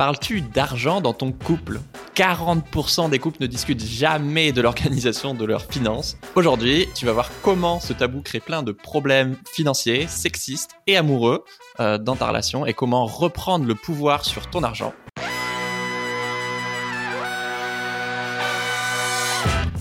Parles-tu 0.00 0.40
d'argent 0.40 1.02
dans 1.02 1.12
ton 1.12 1.30
couple? 1.30 1.78
40% 2.16 3.10
des 3.10 3.18
couples 3.18 3.36
ne 3.42 3.46
discutent 3.46 3.84
jamais 3.84 4.50
de 4.50 4.62
l'organisation 4.62 5.34
de 5.34 5.44
leurs 5.44 5.66
finances. 5.66 6.16
Aujourd'hui, 6.36 6.88
tu 6.94 7.04
vas 7.04 7.12
voir 7.12 7.30
comment 7.42 7.80
ce 7.80 7.92
tabou 7.92 8.22
crée 8.22 8.40
plein 8.40 8.62
de 8.62 8.72
problèmes 8.72 9.36
financiers, 9.52 10.06
sexistes 10.06 10.70
et 10.86 10.96
amoureux 10.96 11.44
euh, 11.80 11.98
dans 11.98 12.16
ta 12.16 12.28
relation 12.28 12.64
et 12.64 12.72
comment 12.72 13.04
reprendre 13.04 13.66
le 13.66 13.74
pouvoir 13.74 14.24
sur 14.24 14.48
ton 14.48 14.62
argent. 14.62 14.94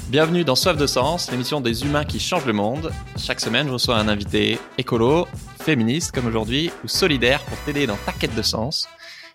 Bienvenue 0.10 0.44
dans 0.44 0.56
Soif 0.56 0.76
de 0.76 0.86
Sens, 0.86 1.32
l'émission 1.32 1.62
des 1.62 1.86
humains 1.86 2.04
qui 2.04 2.20
changent 2.20 2.46
le 2.46 2.52
monde. 2.52 2.92
Chaque 3.16 3.40
semaine, 3.40 3.68
je 3.68 3.72
reçois 3.72 3.96
un 3.96 4.10
invité 4.10 4.60
écolo, 4.78 5.30
féministe 5.62 6.12
comme 6.14 6.26
aujourd'hui, 6.26 6.72
ou 6.84 6.90
solidaire 6.90 7.42
pour 7.44 7.58
t'aider 7.60 7.88
dans 7.88 7.98
ta 8.06 8.12
quête 8.12 8.36
de 8.36 8.42
sens. 8.42 8.90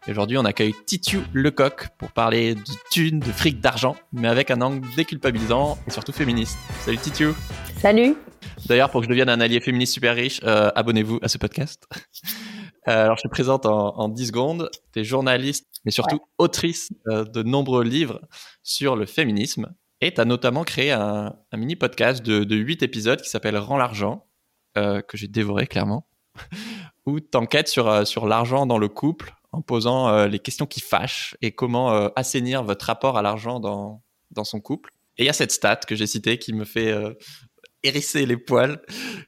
Et 0.07 0.11
aujourd'hui, 0.11 0.37
on 0.37 0.45
accueille 0.45 0.75
Titu 0.85 1.21
Lecoq 1.33 1.89
pour 1.97 2.13
parler 2.13 2.55
de 2.55 2.61
thunes, 2.91 3.21
de 3.21 3.33
fric, 3.33 3.63
d'argent, 3.63 3.97
mais 4.13 4.29
avec 4.29 4.51
un 4.51 4.61
angle 4.61 4.87
déculpabilisant 4.97 5.79
et 5.87 5.91
surtout 5.91 6.13
féministe. 6.13 6.59
Salut 6.81 6.99
Titu 6.99 7.29
Salut 7.79 8.15
D'ailleurs, 8.67 8.91
pour 8.91 9.01
que 9.01 9.07
je 9.07 9.09
devienne 9.09 9.31
un 9.31 9.41
allié 9.41 9.61
féministe 9.61 9.95
super 9.95 10.15
riche, 10.15 10.43
euh, 10.45 10.71
abonnez-vous 10.75 11.21
à 11.23 11.29
ce 11.29 11.39
podcast. 11.39 11.85
Euh, 12.87 13.05
alors, 13.05 13.17
je 13.17 13.23
te 13.23 13.29
présente 13.29 13.65
en, 13.65 13.99
en 13.99 14.11
10 14.11 14.27
secondes. 14.27 14.71
Tu 14.93 15.01
es 15.01 15.05
journaliste, 15.05 15.65
mais 15.87 15.91
surtout 15.91 16.21
autrice 16.37 16.91
euh, 17.09 17.25
de 17.25 17.43
nombreux 17.43 17.83
livres 17.83 18.21
sur 18.63 18.95
le 18.95 19.07
féminisme. 19.07 19.75
Et 20.03 20.13
tu 20.13 20.21
as 20.21 20.27
notamment 20.27 20.65
créé 20.65 20.93
un, 20.93 21.35
un 21.51 21.57
mini 21.57 21.77
podcast 21.77 22.23
de, 22.23 22.45
de 22.45 22.57
8 22.57 22.83
épisodes 22.83 23.23
qui 23.23 23.31
s'appelle 23.31 23.57
Rends 23.57 23.79
l'argent, 23.79 24.27
que 24.75 25.17
j'ai 25.17 25.29
dévoré 25.29 25.67
clairement, 25.67 26.07
où 27.07 27.21
tu 27.21 27.39
enquêtes 27.39 27.69
sur, 27.69 28.07
sur 28.07 28.27
l'argent 28.27 28.67
dans 28.67 28.77
le 28.77 28.89
couple 28.89 29.33
en 29.55 29.63
posant 29.63 30.09
euh, 30.09 30.27
les 30.27 30.41
questions 30.41 30.67
qui 30.67 30.81
fâchent 30.81 31.37
et 31.41 31.53
comment 31.53 31.93
euh, 31.93 32.09
assainir 32.17 32.65
votre 32.65 32.87
rapport 32.87 33.17
à 33.17 33.23
l'argent 33.23 33.61
dans, 33.61 34.03
dans 34.33 34.45
son 34.45 34.61
couple. 34.61 34.91
Et 35.17 35.23
il 35.23 35.27
y 35.27 35.31
a 35.31 35.33
cette 35.33 35.53
stat 35.53 35.77
que 35.77 35.95
j'ai 35.95 36.09
citée 36.09 36.39
qui 36.39 36.53
me 36.53 36.65
fait 36.65 36.91
euh, 36.91 37.15
hérisser 37.85 38.27
les 38.27 38.37
poils, 38.37 38.83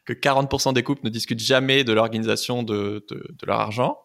que 0.04 0.12
40% 0.12 0.72
des 0.72 0.82
couples 0.82 1.02
ne 1.04 1.10
discutent 1.10 1.40
jamais 1.40 1.84
de 1.84 1.92
l'organisation 1.92 2.64
de, 2.64 3.06
de, 3.08 3.46
leur 3.46 3.60
argent. 3.60 3.98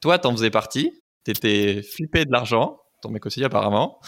Toi, 0.00 0.18
t'en 0.18 0.32
faisais 0.32 0.50
partie, 0.50 0.90
t'étais 1.22 1.82
flippé 1.82 2.24
de 2.24 2.32
l'argent, 2.32 2.80
ton 3.02 3.10
mec 3.10 3.24
aussi 3.24 3.44
apparemment. 3.44 4.00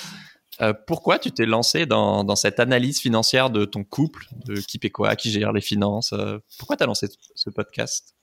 Pourquoi 0.87 1.19
tu 1.19 1.33
t'es 1.33 1.47
lancé 1.47 1.85
dans, 1.85 2.25
dans, 2.25 2.37
cette 2.37 2.61
analyse 2.61 3.01
financière 3.01 3.51
de 3.51 3.65
ton 3.65 3.85
couple, 3.85 4.27
de 4.47 4.55
qui 4.55 4.79
paie 4.79 4.91
quoi, 4.91 5.17
qui 5.17 5.31
gère 5.31 5.53
les 5.53 5.61
finances 5.61 6.15
Pourquoi 6.59 6.77
t'as 6.77 6.87
lancé 6.87 7.09
ce 7.35 7.51
podcast? 7.51 8.15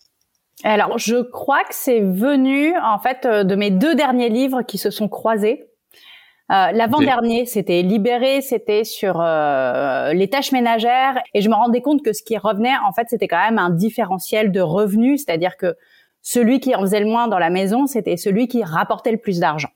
Alors, 0.63 0.97
je 0.97 1.21
crois 1.21 1.63
que 1.63 1.73
c'est 1.73 2.01
venu 2.01 2.77
en 2.77 2.99
fait 2.99 3.25
euh, 3.25 3.43
de 3.43 3.55
mes 3.55 3.71
deux 3.71 3.95
derniers 3.95 4.29
livres 4.29 4.61
qui 4.61 4.77
se 4.77 4.91
sont 4.91 5.09
croisés. 5.09 5.67
Euh, 6.51 6.71
L'avant-dernier, 6.71 7.45
c'était 7.45 7.81
Libéré, 7.81 8.41
c'était 8.41 8.83
sur 8.83 9.21
euh, 9.21 10.11
les 10.11 10.29
tâches 10.29 10.51
ménagères, 10.51 11.17
et 11.33 11.41
je 11.41 11.49
me 11.49 11.55
rendais 11.55 11.81
compte 11.81 12.03
que 12.03 12.11
ce 12.11 12.23
qui 12.23 12.37
revenait, 12.37 12.73
en 12.85 12.91
fait, 12.91 13.07
c'était 13.09 13.29
quand 13.29 13.41
même 13.41 13.57
un 13.57 13.69
différentiel 13.69 14.51
de 14.51 14.59
revenus, 14.59 15.23
c'est-à-dire 15.25 15.55
que 15.55 15.77
celui 16.21 16.59
qui 16.59 16.75
en 16.75 16.81
faisait 16.81 16.99
le 16.99 17.05
moins 17.05 17.29
dans 17.29 17.39
la 17.39 17.49
maison, 17.49 17.87
c'était 17.87 18.17
celui 18.17 18.49
qui 18.49 18.63
rapportait 18.63 19.13
le 19.13 19.17
plus 19.17 19.39
d'argent. 19.39 19.69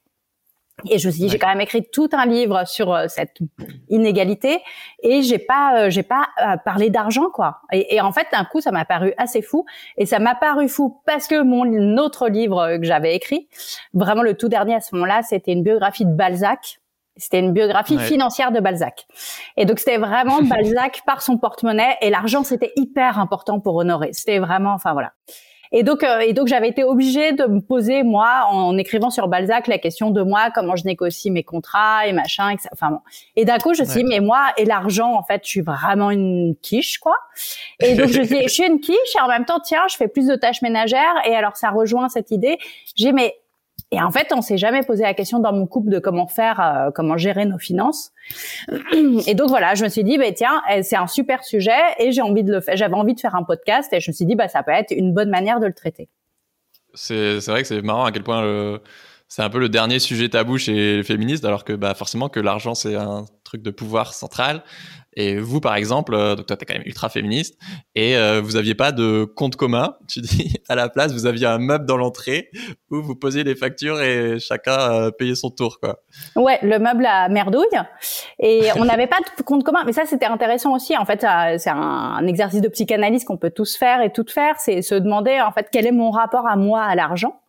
Et 0.90 1.00
je 1.00 1.08
me 1.08 1.12
suis 1.12 1.20
dit, 1.20 1.26
ouais. 1.26 1.32
j'ai 1.32 1.40
quand 1.40 1.48
même 1.48 1.62
écrit 1.62 1.88
tout 1.90 2.10
un 2.12 2.26
livre 2.26 2.68
sur 2.68 2.94
euh, 2.94 3.06
cette 3.08 3.38
inégalité 3.90 4.62
et 5.02 5.22
j'ai 5.22 5.40
pas, 5.40 5.86
euh, 5.86 5.90
j'ai 5.90 6.04
pas 6.04 6.28
euh, 6.46 6.58
parlé 6.58 6.90
d'argent 6.90 7.30
quoi. 7.34 7.62
Et, 7.72 7.96
et, 7.96 8.02
en 8.02 8.12
fait, 8.12 8.28
d'un 8.32 8.44
coup, 8.44 8.60
ça 8.60 8.72
m'a 8.72 8.84
paru 8.84 9.14
assez 9.18 9.42
fou 9.42 9.66
et 9.98 10.06
ça 10.06 10.20
m'a 10.20 10.36
paru 10.36 10.68
fou 10.68 11.02
parce 11.06 11.28
que 11.28 11.42
mon 11.42 11.98
autre 11.98 12.28
livre 12.28 12.78
que 12.78 12.84
j'avais 12.84 13.16
écrit, 13.16 13.48
vraiment 13.94 14.22
le 14.22 14.36
tout 14.36 14.50
dernier 14.50 14.76
à 14.76 14.82
ce 14.82 14.94
moment-là, 14.96 15.22
c'était 15.24 15.54
une 15.54 15.64
biographie 15.64 16.06
de 16.06 16.14
Balzac. 16.14 16.80
C'était 17.18 17.40
une 17.40 17.54
biographie 17.54 17.96
ouais. 17.96 18.04
financière 18.04 18.52
de 18.52 18.60
Balzac. 18.60 19.08
Et 19.56 19.66
donc, 19.66 19.80
c'était 19.80 19.98
vraiment 19.98 20.42
Balzac 20.42 21.04
par 21.06 21.22
son 21.22 21.38
porte-monnaie 21.38 21.96
et 22.02 22.10
l'argent, 22.10 22.44
c'était 22.44 22.74
hyper 22.76 23.20
important 23.20 23.62
pour 23.62 23.76
honorer. 23.76 24.10
C'était 24.12 24.40
vraiment, 24.40 24.74
enfin 24.74 24.92
voilà. 24.92 25.14
Et 25.72 25.84
donc, 25.84 26.04
euh, 26.04 26.20
et 26.20 26.34
donc 26.34 26.48
j'avais 26.48 26.70
été 26.70 26.84
obligée 26.84 27.34
de 27.34 27.46
me 27.46 27.60
poser 27.60 28.04
moi 28.04 28.46
en 28.50 28.78
écrivant 28.78 29.10
sur 29.10 29.28
Balzac 29.28 29.68
la 29.68 29.78
question 29.78 30.12
de 30.12 30.22
moi 30.22 30.50
comment 30.54 30.76
je 30.76 30.86
négocie 30.86 31.32
mes 31.32 31.44
contrats 31.44 32.08
et 32.08 32.14
machin. 32.14 32.52
Et 32.52 32.58
enfin 32.72 32.92
bon. 32.92 33.00
Et 33.36 33.46
d'un 33.46 33.58
coup 33.58 33.74
je 33.74 33.82
me 33.82 33.88
suis 33.88 34.04
dit 34.04 34.10
mais 34.10 34.20
moi 34.20 34.52
et 34.58 34.66
l'argent 34.66 35.14
en 35.14 35.24
fait 35.24 35.42
je 35.44 35.50
suis 35.50 35.62
vraiment 35.62 36.12
une 36.12 36.56
quiche 36.62 37.00
quoi. 37.00 37.16
Et 37.80 37.96
donc 37.96 38.08
je 38.10 38.22
dis 38.22 38.44
je 38.44 38.50
suis 38.50 38.66
une 38.66 38.80
quiche 38.80 39.16
et 39.18 39.22
en 39.22 39.28
même 39.28 39.46
temps 39.46 39.60
tiens 39.60 39.86
je 39.90 39.96
fais 39.96 40.08
plus 40.08 40.28
de 40.28 40.36
tâches 40.36 40.62
ménagères 40.62 41.16
et 41.26 41.36
alors 41.36 41.56
ça 41.56 41.70
rejoint 41.70 42.10
cette 42.10 42.32
idée. 42.32 42.58
J'ai 42.96 43.12
mais 43.12 43.36
et 43.92 44.02
en 44.02 44.12
fait, 44.12 44.28
on 44.34 44.42
s'est 44.42 44.58
jamais 44.58 44.82
posé 44.82 45.04
la 45.04 45.14
question 45.14 45.40
dans 45.40 45.54
mon 45.54 45.68
couple 45.68 45.90
de 45.90 46.00
comment 46.00 46.28
faire, 46.28 46.60
euh, 46.60 46.92
comment 46.94 47.18
gérer 47.18 47.46
nos 47.46 47.60
finances. 47.60 48.12
Et 49.28 49.36
donc 49.36 49.50
voilà, 49.50 49.76
je 49.76 49.84
me 49.84 49.90
suis 49.90 50.04
dit, 50.04 50.18
bah, 50.18 50.32
tiens, 50.36 50.62
eh, 50.74 50.82
c'est 50.82 50.96
un 50.96 51.08
super 51.08 51.44
sujet 51.44 51.72
et 52.00 52.12
j'ai 52.12 52.22
envie 52.22 52.44
de 52.44 52.52
le 52.52 52.62
faire. 52.62 52.76
J'avais 52.76 52.96
envie 52.96 53.14
de 53.14 53.20
faire 53.20 53.36
un 53.36 53.44
podcast 53.44 53.94
et 53.94 54.00
je 54.00 54.10
me 54.10 54.14
suis 54.14 54.26
dit, 54.26 54.36
bah, 54.36 54.48
ça 54.48 54.64
peut 54.64 54.72
être 54.72 54.92
une 54.92 55.14
bonne 55.14 55.30
manière 55.30 55.60
de 55.60 55.68
le 55.68 55.74
traiter. 55.74 56.10
C'est 56.94 57.38
vrai 57.46 57.62
que 57.62 57.68
c'est 57.68 57.82
marrant 57.82 58.06
à 58.06 58.12
quel 58.12 58.24
point 58.24 58.42
le... 58.42 58.82
c'est 59.28 59.44
un 59.44 59.50
peu 59.50 59.60
le 59.60 59.70
dernier 59.70 60.00
sujet 60.00 60.30
tabou 60.30 60.58
chez 60.58 60.98
les 60.98 61.04
féministes, 61.04 61.46
alors 61.46 61.64
que 61.64 61.74
bah, 61.74 61.94
forcément 61.94 62.30
que 62.30 62.40
l'argent 62.40 62.74
c'est 62.74 62.96
un 62.96 63.26
truc 63.56 63.64
de 63.64 63.72
pouvoir 63.72 64.14
central. 64.14 64.64
Et 65.18 65.38
vous, 65.38 65.62
par 65.62 65.76
exemple, 65.76 66.14
euh, 66.14 66.36
donc 66.36 66.46
toi, 66.48 66.58
t'es 66.58 66.66
quand 66.66 66.74
même 66.74 66.86
ultra 66.86 67.08
féministe, 67.08 67.58
et 67.96 68.18
euh, 68.18 68.42
vous 68.44 68.58
aviez 68.58 68.76
pas 68.76 68.92
de 68.92 69.24
compte 69.24 69.56
commun. 69.56 69.96
Tu 70.10 70.22
dis, 70.22 70.56
à 70.68 70.76
la 70.76 70.90
place, 70.90 71.14
vous 71.14 71.26
aviez 71.26 71.48
un 71.48 71.58
meuble 71.58 71.86
dans 71.86 71.98
l'entrée 71.98 72.50
où 72.92 73.02
vous 73.02 73.16
posiez 73.16 73.44
les 73.44 73.56
factures 73.56 74.02
et 74.02 74.40
chacun 74.40 74.78
euh, 74.78 75.12
payait 75.12 75.36
son 75.36 75.50
tour, 75.50 75.80
quoi. 75.80 76.02
Ouais, 76.36 76.60
le 76.62 76.80
meuble 76.80 77.06
à 77.06 77.30
merdouille. 77.30 77.66
Et 78.40 78.68
on 78.76 78.86
n'avait 78.86 79.08
pas 79.08 79.20
de 79.38 79.44
compte 79.44 79.64
commun. 79.64 79.84
Mais 79.86 79.94
ça, 79.94 80.04
c'était 80.06 80.26
intéressant 80.26 80.74
aussi. 80.76 80.96
En 80.98 81.06
fait, 81.06 81.22
c'est 81.22 81.70
un, 81.70 81.76
un, 81.76 82.28
exercice 82.28 82.62
de 82.62 82.70
psychanalyse 82.70 83.24
qu'on 83.24 83.38
peut 83.38 83.52
tous 83.52 83.78
faire 83.78 84.02
et 84.02 84.12
toutes 84.12 84.32
faire. 84.32 84.56
C'est 84.60 84.82
se 84.82 84.96
demander, 84.96 85.40
en 85.42 85.52
fait, 85.52 85.68
quel 85.72 85.86
est 85.86 85.92
mon 85.92 86.12
rapport 86.12 86.48
à 86.48 86.56
moi, 86.56 86.84
à 86.84 86.96
l'argent. 86.96 87.42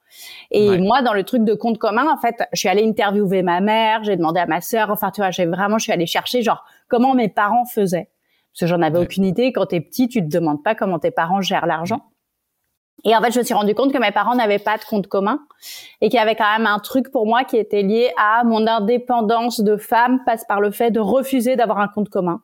Et 0.50 0.69
ouais. 0.71 0.78
moi, 0.78 1.03
dans 1.03 1.12
le 1.12 1.25
truc 1.25 1.44
de 1.44 1.54
compte 1.54 1.78
commun, 1.78 2.06
en 2.10 2.16
fait, 2.16 2.37
je 2.53 2.60
suis 2.60 2.69
allée 2.69 2.87
interviewer 2.87 3.43
ma 3.43 3.60
mère, 3.60 4.04
j'ai 4.04 4.16
demandé 4.16 4.41
à 4.41 4.47
ma 4.47 4.60
sœur, 4.60 4.91
enfin, 4.91 5.10
tu 5.10 5.21
vois, 5.21 5.31
j'ai 5.31 5.47
vraiment, 5.47 5.78
je 5.78 5.84
suis 5.84 5.93
allée 5.93 6.06
chercher, 6.06 6.43
genre, 6.43 6.65
comment 6.88 7.15
mes 7.15 7.28
parents 7.28 7.65
faisaient. 7.65 8.09
Parce 8.53 8.60
que 8.60 8.66
j'en 8.66 8.82
avais 8.82 8.99
ouais. 8.99 9.05
aucune 9.05 9.25
idée. 9.25 9.53
Quand 9.53 9.66
t'es 9.66 9.81
petit, 9.81 10.09
tu 10.09 10.21
te 10.22 10.28
demandes 10.28 10.62
pas 10.62 10.75
comment 10.75 10.99
tes 10.99 11.10
parents 11.10 11.41
gèrent 11.41 11.66
l'argent. 11.66 12.00
Et 13.05 13.15
en 13.15 13.21
fait, 13.21 13.31
je 13.31 13.38
me 13.38 13.44
suis 13.44 13.55
rendu 13.55 13.75
compte 13.75 13.93
que 13.93 13.99
mes 13.99 14.10
parents 14.10 14.34
n'avaient 14.34 14.59
pas 14.59 14.78
de 14.78 14.84
compte 14.84 15.06
commun 15.06 15.41
et 16.00 16.09
qu'il 16.09 16.19
y 16.19 16.22
avait 16.22 16.34
quand 16.34 16.50
même 16.59 16.66
un 16.66 16.78
truc 16.78 17.10
pour 17.10 17.26
moi 17.26 17.44
qui 17.44 17.56
était 17.56 17.82
lié 17.82 18.10
à 18.16 18.43
mon 18.44 18.66
indépendance 18.66 19.60
de 19.60 19.76
femme 19.76 20.21
passe 20.25 20.44
par 20.47 20.60
le 20.60 20.71
fait 20.71 20.91
de 20.91 21.00
refuser 21.00 21.56
d'avoir 21.56 21.78
un 21.78 21.88
compte 21.88 22.09
commun. 22.09 22.41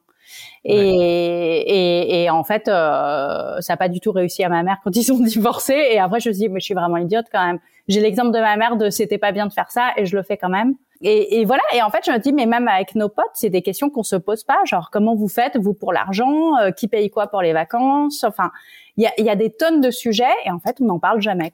Et, 0.65 0.75
et, 0.75 2.23
et, 2.23 2.31
en 2.31 2.45
fait, 2.45 2.69
euh, 2.69 3.61
ça 3.61 3.73
n'a 3.73 3.77
pas 3.77 3.89
du 3.89 4.01
tout 4.01 4.13
réussi 4.13 4.45
à 4.45 4.49
ma 4.49 4.63
mère 4.63 4.79
quand 4.85 4.95
ils 4.95 5.03
sont 5.03 5.19
divorcés. 5.21 5.89
Et 5.93 5.99
après, 5.99 6.21
je 6.21 6.29
me 6.29 6.35
suis 6.35 6.45
dit, 6.45 6.49
mais 6.49 6.61
je 6.61 6.65
suis 6.65 6.75
vraiment 6.75 6.97
idiote 6.97 7.27
quand 7.33 7.45
même. 7.45 7.59
J'ai 7.89 8.01
l'exemple 8.01 8.31
de 8.31 8.39
ma 8.39 8.57
mère 8.57 8.77
de 8.77 8.91
c'était 8.91 9.19
pas 9.19 9.33
bien 9.33 9.47
de 9.47 9.53
faire 9.53 9.71
ça 9.71 9.91
et 9.97 10.07
je 10.07 10.17
le 10.17 10.23
fais 10.23 10.37
quand 10.37 10.49
même. 10.49 10.75
Et, 11.01 11.41
et, 11.41 11.45
voilà. 11.45 11.63
Et 11.75 11.83
en 11.83 11.91
fait, 11.91 12.03
je 12.07 12.13
me 12.13 12.19
dis, 12.19 12.33
mais 12.33 12.47
même 12.47 12.69
avec 12.69 12.95
nos 12.95 13.09
potes, 13.09 13.25
c'est 13.35 13.51
des 13.51 13.63
questions 13.63 13.91
qu'on 13.91 14.05
se 14.05 14.17
pose 14.17 14.45
pas. 14.45 14.59
Genre, 14.65 14.91
comment 14.93 15.17
vous 15.17 15.29
faites, 15.29 15.57
vous, 15.57 15.75
pour 15.75 15.93
l'argent? 15.93 16.57
Euh, 16.59 16.71
Qui 16.71 16.87
paye 16.87 17.11
quoi 17.11 17.27
pour 17.27 17.43
les 17.43 17.53
vacances? 17.53 18.23
Enfin, 18.23 18.51
il 18.97 19.03
y 19.03 19.07
a, 19.07 19.21
y 19.21 19.31
a, 19.31 19.37
des 19.37 19.51
tonnes 19.51 19.81
de 19.81 19.91
sujets 19.91 20.25
et 20.45 20.51
en 20.51 20.61
fait, 20.61 20.77
on 20.81 20.85
n'en 20.85 21.01
parle 21.01 21.21
jamais. 21.21 21.51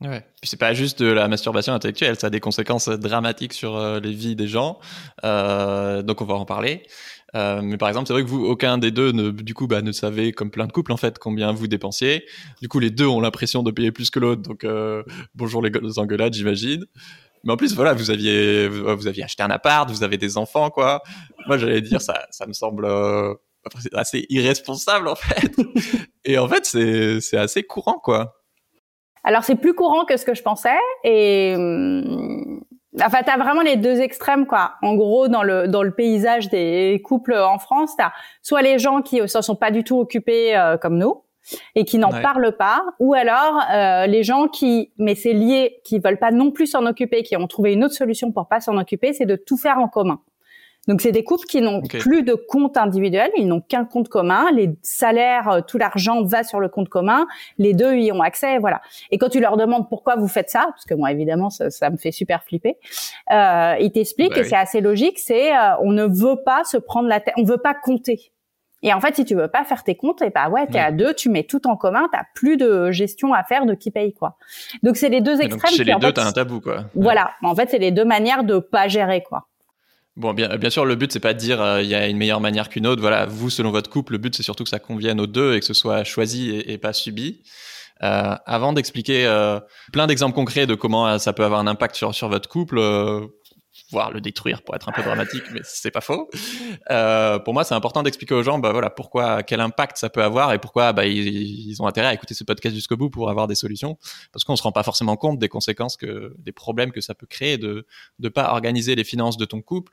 Ouais. 0.00 0.24
Puis 0.40 0.48
c'est 0.48 0.58
pas 0.58 0.74
juste 0.74 1.02
de 1.02 1.10
la 1.10 1.26
masturbation 1.26 1.72
intellectuelle, 1.72 2.16
ça 2.16 2.28
a 2.28 2.30
des 2.30 2.38
conséquences 2.38 2.88
dramatiques 2.88 3.52
sur 3.52 3.76
euh, 3.76 3.98
les 3.98 4.12
vies 4.12 4.36
des 4.36 4.46
gens. 4.46 4.78
Euh, 5.24 6.02
donc 6.02 6.20
on 6.20 6.24
va 6.24 6.34
en 6.34 6.44
parler. 6.44 6.84
Euh, 7.34 7.60
mais 7.62 7.76
par 7.76 7.88
exemple, 7.88 8.06
c'est 8.06 8.12
vrai 8.12 8.22
que 8.22 8.28
vous, 8.28 8.44
aucun 8.44 8.78
des 8.78 8.90
deux, 8.90 9.12
ne, 9.12 9.30
du 9.30 9.54
coup, 9.54 9.66
bah, 9.66 9.82
ne 9.82 9.92
savait, 9.92 10.32
comme 10.32 10.50
plein 10.50 10.66
de 10.66 10.72
couples 10.72 10.92
en 10.92 10.96
fait, 10.96 11.18
combien 11.18 11.52
vous 11.52 11.66
dépensiez. 11.66 12.24
Du 12.62 12.68
coup, 12.68 12.78
les 12.78 12.90
deux 12.90 13.06
ont 13.06 13.20
l'impression 13.20 13.62
de 13.62 13.70
payer 13.70 13.92
plus 13.92 14.10
que 14.10 14.18
l'autre. 14.18 14.42
Donc 14.42 14.64
euh, 14.64 15.02
bonjour 15.34 15.62
les 15.62 15.98
engueulades, 15.98 16.34
j'imagine. 16.34 16.86
Mais 17.44 17.52
en 17.52 17.56
plus, 17.56 17.74
voilà, 17.74 17.92
vous 17.92 18.10
aviez, 18.10 18.68
vous 18.68 19.06
aviez 19.06 19.24
acheté 19.24 19.42
un 19.42 19.50
appart, 19.50 19.88
vous 19.90 20.02
avez 20.02 20.16
des 20.16 20.36
enfants, 20.36 20.70
quoi. 20.70 21.02
Moi, 21.46 21.58
j'allais 21.58 21.80
dire, 21.80 22.00
ça, 22.00 22.26
ça 22.30 22.46
me 22.46 22.52
semble 22.52 22.84
euh, 22.84 23.34
assez 23.92 24.26
irresponsable 24.28 25.08
en 25.08 25.14
fait. 25.14 25.52
Et 26.24 26.38
en 26.38 26.48
fait, 26.48 26.64
c'est, 26.66 27.20
c'est 27.20 27.36
assez 27.36 27.62
courant, 27.62 27.98
quoi. 27.98 28.34
Alors 29.24 29.44
c'est 29.44 29.56
plus 29.56 29.74
courant 29.74 30.04
que 30.04 30.16
ce 30.16 30.24
que 30.24 30.34
je 30.34 30.42
pensais 30.42 30.78
et 31.04 31.54
hum, 31.56 32.62
enfin 33.04 33.18
t'as 33.24 33.36
vraiment 33.36 33.62
les 33.62 33.76
deux 33.76 34.00
extrêmes 34.00 34.46
quoi. 34.46 34.72
En 34.82 34.94
gros 34.94 35.28
dans 35.28 35.42
le 35.42 35.68
dans 35.68 35.82
le 35.82 35.90
paysage 35.90 36.48
des 36.48 37.00
couples 37.04 37.34
en 37.34 37.58
France, 37.58 37.92
t'as 37.96 38.12
soit 38.42 38.62
les 38.62 38.78
gens 38.78 39.02
qui 39.02 39.26
s'en 39.28 39.42
sont 39.42 39.56
pas 39.56 39.70
du 39.70 39.84
tout 39.84 39.98
occupés 39.98 40.56
euh, 40.56 40.76
comme 40.76 40.98
nous 40.98 41.22
et 41.74 41.84
qui 41.84 41.98
n'en 41.98 42.10
ouais. 42.10 42.20
parlent 42.20 42.56
pas, 42.58 42.84
ou 42.98 43.14
alors 43.14 43.60
euh, 43.72 44.06
les 44.06 44.22
gens 44.22 44.48
qui 44.48 44.92
mais 44.98 45.14
c'est 45.14 45.32
lié 45.32 45.80
qui 45.84 45.98
veulent 45.98 46.18
pas 46.18 46.30
non 46.30 46.50
plus 46.50 46.66
s'en 46.66 46.84
occuper, 46.86 47.22
qui 47.22 47.36
ont 47.36 47.46
trouvé 47.46 47.72
une 47.72 47.84
autre 47.84 47.94
solution 47.94 48.32
pour 48.32 48.48
pas 48.48 48.60
s'en 48.60 48.76
occuper, 48.76 49.12
c'est 49.12 49.26
de 49.26 49.36
tout 49.36 49.56
faire 49.56 49.78
en 49.78 49.88
commun. 49.88 50.20
Donc 50.86 51.02
c'est 51.02 51.12
des 51.12 51.22
couples 51.22 51.46
qui 51.46 51.60
n'ont 51.60 51.82
plus 51.82 52.22
de 52.22 52.34
compte 52.34 52.76
individuel, 52.76 53.30
ils 53.36 53.46
n'ont 53.46 53.60
qu'un 53.60 53.84
compte 53.84 54.08
commun, 54.08 54.46
les 54.52 54.70
salaires, 54.82 55.48
euh, 55.50 55.60
tout 55.60 55.76
l'argent 55.76 56.22
va 56.22 56.44
sur 56.44 56.60
le 56.60 56.68
compte 56.68 56.88
commun, 56.88 57.26
les 57.58 57.74
deux 57.74 57.94
y 57.94 58.10
ont 58.10 58.22
accès, 58.22 58.58
voilà. 58.58 58.80
Et 59.10 59.18
quand 59.18 59.28
tu 59.28 59.38
leur 59.38 59.58
demandes 59.58 59.88
pourquoi 59.88 60.16
vous 60.16 60.28
faites 60.28 60.48
ça, 60.48 60.66
parce 60.70 60.86
que 60.86 60.94
moi 60.94 61.12
évidemment 61.12 61.50
ça, 61.50 61.70
ça 61.70 61.90
me 61.90 61.98
fait 61.98 62.12
super 62.12 62.42
flipper, 62.42 62.78
euh, 63.30 63.74
ils 63.80 63.92
t'expliquent 63.92 64.34
bah 64.34 64.40
et 64.40 64.44
c'est 64.44 64.56
assez 64.56 64.80
logique, 64.80 65.18
c'est 65.18 65.54
euh, 65.54 65.76
on 65.82 65.92
ne 65.92 66.04
veut 66.04 66.42
pas 66.42 66.64
se 66.64 66.78
prendre 66.78 67.08
la 67.08 67.20
tête, 67.20 67.34
on 67.36 67.44
veut 67.44 67.58
pas 67.58 67.74
compter. 67.74 68.32
Et 68.82 68.92
en 68.92 69.00
fait, 69.00 69.16
si 69.16 69.24
tu 69.24 69.34
veux 69.34 69.48
pas 69.48 69.64
faire 69.64 69.82
tes 69.82 69.96
comptes, 69.96 70.22
et 70.22 70.26
eh 70.28 70.30
bah 70.30 70.44
ben, 70.46 70.52
ouais, 70.52 70.66
t'es 70.68 70.78
à 70.78 70.92
deux, 70.92 71.12
tu 71.12 71.28
mets 71.30 71.42
tout 71.42 71.66
en 71.66 71.76
commun, 71.76 72.08
t'as 72.12 72.22
plus 72.34 72.56
de 72.56 72.92
gestion 72.92 73.34
à 73.34 73.42
faire 73.42 73.66
de 73.66 73.74
qui 73.74 73.90
paye 73.90 74.14
quoi. 74.14 74.36
Donc 74.82 74.96
c'est 74.96 75.08
les 75.08 75.20
deux 75.20 75.40
extrêmes. 75.40 75.70
Donc, 75.70 75.70
chez 75.70 75.84
les 75.84 75.96
deux, 75.96 76.12
t'as 76.12 76.26
un 76.26 76.32
tabou 76.32 76.60
quoi. 76.60 76.84
Voilà. 76.94 77.32
En 77.42 77.54
fait, 77.56 77.68
c'est 77.70 77.78
les 77.78 77.90
deux 77.90 78.04
manières 78.04 78.44
de 78.44 78.60
pas 78.60 78.86
gérer 78.86 79.22
quoi. 79.22 79.47
Bon, 80.18 80.34
bien, 80.34 80.56
bien 80.56 80.68
sûr, 80.68 80.84
le 80.84 80.96
but 80.96 81.12
c'est 81.12 81.20
pas 81.20 81.32
de 81.32 81.38
dire 81.38 81.62
euh, 81.62 81.80
il 81.80 81.88
y 81.88 81.94
a 81.94 82.08
une 82.08 82.16
meilleure 82.16 82.40
manière 82.40 82.68
qu'une 82.68 82.88
autre. 82.88 83.00
Voilà, 83.00 83.24
vous 83.24 83.50
selon 83.50 83.70
votre 83.70 83.88
couple, 83.88 84.14
le 84.14 84.18
but 84.18 84.34
c'est 84.34 84.42
surtout 84.42 84.64
que 84.64 84.70
ça 84.70 84.80
convienne 84.80 85.20
aux 85.20 85.28
deux 85.28 85.54
et 85.54 85.60
que 85.60 85.64
ce 85.64 85.74
soit 85.74 86.02
choisi 86.02 86.50
et, 86.50 86.76
pas 86.76 86.92
subi. 86.92 87.40
Euh, 88.02 88.34
avant 88.44 88.72
d'expliquer 88.72 89.26
euh, 89.26 89.60
plein 89.92 90.08
d'exemples 90.08 90.34
concrets 90.34 90.66
de 90.66 90.74
comment 90.74 91.20
ça 91.20 91.32
peut 91.32 91.44
avoir 91.44 91.60
un 91.60 91.68
impact 91.68 91.94
sur, 91.94 92.16
sur 92.16 92.28
votre 92.28 92.48
couple, 92.48 92.80
voire 93.90 94.10
le 94.10 94.20
détruire 94.20 94.62
pour 94.62 94.74
être 94.74 94.88
un 94.88 94.92
peu 94.92 95.02
dramatique, 95.02 95.44
mais 95.52 95.60
c'est 95.64 95.90
pas 95.90 96.00
faux. 96.00 96.28
Euh, 96.90 97.38
pour 97.38 97.54
moi, 97.54 97.64
c'est 97.64 97.74
important 97.74 98.02
d'expliquer 98.02 98.34
aux 98.34 98.42
gens, 98.42 98.58
bah 98.58 98.72
voilà, 98.72 98.90
pourquoi, 98.90 99.42
quel 99.42 99.60
impact 99.60 99.96
ça 99.96 100.10
peut 100.10 100.22
avoir 100.22 100.52
et 100.52 100.58
pourquoi 100.58 100.92
bah, 100.92 101.06
ils, 101.06 101.26
ils 101.68 101.82
ont 101.82 101.86
intérêt 101.86 102.08
à 102.08 102.14
écouter 102.14 102.34
ce 102.34 102.44
podcast 102.44 102.74
jusqu'au 102.74 102.96
bout 102.96 103.10
pour 103.10 103.30
avoir 103.30 103.46
des 103.46 103.54
solutions, 103.54 103.98
parce 104.32 104.44
qu'on 104.44 104.56
se 104.56 104.62
rend 104.62 104.72
pas 104.72 104.82
forcément 104.82 105.16
compte 105.16 105.38
des 105.38 105.48
conséquences 105.48 105.96
que, 105.96 106.34
des 106.38 106.52
problèmes 106.52 106.92
que 106.92 107.00
ça 107.00 107.14
peut 107.14 107.26
créer 107.26 107.58
de 107.58 107.86
de 108.18 108.28
pas 108.28 108.52
organiser 108.52 108.94
les 108.94 109.04
finances 109.04 109.36
de 109.36 109.44
ton 109.44 109.62
couple, 109.62 109.92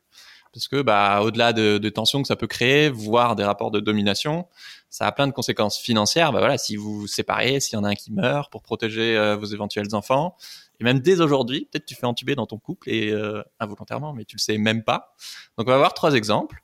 parce 0.51 0.67
que 0.67 0.81
bah 0.81 1.21
au-delà 1.21 1.53
de, 1.53 1.77
de 1.77 1.89
tensions 1.89 2.21
que 2.21 2.27
ça 2.27 2.35
peut 2.35 2.47
créer, 2.47 2.89
voire 2.89 3.35
des 3.35 3.43
rapports 3.43 3.71
de 3.71 3.79
domination, 3.79 4.47
ça 4.89 5.05
a 5.05 5.11
plein 5.11 5.27
de 5.27 5.33
conséquences 5.33 5.77
financières. 5.77 6.31
Bah 6.31 6.39
voilà, 6.39 6.57
si 6.57 6.75
vous 6.75 7.01
vous 7.01 7.07
séparez, 7.07 7.59
s'il 7.59 7.75
y 7.75 7.77
en 7.77 7.83
a 7.83 7.89
un 7.89 7.95
qui 7.95 8.11
meurt 8.11 8.51
pour 8.51 8.61
protéger 8.61 9.17
euh, 9.17 9.35
vos 9.35 9.45
éventuels 9.45 9.93
enfants, 9.93 10.35
et 10.79 10.83
même 10.83 10.99
dès 10.99 11.21
aujourd'hui, 11.21 11.67
peut-être 11.71 11.85
tu 11.85 11.95
fais 11.95 12.05
entuber 12.05 12.35
dans 12.35 12.45
ton 12.45 12.57
couple 12.57 12.89
et 12.89 13.11
euh, 13.11 13.41
involontairement, 13.59 14.13
mais 14.13 14.25
tu 14.25 14.35
le 14.35 14.41
sais 14.41 14.57
même 14.57 14.83
pas. 14.83 15.13
Donc 15.57 15.67
on 15.67 15.71
va 15.71 15.77
voir 15.77 15.93
trois 15.93 16.13
exemples. 16.13 16.57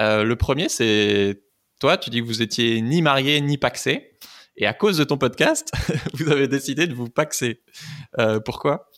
Euh, 0.00 0.24
le 0.24 0.36
premier, 0.36 0.68
c'est 0.68 1.42
toi, 1.80 1.96
tu 1.96 2.10
dis 2.10 2.20
que 2.20 2.26
vous 2.26 2.42
étiez 2.42 2.80
ni 2.80 3.02
marié 3.02 3.40
ni 3.40 3.58
paxé, 3.58 4.18
et 4.56 4.66
à 4.66 4.74
cause 4.74 4.98
de 4.98 5.04
ton 5.04 5.16
podcast, 5.16 5.72
vous 6.14 6.30
avez 6.30 6.48
décidé 6.48 6.86
de 6.86 6.94
vous 6.94 7.08
paxer. 7.08 7.62
Euh, 8.18 8.40
pourquoi? 8.40 8.90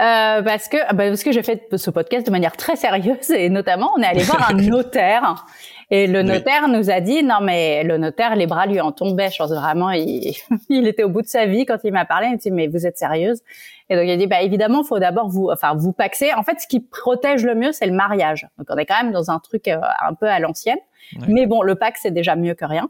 Euh, 0.00 0.42
parce 0.42 0.68
que 0.68 0.76
bah 0.94 1.08
parce 1.08 1.24
que 1.24 1.32
j'ai 1.32 1.42
fait 1.42 1.66
ce 1.76 1.90
podcast 1.90 2.24
de 2.24 2.30
manière 2.30 2.56
très 2.56 2.76
sérieuse 2.76 3.30
et 3.30 3.50
notamment 3.50 3.92
on 3.96 4.00
est 4.00 4.06
allé 4.06 4.22
voir 4.22 4.48
un 4.48 4.54
notaire 4.54 5.44
et 5.90 6.06
le 6.06 6.22
notaire 6.22 6.68
nous 6.68 6.88
a 6.90 7.00
dit 7.00 7.24
non 7.24 7.40
mais 7.42 7.82
le 7.82 7.98
notaire 7.98 8.36
les 8.36 8.46
bras 8.46 8.66
lui 8.66 8.80
en 8.80 8.92
tombaient. 8.92 9.30
Je 9.30 9.38
pense 9.38 9.50
vraiment 9.50 9.90
il, 9.90 10.34
il 10.68 10.86
était 10.86 11.02
au 11.02 11.08
bout 11.08 11.22
de 11.22 11.26
sa 11.26 11.46
vie 11.46 11.66
quand 11.66 11.78
il 11.82 11.92
m'a 11.92 12.04
parlé. 12.04 12.28
Il 12.28 12.32
m'a 12.32 12.36
dit 12.36 12.50
mais 12.50 12.68
vous 12.68 12.86
êtes 12.86 12.96
sérieuse? 12.96 13.40
Et 13.88 13.96
donc 13.96 14.04
il 14.04 14.10
a 14.10 14.16
dit 14.16 14.28
bah 14.28 14.40
évidemment 14.40 14.84
faut 14.84 15.00
d'abord 15.00 15.28
vous 15.28 15.48
enfin 15.50 15.74
vous 15.74 15.92
paxer. 15.92 16.32
En 16.34 16.44
fait 16.44 16.60
ce 16.60 16.68
qui 16.68 16.80
protège 16.80 17.44
le 17.44 17.56
mieux 17.56 17.72
c'est 17.72 17.86
le 17.86 17.92
mariage. 17.92 18.46
Donc 18.58 18.68
on 18.70 18.76
est 18.76 18.86
quand 18.86 19.02
même 19.02 19.12
dans 19.12 19.30
un 19.30 19.40
truc 19.40 19.66
euh, 19.66 19.80
un 20.06 20.14
peu 20.14 20.26
à 20.26 20.38
l'ancienne. 20.38 20.78
Mais 21.26 21.46
bon 21.46 21.62
le 21.62 21.74
pax 21.74 22.00
c'est 22.02 22.12
déjà 22.12 22.36
mieux 22.36 22.54
que 22.54 22.64
rien. 22.64 22.88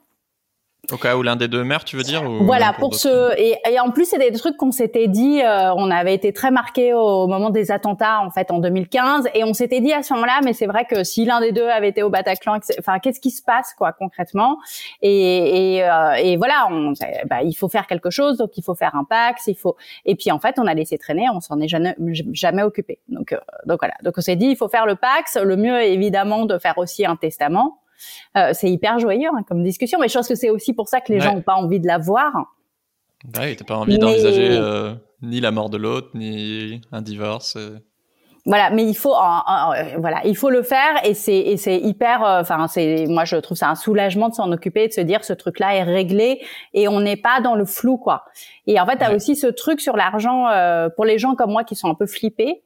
Au 0.93 0.97
cas 0.97 1.17
où 1.17 1.23
l'un 1.23 1.37
des 1.37 1.49
deux 1.49 1.65
meurt, 1.65 1.87
tu 1.87 1.97
veux 1.97 2.03
dire 2.03 2.23
Voilà, 2.43 2.73
pour, 2.73 2.95
ce 2.95 3.35
et, 3.39 3.57
et, 3.71 3.81
en 3.81 3.91
plus 3.91 4.07
c'est 4.07 4.19
des 4.19 4.33
trucs 4.33 4.57
qu'on 4.57 4.73
s'était 4.73 5.09
dit. 5.09 5.41
Euh, 5.43 5.73
on 5.75 5.91
avait 5.91 6.15
été 6.15 6.33
très 6.33 6.51
marqué 6.51 6.93
au 6.93 7.27
moment 7.27 7.51
des 7.51 7.71
attentats 7.71 8.21
en 8.21 8.31
fait 8.31 8.51
en 8.51 8.59
2015 8.59 9.29
et 9.35 9.45
on 9.45 9.55
s'était 9.55 9.81
dit 9.81 9.93
à 9.93 10.03
ce 10.03 10.13
moment-là, 10.15 10.41
mais 10.45 10.53
c'est 10.53 10.67
vrai 10.67 10.85
que 10.85 11.05
si 11.05 11.25
l'un 11.25 11.41
des 11.41 11.53
deux 11.53 11.67
avait 11.69 11.89
été 11.89 12.03
au 12.03 12.11
Bataclan, 12.11 12.59
enfin 12.79 12.99
qu'est-ce 12.99 13.21
qui 13.21 13.31
se 13.31 13.43
passe 13.43 13.75
quoi 13.77 13.93
concrètement? 13.93 14.59
Et, 15.03 15.77
et, 15.77 15.85
euh, 15.85 16.13
et 16.15 16.37
voilà, 16.37 16.69
on, 16.71 16.93
bah, 17.29 17.43
il 17.43 17.55
faut 17.55 17.69
faire 17.69 17.87
quelque 17.87 18.11
chose, 18.11 18.39
donc 18.39 18.57
il 18.57 18.65
faut 18.65 18.75
faire 18.75 18.95
un 18.95 19.05
pax, 19.05 19.47
il 19.47 19.57
faut. 19.57 19.77
Et 20.05 20.15
puis 20.15 20.31
en 20.31 20.39
fait, 20.39 20.57
on 20.59 20.67
a 20.67 20.75
laissé 20.75 20.99
traîner, 20.99 21.27
on 21.33 21.41
s'en 21.41 21.61
est 21.61 21.69
jamais 21.69 21.97
jamais 22.33 22.63
occupé. 22.63 22.99
Donc 23.09 23.33
euh, 23.33 23.39
donc 23.67 23.81
voilà, 23.81 23.95
donc 24.03 24.15
on 24.17 24.21
s'est 24.21 24.37
dit 24.37 24.47
il 24.47 24.57
faut 24.57 24.69
faire 24.69 24.87
le 24.87 24.97
pax. 24.97 25.37
Le 25.37 25.57
mieux 25.57 25.81
est 25.81 25.93
évidemment 25.93 26.47
de 26.47 26.59
faire 26.59 26.79
aussi 26.79 27.05
un 27.07 27.17
testament. 27.17 27.79
Euh, 28.37 28.50
c'est 28.52 28.70
hyper 28.70 28.99
joyeux 28.99 29.29
hein, 29.32 29.43
comme 29.47 29.62
discussion, 29.62 29.99
mais 30.00 30.08
je 30.08 30.14
pense 30.14 30.29
que 30.29 30.35
c'est 30.35 30.50
aussi 30.50 30.73
pour 30.73 30.88
ça 30.88 31.00
que 31.00 31.12
les 31.12 31.20
gens 31.20 31.35
n'ont 31.35 31.43
pas 31.43 31.55
envie 31.55 31.81
de 31.81 31.87
la 31.87 31.99
voir. 31.99 32.32
Oui, 33.38 33.56
t'as 33.56 33.64
pas 33.64 33.76
envie 33.76 33.99
d'envisager 33.99 34.49
euh, 34.50 34.94
ni 35.23 35.41
la 35.41 35.50
mort 35.50 35.70
de 35.70 35.76
l'autre, 35.76 36.08
ni 36.14 36.81
un 36.93 37.02
divorce. 37.02 37.56
Euh. 37.56 37.79
Voilà, 38.47 38.70
mais 38.70 38.85
il 38.85 38.94
faut, 38.94 39.14
voilà, 39.99 40.23
il 40.25 40.35
faut 40.35 40.49
le 40.49 40.62
faire 40.62 41.05
et 41.05 41.12
c'est 41.12 41.37
et 41.37 41.58
c'est 41.58 41.76
hyper, 41.76 42.23
enfin 42.23 42.69
c'est, 42.69 43.05
moi 43.06 43.26
je 43.26 43.37
trouve 43.37 43.58
ça 43.58 43.69
un 43.69 43.75
soulagement 43.75 44.31
de 44.31 44.35
s'en 44.35 44.50
occuper, 44.50 44.88
de 44.88 44.94
se 44.94 45.03
dire 45.03 45.25
ce 45.25 45.35
truc-là 45.35 45.76
est 45.76 45.82
réglé 45.82 46.41
et 46.73 46.88
on 46.88 47.00
n'est 47.00 47.19
pas 47.19 47.43
dans 47.43 47.55
le 47.55 47.67
flou 47.67 47.99
quoi. 47.99 48.25
Et 48.67 48.81
en 48.81 48.87
fait, 48.87 48.96
t'as 48.96 49.14
aussi 49.14 49.37
ce 49.37 49.46
truc 49.46 49.82
sur 49.82 49.94
l'argent 49.94 50.46
pour 50.96 51.05
les 51.05 51.19
gens 51.19 51.35
comme 51.35 51.50
moi 51.50 51.64
qui 51.64 51.76
sont 51.76 51.91
un 51.91 51.94
peu 51.94 52.06
flippés 52.06 52.62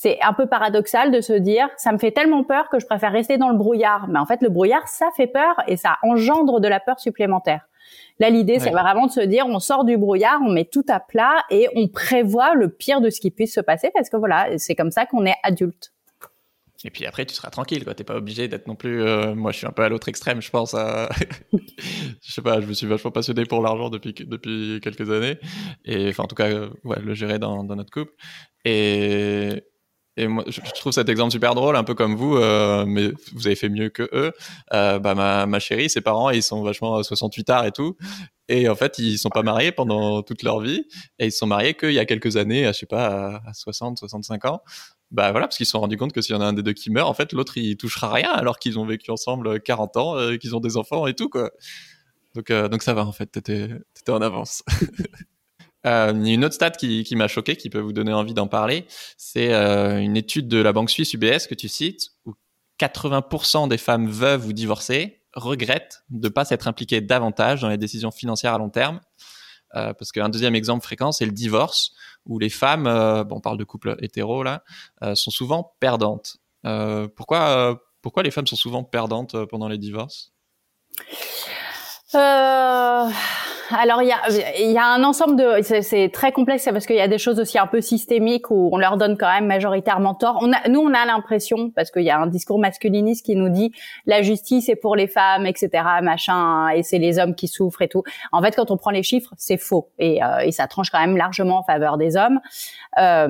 c'est 0.00 0.20
un 0.22 0.32
peu 0.32 0.46
paradoxal 0.46 1.10
de 1.10 1.20
se 1.20 1.32
dire 1.32 1.68
ça 1.76 1.90
me 1.90 1.98
fait 1.98 2.12
tellement 2.12 2.44
peur 2.44 2.68
que 2.70 2.78
je 2.78 2.86
préfère 2.86 3.10
rester 3.10 3.36
dans 3.36 3.48
le 3.48 3.58
brouillard. 3.58 4.06
Mais 4.06 4.20
en 4.20 4.26
fait, 4.26 4.40
le 4.42 4.48
brouillard, 4.48 4.86
ça 4.86 5.08
fait 5.16 5.26
peur 5.26 5.56
et 5.66 5.76
ça 5.76 5.98
engendre 6.04 6.60
de 6.60 6.68
la 6.68 6.78
peur 6.78 7.00
supplémentaire. 7.00 7.66
Là, 8.20 8.30
l'idée, 8.30 8.60
c'est 8.60 8.70
vraiment 8.70 9.06
de 9.06 9.10
se 9.10 9.20
dire 9.20 9.46
on 9.48 9.58
sort 9.58 9.84
du 9.84 9.96
brouillard, 9.96 10.38
on 10.44 10.52
met 10.52 10.66
tout 10.66 10.84
à 10.88 11.00
plat 11.00 11.42
et 11.50 11.68
on 11.74 11.88
prévoit 11.88 12.54
le 12.54 12.68
pire 12.68 13.00
de 13.00 13.10
ce 13.10 13.20
qui 13.20 13.32
puisse 13.32 13.52
se 13.52 13.60
passer 13.60 13.90
parce 13.92 14.08
que 14.08 14.16
voilà, 14.16 14.56
c'est 14.56 14.76
comme 14.76 14.92
ça 14.92 15.04
qu'on 15.04 15.26
est 15.26 15.36
adulte. 15.42 15.92
Et 16.84 16.90
puis 16.90 17.04
après, 17.04 17.26
tu 17.26 17.34
seras 17.34 17.50
tranquille, 17.50 17.82
quoi. 17.82 17.92
T'es 17.94 18.04
pas 18.04 18.14
obligé 18.14 18.46
d'être 18.46 18.68
non 18.68 18.76
plus. 18.76 19.02
Euh, 19.02 19.34
moi, 19.34 19.50
je 19.50 19.58
suis 19.58 19.66
un 19.66 19.72
peu 19.72 19.82
à 19.82 19.88
l'autre 19.88 20.08
extrême, 20.08 20.40
je 20.40 20.50
pense. 20.50 20.74
À... 20.74 21.08
je 21.52 22.32
sais 22.32 22.42
pas, 22.42 22.60
je 22.60 22.66
me 22.66 22.72
suis 22.72 22.86
vachement 22.86 23.10
passionné 23.10 23.46
pour 23.46 23.62
l'argent 23.62 23.90
depuis 23.90 24.14
depuis 24.14 24.78
quelques 24.80 25.10
années, 25.10 25.38
et 25.84 26.10
enfin, 26.10 26.22
en 26.22 26.28
tout 26.28 26.36
cas, 26.36 26.48
ouais, 26.84 27.00
le 27.00 27.14
gérer 27.14 27.40
dans, 27.40 27.64
dans 27.64 27.74
notre 27.74 27.90
couple. 27.90 28.12
Et 28.64 29.64
et 30.18 30.26
moi, 30.26 30.44
je 30.48 30.60
trouve 30.80 30.92
cet 30.92 31.08
exemple 31.08 31.30
super 31.30 31.54
drôle, 31.54 31.76
un 31.76 31.84
peu 31.84 31.94
comme 31.94 32.16
vous, 32.16 32.36
euh, 32.36 32.84
mais 32.86 33.12
vous 33.34 33.46
avez 33.46 33.54
fait 33.54 33.68
mieux 33.68 33.88
que 33.88 34.08
eux. 34.12 34.32
Euh, 34.72 34.98
bah, 34.98 35.14
ma, 35.14 35.46
ma 35.46 35.60
chérie, 35.60 35.88
ses 35.88 36.00
parents, 36.00 36.30
ils 36.30 36.42
sont 36.42 36.62
vachement 36.62 37.00
68 37.02 37.50
arts 37.50 37.66
et 37.66 37.72
tout. 37.72 37.96
Et 38.48 38.68
en 38.68 38.74
fait, 38.74 38.98
ils 38.98 39.16
sont 39.16 39.28
pas 39.28 39.42
mariés 39.42 39.70
pendant 39.70 40.22
toute 40.22 40.42
leur 40.42 40.58
vie. 40.58 40.84
Et 41.20 41.26
ils 41.26 41.32
sont 41.32 41.46
mariés 41.46 41.74
qu'il 41.74 41.92
y 41.92 42.00
a 42.00 42.04
quelques 42.04 42.36
années, 42.36 42.66
à, 42.66 42.72
je 42.72 42.80
sais 42.80 42.86
pas, 42.86 43.40
à 43.46 43.54
60, 43.54 43.98
65 43.98 44.44
ans. 44.46 44.60
Bah 45.12 45.30
voilà, 45.30 45.46
parce 45.46 45.56
qu'ils 45.56 45.66
se 45.66 45.72
sont 45.72 45.80
rendus 45.80 45.96
compte 45.96 46.12
que 46.12 46.20
s'il 46.20 46.34
y 46.34 46.38
en 46.38 46.40
a 46.40 46.46
un 46.46 46.52
des 46.52 46.64
deux 46.64 46.72
qui 46.72 46.90
meurt, 46.90 47.08
en 47.08 47.14
fait, 47.14 47.32
l'autre, 47.32 47.56
il 47.56 47.76
touchera 47.76 48.12
rien, 48.12 48.30
alors 48.32 48.58
qu'ils 48.58 48.78
ont 48.78 48.84
vécu 48.84 49.12
ensemble 49.12 49.60
40 49.60 49.96
ans, 49.96 50.16
euh, 50.16 50.36
qu'ils 50.36 50.56
ont 50.56 50.60
des 50.60 50.76
enfants 50.76 51.06
et 51.06 51.14
tout, 51.14 51.28
quoi. 51.28 51.50
Donc, 52.34 52.50
euh, 52.50 52.68
donc 52.68 52.82
ça 52.82 52.92
va, 52.92 53.06
en 53.06 53.12
fait, 53.12 53.26
t'étais, 53.26 53.68
t'étais 53.94 54.12
en 54.12 54.20
avance. 54.20 54.64
Euh, 55.88 56.12
une 56.12 56.44
autre 56.44 56.54
stat 56.54 56.70
qui, 56.70 57.16
m'a 57.16 57.28
choqué, 57.28 57.56
qui 57.56 57.70
peut 57.70 57.80
vous 57.80 57.92
donner 57.92 58.12
envie 58.12 58.34
d'en 58.34 58.46
parler. 58.46 58.86
C'est 59.16 59.52
euh, 59.54 59.98
une 59.98 60.16
étude 60.16 60.48
de 60.48 60.58
la 60.58 60.72
banque 60.72 60.90
suisse 60.90 61.14
UBS 61.14 61.46
que 61.48 61.54
tu 61.54 61.68
cites, 61.68 62.10
où 62.26 62.34
80% 62.78 63.68
des 63.68 63.78
femmes 63.78 64.08
veuves 64.08 64.46
ou 64.46 64.52
divorcées 64.52 65.22
regrettent 65.34 66.04
de 66.10 66.28
ne 66.28 66.32
pas 66.32 66.44
s'être 66.44 66.68
impliquées 66.68 67.00
davantage 67.00 67.62
dans 67.62 67.68
les 67.68 67.78
décisions 67.78 68.10
financières 68.10 68.54
à 68.54 68.58
long 68.58 68.70
terme. 68.70 69.00
Euh, 69.74 69.92
parce 69.94 70.12
qu'un 70.12 70.28
deuxième 70.28 70.54
exemple 70.54 70.84
fréquent, 70.84 71.12
c'est 71.12 71.26
le 71.26 71.32
divorce, 71.32 71.92
où 72.26 72.38
les 72.38 72.50
femmes, 72.50 72.84
bon, 73.26 73.36
on 73.36 73.40
parle 73.40 73.58
de 73.58 73.64
couples 73.64 73.96
hétéros 74.00 74.42
là, 74.42 74.62
sont 75.14 75.30
souvent 75.30 75.74
perdantes. 75.80 76.36
pourquoi, 77.16 77.80
pourquoi 78.02 78.22
les 78.22 78.30
femmes 78.30 78.46
sont 78.46 78.56
souvent 78.56 78.84
perdantes 78.84 79.44
pendant 79.46 79.68
les 79.68 79.78
divorces? 79.78 80.32
Euh, 82.14 83.10
alors 83.76 84.02
il 84.02 84.08
y 84.08 84.12
a, 84.12 84.70
y 84.70 84.78
a 84.78 84.86
un 84.86 85.04
ensemble 85.04 85.36
de, 85.36 85.62
c'est 85.62 86.10
très 86.12 86.32
complexe 86.32 86.68
parce 86.72 86.86
qu'il 86.86 86.96
y 86.96 87.00
a 87.00 87.08
des 87.08 87.18
choses 87.18 87.38
aussi 87.38 87.58
un 87.58 87.66
peu 87.66 87.80
systémiques 87.80 88.50
où 88.50 88.70
on 88.72 88.78
leur 88.78 88.96
donne 88.96 89.16
quand 89.16 89.32
même 89.32 89.46
majoritairement 89.46 90.14
tort. 90.14 90.38
On 90.42 90.52
a, 90.52 90.68
nous 90.68 90.80
on 90.80 90.94
a 90.94 91.04
l'impression 91.04 91.70
parce 91.70 91.90
qu'il 91.90 92.02
y 92.02 92.10
a 92.10 92.18
un 92.18 92.26
discours 92.26 92.58
masculiniste 92.58 93.24
qui 93.24 93.36
nous 93.36 93.48
dit 93.48 93.72
la 94.06 94.22
justice 94.22 94.68
est 94.68 94.76
pour 94.76 94.96
les 94.96 95.06
femmes, 95.06 95.46
etc. 95.46 95.84
Machin, 96.02 96.68
et 96.70 96.82
c'est 96.82 96.98
les 96.98 97.18
hommes 97.18 97.34
qui 97.34 97.48
souffrent 97.48 97.82
et 97.82 97.88
tout. 97.88 98.02
En 98.32 98.42
fait, 98.42 98.54
quand 98.56 98.70
on 98.70 98.76
prend 98.76 98.90
les 98.90 99.02
chiffres, 99.02 99.32
c'est 99.36 99.58
faux 99.58 99.90
et, 99.98 100.22
euh, 100.22 100.40
et 100.40 100.52
ça 100.52 100.66
tranche 100.66 100.90
quand 100.90 101.00
même 101.00 101.16
largement 101.16 101.58
en 101.58 101.62
faveur 101.62 101.98
des 101.98 102.16
hommes. 102.16 102.40
Euh, 102.98 103.28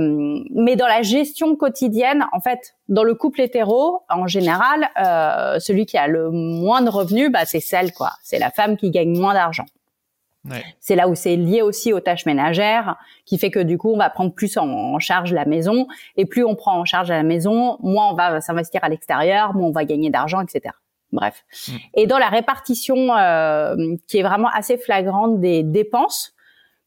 mais 0.55 0.77
dans 0.77 0.87
la 0.87 1.03
gestion 1.03 1.57
quotidienne, 1.57 2.27
en 2.33 2.41
fait, 2.41 2.75
dans 2.89 3.05
le 3.05 3.15
couple 3.15 3.41
hétéro, 3.41 4.03
en 4.09 4.27
général, 4.27 4.89
euh, 5.05 5.59
celui 5.59 5.85
qui 5.85 5.99
a 5.99 6.07
le 6.07 6.31
moins 6.31 6.81
de 6.81 6.89
revenus, 6.89 7.31
bah, 7.31 7.45
c'est 7.45 7.61
celle, 7.61 7.93
quoi. 7.93 8.13
C'est 8.23 8.39
la 8.39 8.51
femme 8.51 8.77
qui 8.77 8.91
gagne 8.91 9.19
moins 9.19 9.35
d'argent. 9.35 9.67
Ouais. 10.45 10.65
C'est 10.81 10.97
là 10.97 11.09
où 11.09 11.15
c'est 11.15 11.37
lié 11.37 11.63
aussi 11.63 11.93
aux 11.93 12.01
tâches 12.01 12.27
ménagères, 12.27 12.97
qui 13.25 13.39
fait 13.39 13.51
que 13.51 13.61
du 13.61 13.77
coup, 13.77 13.93
on 13.93 13.99
va 13.99 14.09
prendre 14.11 14.33
plus 14.33 14.57
en, 14.57 14.99
charge 14.99 15.33
la 15.33 15.45
maison, 15.45 15.87
et 16.17 16.27
plus 16.27 16.45
on 16.45 16.55
prend 16.55 16.79
en 16.79 16.85
charge 16.85 17.09
la 17.09 17.23
maison, 17.23 17.77
moins 17.81 18.11
on 18.11 18.15
va 18.15 18.41
s'investir 18.41 18.83
à 18.85 18.89
l'extérieur, 18.89 19.55
moins 19.55 19.69
on 19.69 19.73
va 19.73 19.85
gagner 19.85 20.11
d'argent, 20.11 20.41
etc. 20.41 20.75
Bref. 21.13 21.45
Mm. 21.69 21.73
Et 21.95 22.07
dans 22.07 22.19
la 22.19 22.29
répartition 22.29 23.17
euh, 23.17 23.97
qui 24.07 24.19
est 24.19 24.23
vraiment 24.23 24.49
assez 24.49 24.79
flagrante 24.79 25.41
des 25.41 25.63
dépenses, 25.63 26.35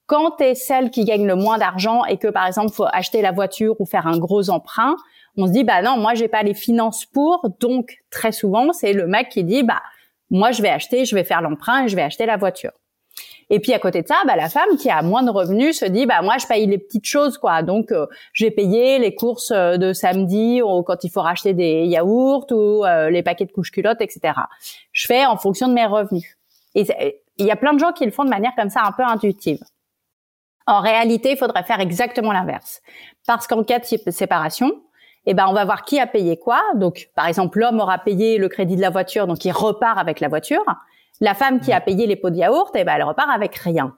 quand 0.05 0.31
tu 0.31 0.43
es 0.43 0.55
celle 0.55 0.89
qui 0.89 1.05
gagne 1.05 1.25
le 1.25 1.35
moins 1.35 1.57
d'argent 1.57 2.03
et 2.05 2.17
que 2.17 2.27
par 2.27 2.45
exemple 2.45 2.71
faut 2.73 2.87
acheter 2.91 3.21
la 3.21 3.31
voiture 3.31 3.79
ou 3.79 3.85
faire 3.85 4.07
un 4.07 4.17
gros 4.17 4.49
emprunt, 4.49 4.95
On 5.37 5.47
se 5.47 5.53
dit 5.53 5.63
bah 5.63 5.81
non, 5.81 5.97
moi 5.97 6.15
j'ai 6.15 6.27
pas 6.27 6.43
les 6.43 6.53
finances 6.53 7.05
pour, 7.05 7.47
donc 7.61 7.99
très 8.09 8.33
souvent 8.33 8.73
c'est 8.73 8.91
le 8.91 9.07
mec 9.07 9.29
qui 9.29 9.45
dit 9.45 9.63
bah 9.63 9.81
moi 10.29 10.51
je 10.51 10.61
vais 10.61 10.69
acheter, 10.69 11.05
je 11.05 11.15
vais 11.15 11.23
faire 11.23 11.41
l'emprunt 11.41 11.85
et 11.85 11.87
je 11.87 11.95
vais 11.95 12.01
acheter 12.01 12.25
la 12.25 12.35
voiture. 12.35 12.71
Et 13.53 13.59
puis 13.59 13.73
à 13.73 13.79
côté 13.79 14.01
de 14.01 14.07
ça, 14.07 14.15
bah, 14.25 14.37
la 14.37 14.47
femme 14.47 14.77
qui 14.79 14.89
a 14.89 15.01
moins 15.01 15.23
de 15.23 15.29
revenus 15.29 15.79
se 15.79 15.85
dit 15.85 16.05
bah 16.05 16.21
moi 16.21 16.37
je 16.39 16.47
paye 16.47 16.65
les 16.65 16.77
petites 16.77 17.05
choses 17.05 17.37
quoi. 17.37 17.63
Donc 17.63 17.91
euh, 17.91 18.07
j'ai 18.31 18.49
payé 18.49 18.97
les 18.97 19.13
courses 19.13 19.51
euh, 19.51 19.75
de 19.75 19.91
samedi 19.91 20.61
ou 20.61 20.83
quand 20.83 21.03
il 21.03 21.09
faut 21.09 21.21
racheter 21.21 21.53
des 21.53 21.85
yaourts 21.85 22.47
ou 22.51 22.85
euh, 22.85 23.09
les 23.09 23.21
paquets 23.21 23.45
de 23.45 23.51
couches 23.51 23.71
culottes, 23.71 23.99
etc. 23.99 24.33
Je 24.93 25.05
fais 25.05 25.25
en 25.25 25.35
fonction 25.35 25.67
de 25.67 25.73
mes 25.73 25.85
revenus. 25.85 26.37
Et 26.75 26.87
il 27.37 27.45
y 27.45 27.51
a 27.51 27.57
plein 27.57 27.73
de 27.73 27.79
gens 27.79 27.91
qui 27.91 28.05
le 28.05 28.11
font 28.11 28.23
de 28.23 28.29
manière 28.29 28.53
comme 28.55 28.69
ça 28.69 28.83
un 28.85 28.93
peu 28.93 29.03
intuitive. 29.03 29.59
En 30.65 30.79
réalité, 30.79 31.31
il 31.31 31.37
faudrait 31.37 31.63
faire 31.63 31.81
exactement 31.81 32.31
l'inverse. 32.31 32.81
Parce 33.27 33.47
qu'en 33.47 33.65
cas 33.65 33.79
de 33.79 34.11
séparation, 34.11 34.71
eh 35.25 35.33
ben 35.33 35.47
on 35.49 35.53
va 35.53 35.65
voir 35.65 35.83
qui 35.83 35.99
a 35.99 36.07
payé 36.07 36.37
quoi. 36.37 36.61
Donc 36.75 37.09
par 37.15 37.27
exemple, 37.27 37.59
l'homme 37.59 37.81
aura 37.81 37.97
payé 37.97 38.37
le 38.37 38.47
crédit 38.47 38.77
de 38.77 38.81
la 38.81 38.91
voiture, 38.91 39.27
donc 39.27 39.43
il 39.43 39.51
repart 39.51 39.97
avec 39.97 40.21
la 40.21 40.29
voiture. 40.29 40.63
La 41.19 41.33
femme 41.33 41.59
qui 41.59 41.71
a 41.71 41.81
payé 41.81 42.07
les 42.07 42.15
pots 42.15 42.29
de 42.29 42.37
yaourt, 42.37 42.71
eh 42.75 42.83
ben, 42.83 42.95
elle 42.95 43.03
repart 43.03 43.29
avec 43.29 43.55
rien. 43.55 43.95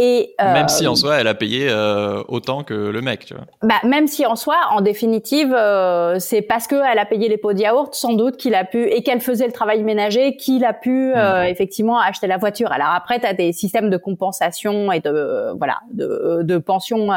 Et, 0.00 0.36
euh, 0.40 0.52
même 0.52 0.68
si 0.68 0.86
en 0.86 0.94
soi, 0.94 1.16
elle 1.16 1.26
a 1.26 1.34
payé 1.34 1.66
euh, 1.68 2.22
autant 2.28 2.62
que 2.62 2.72
le 2.72 3.00
mec, 3.00 3.24
tu 3.24 3.34
vois. 3.34 3.46
Bah, 3.62 3.80
même 3.82 4.06
si 4.06 4.24
en 4.26 4.36
soi, 4.36 4.56
en 4.70 4.80
définitive, 4.80 5.52
euh, 5.52 6.20
c'est 6.20 6.40
parce 6.40 6.68
qu'elle 6.68 6.98
a 6.98 7.04
payé 7.04 7.28
les 7.28 7.36
pots 7.36 7.52
de 7.52 7.58
yaourt, 7.58 7.92
sans 7.94 8.12
doute 8.12 8.36
qu'il 8.36 8.54
a 8.54 8.64
pu, 8.64 8.84
et 8.84 9.02
qu'elle 9.02 9.20
faisait 9.20 9.46
le 9.46 9.52
travail 9.52 9.82
ménager, 9.82 10.36
qu'il 10.36 10.64
a 10.64 10.72
pu 10.72 11.12
mm. 11.14 11.46
effectivement 11.48 11.98
acheter 11.98 12.28
la 12.28 12.36
voiture. 12.36 12.70
Alors 12.70 12.90
après, 12.94 13.18
tu 13.18 13.26
as 13.26 13.34
des 13.34 13.52
systèmes 13.52 13.90
de 13.90 13.96
compensation 13.96 14.92
et 14.92 15.00
de 15.00 15.52
voilà 15.58 15.78
de, 15.90 16.42
de 16.42 16.58
pension 16.58 17.08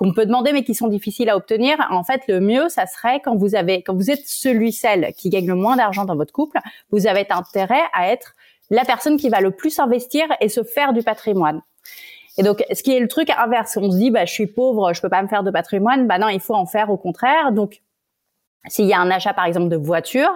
qu'on 0.00 0.14
peut 0.14 0.24
demander 0.24 0.54
mais 0.54 0.64
qui 0.64 0.74
sont 0.74 0.88
difficiles 0.88 1.28
à 1.28 1.36
obtenir. 1.36 1.76
En 1.90 2.02
fait, 2.04 2.22
le 2.26 2.40
mieux, 2.40 2.70
ça 2.70 2.86
serait 2.86 3.20
quand 3.20 3.36
vous 3.36 3.54
avez, 3.54 3.82
quand 3.82 3.94
vous 3.94 4.10
êtes 4.10 4.26
celui 4.26 4.72
celle 4.72 5.12
qui 5.12 5.28
gagne 5.28 5.46
le 5.46 5.54
moins 5.54 5.76
d'argent 5.76 6.06
dans 6.06 6.16
votre 6.16 6.32
couple, 6.32 6.58
vous 6.90 7.06
avez 7.06 7.26
intérêt 7.28 7.82
à 7.92 8.10
être 8.10 8.34
la 8.70 8.86
personne 8.86 9.18
qui 9.18 9.28
va 9.28 9.42
le 9.42 9.50
plus 9.50 9.78
investir 9.78 10.24
et 10.40 10.48
se 10.48 10.62
faire 10.62 10.94
du 10.94 11.02
patrimoine. 11.02 11.60
Et 12.38 12.42
donc, 12.42 12.64
ce 12.72 12.82
qui 12.82 12.96
est 12.96 13.00
le 13.00 13.08
truc 13.08 13.28
inverse, 13.28 13.76
on 13.76 13.90
se 13.90 13.98
dit, 13.98 14.10
bah, 14.10 14.24
je 14.24 14.32
suis 14.32 14.46
pauvre, 14.46 14.94
je 14.94 15.02
peux 15.02 15.10
pas 15.10 15.22
me 15.22 15.28
faire 15.28 15.42
de 15.42 15.50
patrimoine. 15.50 16.06
Bah 16.06 16.18
non, 16.18 16.28
il 16.28 16.40
faut 16.40 16.54
en 16.54 16.64
faire 16.64 16.88
au 16.88 16.96
contraire. 16.96 17.52
Donc, 17.52 17.82
s'il 18.68 18.86
y 18.86 18.92
a 18.92 19.00
un 19.00 19.10
achat 19.10 19.32
par 19.32 19.46
exemple 19.46 19.68
de 19.68 19.76
voiture, 19.76 20.30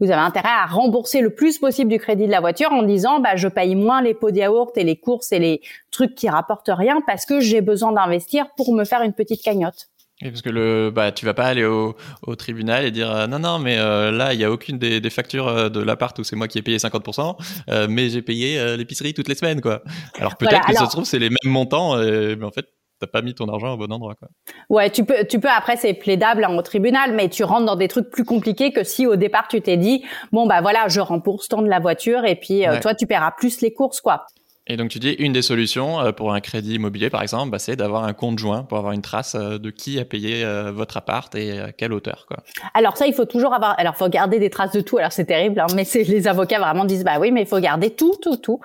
vous 0.00 0.10
avez 0.10 0.20
intérêt 0.20 0.48
à 0.48 0.66
rembourser 0.66 1.20
le 1.20 1.30
plus 1.30 1.58
possible 1.58 1.90
du 1.90 1.98
crédit 1.98 2.26
de 2.26 2.30
la 2.30 2.40
voiture 2.40 2.72
en 2.72 2.82
disant 2.82 3.20
bah 3.20 3.36
je 3.36 3.48
paye 3.48 3.74
moins 3.74 4.00
les 4.00 4.14
pots 4.14 4.30
de 4.30 4.38
yaourt 4.38 4.76
et 4.76 4.84
les 4.84 4.96
courses 4.96 5.32
et 5.32 5.38
les 5.38 5.60
trucs 5.90 6.14
qui 6.14 6.28
rapportent 6.28 6.70
rien 6.72 7.00
parce 7.06 7.26
que 7.26 7.40
j'ai 7.40 7.60
besoin 7.60 7.92
d'investir 7.92 8.46
pour 8.56 8.74
me 8.74 8.84
faire 8.84 9.02
une 9.02 9.12
petite 9.12 9.42
cagnotte. 9.42 9.88
Et 10.22 10.30
parce 10.30 10.42
que 10.42 10.50
le 10.50 10.92
bah 10.94 11.10
tu 11.10 11.26
vas 11.26 11.34
pas 11.34 11.46
aller 11.46 11.64
au, 11.64 11.96
au 12.22 12.36
tribunal 12.36 12.84
et 12.84 12.92
dire 12.92 13.10
euh, 13.10 13.26
non 13.26 13.40
non 13.40 13.58
mais 13.58 13.78
euh, 13.78 14.12
là 14.12 14.32
il 14.32 14.38
y 14.38 14.44
a 14.44 14.52
aucune 14.52 14.78
des, 14.78 15.00
des 15.00 15.10
factures 15.10 15.48
euh, 15.48 15.68
de 15.68 15.80
l'appart 15.80 16.16
où 16.20 16.22
c'est 16.22 16.36
moi 16.36 16.46
qui 16.46 16.58
ai 16.58 16.62
payé 16.62 16.76
50% 16.76 17.88
mais 17.88 18.08
j'ai 18.10 18.22
payé 18.22 18.76
l'épicerie 18.76 19.12
toutes 19.12 19.26
les 19.26 19.34
semaines 19.34 19.60
quoi. 19.60 19.82
Alors 20.18 20.36
peut-être 20.36 20.66
que 20.66 20.74
ça 20.74 20.86
se 20.86 20.90
trouve 20.90 21.04
c'est 21.04 21.18
les 21.18 21.30
mêmes 21.30 21.52
montants 21.52 21.96
mais 21.96 22.44
en 22.44 22.52
fait 22.52 22.66
t'as 23.00 23.06
pas 23.06 23.22
mis 23.22 23.34
ton 23.34 23.48
argent 23.48 23.74
au 23.74 23.76
bon 23.76 23.92
endroit 23.92 24.14
quoi. 24.14 24.28
Ouais, 24.68 24.90
tu 24.90 25.04
peux 25.04 25.24
tu 25.28 25.40
peux 25.40 25.48
après 25.48 25.76
c'est 25.76 25.94
plaidable 25.94 26.44
hein, 26.44 26.56
au 26.56 26.62
tribunal 26.62 27.12
mais 27.12 27.28
tu 27.28 27.44
rentres 27.44 27.66
dans 27.66 27.76
des 27.76 27.88
trucs 27.88 28.10
plus 28.10 28.24
compliqués 28.24 28.72
que 28.72 28.84
si 28.84 29.06
au 29.06 29.16
départ 29.16 29.48
tu 29.48 29.60
t'es 29.60 29.76
dit 29.76 30.04
bon 30.32 30.46
bah 30.46 30.60
voilà, 30.60 30.88
je 30.88 31.00
rembourse 31.00 31.48
tant 31.48 31.62
de 31.62 31.68
la 31.68 31.80
voiture 31.80 32.24
et 32.24 32.36
puis 32.36 32.66
euh, 32.66 32.80
toi 32.80 32.94
tu 32.94 33.06
paieras 33.06 33.32
plus 33.32 33.60
les 33.60 33.72
courses 33.72 34.00
quoi. 34.00 34.26
Et 34.66 34.78
donc 34.78 34.90
tu 34.90 34.98
dis 34.98 35.12
une 35.12 35.32
des 35.32 35.42
solutions 35.42 36.00
euh, 36.00 36.12
pour 36.12 36.32
un 36.32 36.40
crédit 36.40 36.76
immobilier 36.76 37.10
par 37.10 37.20
exemple, 37.20 37.50
bah, 37.50 37.58
c'est 37.58 37.76
d'avoir 37.76 38.04
un 38.04 38.14
compte 38.14 38.38
joint 38.38 38.62
pour 38.62 38.78
avoir 38.78 38.92
une 38.92 39.02
trace 39.02 39.34
euh, 39.34 39.58
de 39.58 39.70
qui 39.70 39.98
a 40.00 40.06
payé 40.06 40.42
euh, 40.42 40.72
votre 40.72 40.96
appart 40.96 41.34
et 41.34 41.60
à 41.60 41.72
quelle 41.72 41.92
hauteur 41.92 42.24
quoi. 42.26 42.38
Alors 42.72 42.96
ça 42.96 43.06
il 43.06 43.12
faut 43.12 43.26
toujours 43.26 43.52
avoir 43.52 43.78
alors 43.78 43.94
faut 43.96 44.08
garder 44.08 44.38
des 44.38 44.48
traces 44.48 44.72
de 44.72 44.80
tout. 44.80 44.96
Alors 44.96 45.12
c'est 45.12 45.26
terrible 45.26 45.60
hein, 45.60 45.66
mais 45.74 45.84
c'est 45.84 46.02
les 46.02 46.28
avocats 46.28 46.60
vraiment 46.60 46.86
disent 46.86 47.04
bah 47.04 47.18
oui 47.20 47.30
mais 47.30 47.42
il 47.42 47.46
faut 47.46 47.60
garder 47.60 47.90
tout 47.90 48.14
tout 48.22 48.36
tout. 48.36 48.60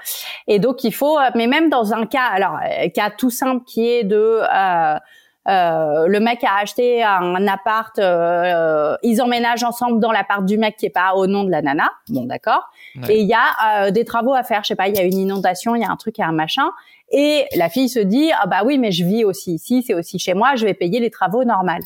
Et 0.48 0.60
donc 0.60 0.86
il 0.86 0.94
faut 0.94 1.18
mais 1.36 1.48
même 1.48 1.70
dans 1.70 1.94
un 1.94 2.06
cas 2.06 2.28
alors 2.32 2.60
cas 2.94 3.10
tout 3.10 3.30
simple 3.30 3.66
qui 3.66 3.86
est 3.86 4.06
de 4.06 4.42
euh, 5.50 6.06
le 6.08 6.20
mec 6.20 6.44
a 6.44 6.58
acheté 6.62 7.04
un 7.04 7.48
appart, 7.48 7.98
euh, 7.98 8.96
ils 9.02 9.22
emménagent 9.22 9.64
ensemble 9.64 10.00
dans 10.00 10.12
l'appart 10.12 10.46
du 10.46 10.58
mec 10.58 10.78
qui 10.78 10.86
est 10.86 10.92
pas 10.92 11.14
au 11.16 11.28
nom 11.28 11.44
de 11.44 11.50
la 11.50 11.62
nana. 11.62 11.90
Bon, 12.10 12.26
d'accord. 12.26 12.70
Et 13.08 13.22
il 13.22 13.28
y 13.28 13.34
a 13.34 13.86
euh, 13.88 13.92
des 13.92 14.06
travaux 14.06 14.34
à 14.34 14.44
faire. 14.44 14.64
Je 14.64 14.70
sais 14.70 14.76
pas, 14.76 14.88
il 14.88 14.96
y 14.96 15.00
a 15.00 15.04
une 15.04 15.18
inondation, 15.18 15.76
il 15.76 15.82
y 15.82 15.86
a 15.86 15.90
un 15.90 15.96
truc, 15.96 16.18
il 16.18 16.22
y 16.22 16.24
a 16.24 16.28
un 16.28 16.34
machin. 16.34 16.70
Et 17.12 17.46
la 17.56 17.70
fille 17.70 17.90
se 17.90 18.00
dit, 18.00 18.32
ah 18.40 18.48
bah 18.48 18.62
oui, 18.66 18.78
mais 18.78 18.92
je 18.92 19.04
vis 19.04 19.24
aussi 19.24 19.54
ici, 19.54 19.84
c'est 19.86 19.94
aussi 19.94 20.20
chez 20.20 20.34
moi, 20.34 20.56
je 20.56 20.66
vais 20.66 20.74
payer 20.74 21.00
les 21.00 21.10
travaux 21.10 21.44
normaux. 21.44 21.84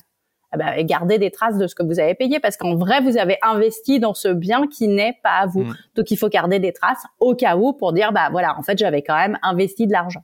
Ah 0.52 0.58
bah, 0.58 0.84
gardez 0.84 1.18
des 1.18 1.32
traces 1.32 1.58
de 1.58 1.66
ce 1.66 1.74
que 1.74 1.82
vous 1.82 2.00
avez 2.00 2.14
payé 2.14 2.40
parce 2.40 2.58
qu'en 2.58 2.76
vrai, 2.76 3.02
vous 3.02 3.18
avez 3.18 3.38
investi 3.42 4.00
dans 4.00 4.14
ce 4.14 4.28
bien 4.28 4.68
qui 4.68 4.88
n'est 4.88 5.18
pas 5.24 5.40
à 5.40 5.46
vous. 5.48 5.64
Mm. 5.64 5.76
Donc, 5.96 6.12
il 6.12 6.18
faut 6.18 6.30
garder 6.30 6.60
des 6.60 6.72
traces 6.72 7.04
au 7.20 7.34
cas 7.34 7.58
où 7.58 7.74
pour 7.74 7.92
dire, 7.92 8.12
bah 8.12 8.30
voilà, 8.32 8.58
en 8.58 8.62
fait, 8.62 8.78
j'avais 8.78 9.02
quand 9.02 9.16
même 9.16 9.40
investi 9.42 9.88
de 9.88 9.92
l'argent. 9.92 10.24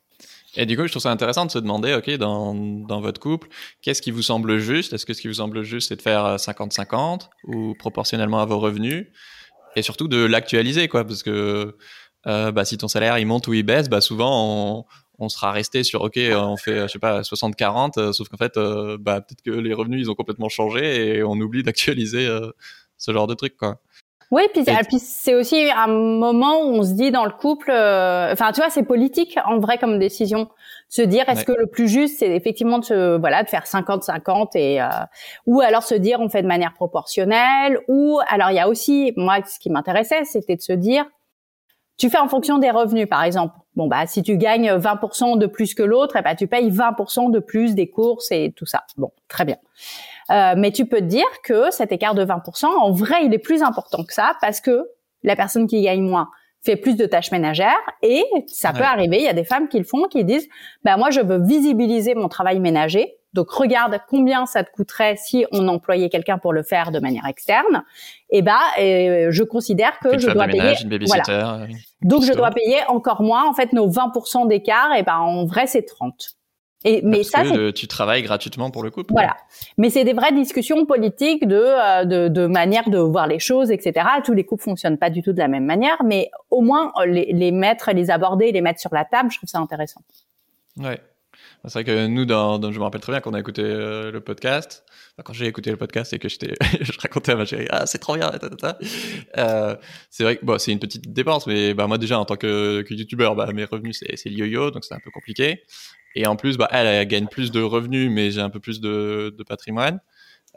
Et 0.55 0.65
du 0.65 0.77
coup, 0.77 0.86
je 0.86 0.91
trouve 0.91 1.01
ça 1.01 1.12
intéressant 1.12 1.45
de 1.45 1.51
se 1.51 1.59
demander, 1.59 1.93
OK, 1.95 2.09
dans, 2.17 2.53
dans 2.53 3.01
votre 3.01 3.19
couple, 3.19 3.48
qu'est-ce 3.81 4.01
qui 4.01 4.12
vous 4.12 4.21
semble 4.21 4.57
juste? 4.57 4.93
Est-ce 4.93 5.05
que 5.05 5.13
ce 5.13 5.21
qui 5.21 5.27
vous 5.27 5.36
semble 5.36 5.63
juste, 5.63 5.89
c'est 5.89 5.95
de 5.95 6.01
faire 6.01 6.36
50-50 6.36 6.95
euh, 6.95 7.17
ou 7.48 7.74
proportionnellement 7.74 8.39
à 8.39 8.45
vos 8.45 8.59
revenus? 8.59 9.07
Et 9.76 9.82
surtout 9.82 10.08
de 10.08 10.18
l'actualiser, 10.18 10.88
quoi, 10.88 11.06
parce 11.06 11.24
que 11.24 11.76
euh, 12.28 12.52
bah, 12.52 12.66
si 12.66 12.78
ton 12.78 12.88
salaire 12.88 13.18
il 13.18 13.26
monte 13.26 13.48
ou 13.48 13.54
il 13.54 13.64
baisse, 13.64 13.90
bah, 13.90 14.02
souvent 14.02 14.80
on, 14.80 14.86
on 15.20 15.30
sera 15.30 15.52
resté 15.52 15.84
sur 15.84 16.02
OK, 16.02 16.18
on 16.18 16.58
fait, 16.58 16.82
je 16.82 16.88
sais 16.88 17.00
pas, 17.00 17.24
60-40, 17.24 17.98
euh, 17.98 18.12
sauf 18.14 18.28
qu'en 18.30 18.38
fait, 18.38 18.58
euh, 18.58 18.98
bah, 19.00 19.22
peut-être 19.22 19.42
que 19.42 19.52
les 19.52 19.74
revenus 19.74 20.02
ils 20.02 20.12
ont 20.12 20.16
complètement 20.16 20.50
changé 20.50 21.18
et 21.18 21.24
on 21.24 21.34
oublie 21.34 21.64
d'actualiser 21.64 22.28
ce 22.98 23.14
genre 23.14 23.28
de 23.28 23.34
truc, 23.34 23.56
quoi. 23.58 23.80
Oui, 24.31 24.43
puis, 24.53 24.63
puis 24.63 25.00
c'est 25.00 25.33
aussi 25.33 25.71
un 25.75 25.88
moment 25.88 26.62
où 26.62 26.75
on 26.75 26.83
se 26.83 26.93
dit 26.93 27.09
dans 27.09 27.25
le 27.25 27.31
couple, 27.31 27.71
euh, 27.71 28.31
enfin 28.31 28.51
tu 28.51 28.62
vois, 28.62 28.69
c'est 28.69 28.83
politique 28.83 29.39
en 29.43 29.57
vrai 29.57 29.79
comme 29.79 29.98
décision, 29.98 30.50
se 30.88 31.01
dire 31.01 31.27
est-ce 31.27 31.43
que 31.45 31.51
le 31.51 31.65
plus 31.65 31.88
juste 31.88 32.19
c'est 32.19 32.29
effectivement 32.36 32.77
de 32.77 32.86
se, 32.86 33.17
voilà 33.17 33.41
de 33.43 33.50
faire 33.50 33.63
50-50 33.65 34.50
et 34.55 34.81
euh, 34.81 34.88
ou 35.48 35.62
alors 35.62 35.81
se 35.81 35.95
dire 35.95 36.19
on 36.19 36.29
fait 36.29 36.43
de 36.43 36.48
manière 36.48 36.74
proportionnelle 36.74 37.79
ou 37.88 38.19
alors 38.27 38.51
il 38.51 38.55
y 38.55 38.59
a 38.59 38.69
aussi 38.69 39.13
moi 39.17 39.38
ce 39.48 39.57
qui 39.57 39.71
m'intéressait 39.71 40.25
c'était 40.25 40.55
de 40.55 40.62
se 40.62 40.74
dire 40.74 41.05
tu 41.98 42.09
fais 42.09 42.17
en 42.17 42.27
fonction 42.27 42.57
des 42.57 42.71
revenus 42.71 43.07
par 43.07 43.24
exemple. 43.24 43.55
Bon 43.75 43.88
bah 43.88 44.07
si 44.07 44.24
tu 44.24 44.38
gagnes 44.38 44.71
20% 44.71 45.38
de 45.38 45.45
plus 45.45 45.74
que 45.74 45.83
l'autre, 45.83 46.15
et 46.15 46.19
eh 46.19 46.24
ben 46.24 46.36
tu 46.36 46.48
payes 46.48 46.71
20% 46.71 47.31
de 47.31 47.39
plus 47.39 47.75
des 47.75 47.89
courses 47.89 48.31
et 48.31 48.53
tout 48.55 48.65
ça. 48.65 48.83
Bon, 48.98 49.12
très 49.27 49.45
bien. 49.45 49.57
Euh, 50.31 50.53
mais 50.57 50.71
tu 50.71 50.86
peux 50.86 51.00
te 51.00 51.05
dire 51.05 51.25
que 51.43 51.71
cet 51.71 51.91
écart 51.91 52.15
de 52.15 52.24
20%, 52.24 52.65
en 52.65 52.91
vrai, 52.91 53.25
il 53.25 53.33
est 53.33 53.39
plus 53.39 53.63
important 53.63 54.03
que 54.03 54.13
ça 54.13 54.33
parce 54.41 54.62
que 54.62 54.88
la 55.24 55.36
personne 55.36 55.67
qui 55.67 55.81
gagne 55.81 56.01
moins 56.01 56.29
fait 56.62 56.75
plus 56.75 56.95
de 56.95 57.05
tâches 57.05 57.31
ménagères 57.31 57.79
et 58.01 58.24
ça 58.48 58.74
peut 58.74 58.83
arriver. 58.83 59.17
Il 59.17 59.24
y 59.24 59.29
a 59.29 59.33
des 59.33 59.45
femmes 59.45 59.69
qui 59.69 59.77
le 59.77 59.86
font, 59.86 60.03
qui 60.09 60.25
disent, 60.25 60.48
bah 60.83 60.98
moi, 60.98 61.09
je 61.09 61.21
veux 61.21 61.41
visibiliser 61.41 62.15
mon 62.15 62.27
travail 62.27 62.59
ménager. 62.59 63.15
Donc 63.33 63.51
regarde 63.51 64.00
combien 64.09 64.45
ça 64.45 64.63
te 64.63 64.71
coûterait 64.71 65.15
si 65.15 65.45
on 65.51 65.67
employait 65.67 66.09
quelqu'un 66.09 66.38
pour 66.39 66.51
le 66.51 66.63
faire 66.63 66.91
de 66.91 67.00
manière 67.00 67.25
externe. 67.27 67.83
Et 68.29 68.41
bah, 68.41 68.59
je 68.77 69.43
considère 69.43 70.00
que 70.00 70.17
je 70.17 70.31
dois 70.31 70.48
payer. 70.48 70.74
Voilà. 71.05 71.62
Euh, 71.62 71.67
Donc 72.01 72.24
je 72.24 72.33
dois 72.33 72.50
payer 72.51 72.79
encore 72.88 73.21
moins. 73.21 73.48
En 73.48 73.53
fait, 73.53 73.71
nos 73.71 73.88
20% 73.89 74.48
d'écart, 74.48 74.93
et 74.95 75.03
ben 75.03 75.17
en 75.17 75.45
vrai 75.45 75.67
c'est 75.67 75.83
30. 75.83 76.36
Et 76.86 77.01
mais 77.03 77.17
Parce 77.17 77.29
ça, 77.29 77.43
que 77.43 77.71
tu 77.71 77.88
travailles 77.88 78.21
gratuitement 78.24 78.71
pour 78.71 78.83
le 78.83 78.89
couple. 78.89 79.12
Voilà. 79.12 79.36
Mais 79.77 79.89
c'est 79.89 80.05
des 80.05 80.13
vraies 80.13 80.31
discussions 80.31 80.86
politiques 80.86 81.45
de, 81.45 81.55
euh, 81.55 82.05
de, 82.05 82.27
de 82.29 82.48
manière 82.48 82.89
de 82.89 83.00
voir 83.00 83.27
les 83.27 83.39
choses, 83.39 83.69
etc. 83.69 84.05
Tous 84.24 84.33
les 84.33 84.45
couples 84.45 84.63
fonctionnent 84.63 84.98
pas 84.98 85.09
du 85.09 85.21
tout 85.21 85.33
de 85.33 85.39
la 85.39 85.50
même 85.50 85.65
manière, 85.65 86.01
mais 86.05 86.31
au 86.50 86.62
moins 86.62 86.93
euh, 87.01 87.05
les, 87.05 87.33
les 87.33 87.51
mettre, 87.51 87.91
les 87.91 88.09
aborder, 88.09 88.53
les 88.53 88.62
mettre 88.62 88.79
sur 88.79 88.93
la 88.93 89.03
table, 89.03 89.29
je 89.29 89.38
trouve 89.38 89.50
ça 89.50 89.59
intéressant. 89.59 90.01
Ouais. 90.77 91.00
C'est 91.66 91.74
vrai 91.74 91.84
que 91.84 92.08
nous, 92.08 92.25
dans, 92.25 92.72
je 92.72 92.78
me 92.78 92.84
rappelle 92.84 93.01
très 93.01 93.12
bien 93.12 93.22
qu'on 93.22 93.34
a 93.34 93.39
écouté 93.39 93.62
euh, 93.63 94.12
le 94.12 94.22
podcast. 94.22 94.84
quand 95.24 95.34
j'ai 95.34 95.46
écouté 95.46 95.72
le 95.72 95.78
podcast 95.78 96.13
et 96.13 96.20
que 96.20 96.30
je 96.30 97.00
racontais 97.01 97.34
à 97.34 97.36
ma 97.36 97.46
chérie, 97.46 97.68
ah 97.70 97.86
c'est 97.86 98.00
trop 98.00 98.16
bien, 98.16 98.32
euh, 99.38 99.75
c'est 100.10 100.24
vrai 100.24 100.38
que 100.38 100.46
bon, 100.46 100.58
c'est 100.58 100.72
une 100.72 100.80
petite 100.80 101.12
dépense, 101.12 101.48
mais 101.48 101.74
bah 101.74 101.88
moi 101.88 101.98
déjà 101.98 102.18
en 102.18 102.25
tant 102.25 102.38
que, 102.38 102.82
que 102.82 102.94
youtubeur, 102.94 103.36
bah 103.36 103.51
mes 103.54 103.66
revenus 103.66 104.00
c'est, 104.00 104.16
c'est 104.16 104.30
le 104.30 104.38
yo-yo, 104.38 104.72
donc 104.72 104.86
c'est 104.86 104.94
un 104.94 105.00
peu 105.04 105.12
compliqué. 105.12 105.63
Et 106.16 106.25
en 106.25 106.36
plus, 106.36 106.58
bah, 106.58 106.68
elle, 106.72 106.88
elle 106.88 107.08
gagne 107.08 107.28
plus 107.28 107.51
de 107.51 107.62
revenus, 107.62 108.10
mais 108.12 108.32
j'ai 108.32 108.42
un 108.42 108.50
peu 108.50 108.60
plus 108.60 108.82
de, 108.82 109.34
de 109.38 109.44
patrimoine. 109.44 110.00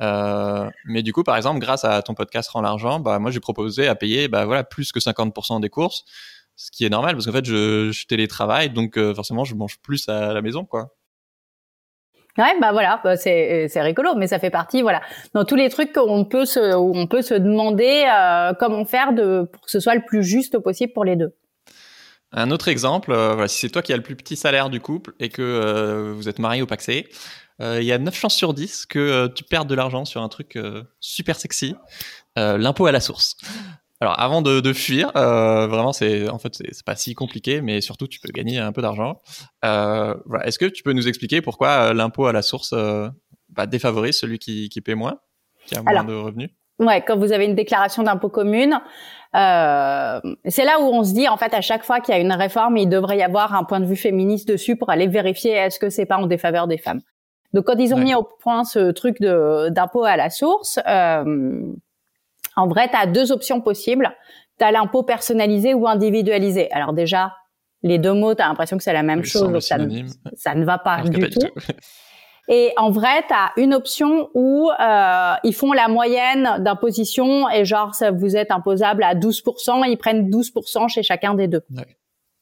Euh, 0.00 0.70
mais 0.86 1.02
du 1.02 1.12
coup, 1.12 1.22
par 1.22 1.36
exemple, 1.36 1.60
grâce 1.60 1.84
à 1.84 2.00
ton 2.02 2.14
podcast 2.14 2.48
Rend 2.50 2.62
l'argent, 2.62 3.00
bah, 3.00 3.18
moi, 3.18 3.30
j'ai 3.30 3.40
proposé 3.40 3.88
à 3.88 3.94
payer 3.94 4.28
bah, 4.28 4.46
voilà, 4.46 4.64
plus 4.64 4.92
que 4.92 5.00
50% 5.00 5.60
des 5.60 5.68
courses, 5.68 6.04
ce 6.62 6.70
qui 6.70 6.84
est 6.84 6.88
normal 6.88 7.14
parce 7.16 7.26
qu'en 7.26 7.32
fait, 7.32 7.44
je, 7.44 7.90
je 7.90 8.06
télétravaille, 8.06 8.70
donc 8.70 8.96
euh, 8.96 9.14
forcément, 9.14 9.44
je 9.44 9.56
mange 9.56 9.78
plus 9.80 10.08
à 10.08 10.32
la 10.32 10.42
maison. 10.42 10.64
quoi. 10.64 10.94
Ouais, 12.38 12.58
bah 12.60 12.72
voilà, 12.72 13.00
bah, 13.02 13.16
c'est 13.16 13.66
c'est 13.68 13.82
rigolo, 13.82 14.14
mais 14.14 14.26
ça 14.26 14.38
fait 14.38 14.50
partie, 14.50 14.80
voilà, 14.80 15.02
dans 15.34 15.44
tous 15.44 15.56
les 15.56 15.68
trucs 15.68 15.92
qu'on 15.92 16.24
peut 16.24 16.46
se, 16.46 16.74
où 16.76 16.92
on 16.94 17.06
peut 17.06 17.20
se 17.20 17.34
demander 17.34 18.04
euh, 18.08 18.54
comment 18.58 18.84
faire 18.84 19.12
de 19.12 19.48
pour 19.52 19.62
que 19.62 19.70
ce 19.70 19.80
soit 19.80 19.94
le 19.94 20.02
plus 20.06 20.22
juste 20.22 20.58
possible 20.58 20.92
pour 20.92 21.04
les 21.04 21.16
deux. 21.16 21.34
Un 22.30 22.50
autre 22.50 22.68
exemple, 22.68 23.12
euh, 23.12 23.32
voilà, 23.32 23.48
si 23.48 23.58
c'est 23.58 23.68
toi 23.68 23.82
qui 23.82 23.92
as 23.92 23.96
le 23.96 24.02
plus 24.02 24.16
petit 24.16 24.36
salaire 24.36 24.70
du 24.70 24.80
couple 24.80 25.12
et 25.18 25.28
que 25.28 25.42
euh, 25.42 26.12
vous 26.14 26.28
êtes 26.28 26.38
marié 26.38 26.62
au 26.62 26.66
paxé, 26.66 27.08
il 27.60 27.84
y 27.84 27.92
a 27.92 27.98
9 27.98 28.12
chances 28.12 28.34
sur 28.34 28.54
10 28.54 28.86
que 28.86 29.28
tu 29.28 29.44
perdes 29.44 29.68
de 29.68 29.76
l'argent 29.76 30.04
sur 30.04 30.20
un 30.20 30.28
truc 30.28 30.58
super 30.98 31.36
sexy, 31.36 31.76
l'impôt 32.34 32.86
à 32.86 32.92
la 32.92 32.98
source. 32.98 33.36
Alors 34.02 34.18
avant 34.18 34.42
de, 34.42 34.72
fuir, 34.72 35.12
vraiment 35.14 35.92
c'est 35.92 36.28
en 36.28 36.38
fait 36.38 36.54
c'est 36.54 36.84
pas 36.84 36.96
si 36.96 37.14
compliqué, 37.14 37.60
mais 37.60 37.80
surtout 37.80 38.08
tu 38.08 38.18
peux 38.18 38.32
gagner 38.32 38.58
un 38.58 38.72
peu 38.72 38.82
d'argent. 38.82 39.20
Est-ce 39.62 40.58
que 40.58 40.66
tu 40.66 40.82
peux 40.82 40.92
nous 40.92 41.06
expliquer 41.06 41.40
pourquoi 41.40 41.94
l'impôt 41.94 42.26
à 42.26 42.32
la 42.32 42.42
source 42.42 42.74
bah, 43.50 43.66
défavorise 43.66 44.18
celui 44.18 44.40
qui, 44.40 44.68
qui 44.70 44.80
paie 44.80 44.96
moins, 44.96 45.20
qui 45.66 45.76
a 45.76 45.82
moins 45.82 46.02
de 46.02 46.14
revenus? 46.14 46.50
Ouais, 46.80 47.00
quand 47.06 47.16
vous 47.16 47.32
avez 47.32 47.44
une 47.44 47.54
déclaration 47.54 48.02
d'impôt 48.02 48.28
commune, 48.28 48.80
euh, 49.36 50.20
c'est 50.46 50.64
là 50.64 50.80
où 50.80 50.84
on 50.84 51.04
se 51.04 51.14
dit 51.14 51.28
en 51.28 51.36
fait 51.36 51.54
à 51.54 51.60
chaque 51.60 51.84
fois 51.84 52.00
qu'il 52.00 52.12
y 52.12 52.18
a 52.18 52.20
une 52.20 52.32
réforme, 52.32 52.76
il 52.76 52.88
devrait 52.88 53.18
y 53.18 53.22
avoir 53.22 53.54
un 53.54 53.62
point 53.62 53.78
de 53.78 53.86
vue 53.86 53.96
féministe 53.96 54.48
dessus 54.48 54.76
pour 54.76 54.90
aller 54.90 55.06
vérifier 55.06 55.52
est-ce 55.52 55.78
que 55.78 55.90
c'est 55.90 56.06
pas 56.06 56.16
en 56.16 56.26
défaveur 56.26 56.66
des 56.66 56.78
femmes. 56.78 57.00
Donc 57.52 57.66
quand 57.66 57.78
ils 57.78 57.94
ont 57.94 57.98
mis 57.98 58.14
au 58.14 58.24
point 58.24 58.64
ce 58.64 58.90
truc 58.90 59.20
de 59.20 59.68
d'impôt 59.68 60.04
à 60.04 60.16
la 60.16 60.30
source, 60.30 60.80
euh, 60.88 61.72
en 62.56 62.66
vrai, 62.66 62.88
tu 62.88 62.96
as 62.96 63.06
deux 63.06 63.32
options 63.32 63.60
possibles. 63.60 64.14
Tu 64.58 64.64
as 64.64 64.72
l'impôt 64.72 65.02
personnalisé 65.02 65.74
ou 65.74 65.88
individualisé. 65.88 66.70
Alors 66.72 66.92
déjà, 66.92 67.32
les 67.82 67.98
deux 67.98 68.12
mots, 68.12 68.34
tu 68.34 68.42
as 68.42 68.48
l'impression 68.48 68.76
que 68.76 68.84
c'est 68.84 68.92
la 68.92 69.02
même 69.02 69.24
chose, 69.24 69.58
ça 69.64 69.78
ne, 69.78 70.04
ça 70.34 70.54
ne, 70.54 70.64
va 70.64 70.78
pas 70.78 71.02
du 71.02 71.30
tout. 71.30 71.40
Et 72.48 72.72
en 72.76 72.90
vrai, 72.90 73.22
tu 73.28 73.34
as 73.34 73.52
une 73.56 73.72
option 73.72 74.28
où 74.34 74.68
euh, 74.70 75.34
ils 75.44 75.54
font 75.54 75.72
la 75.72 75.86
moyenne 75.86 76.56
d'imposition 76.58 77.48
et 77.48 77.64
genre, 77.64 77.94
ça, 77.94 78.10
vous 78.10 78.36
êtes 78.36 78.50
imposable 78.50 79.04
à 79.04 79.14
12%, 79.14 79.88
ils 79.88 79.96
prennent 79.96 80.28
12% 80.28 80.88
chez 80.88 81.04
chacun 81.04 81.34
des 81.34 81.46
deux. 81.46 81.62
Ouais. 81.70 81.86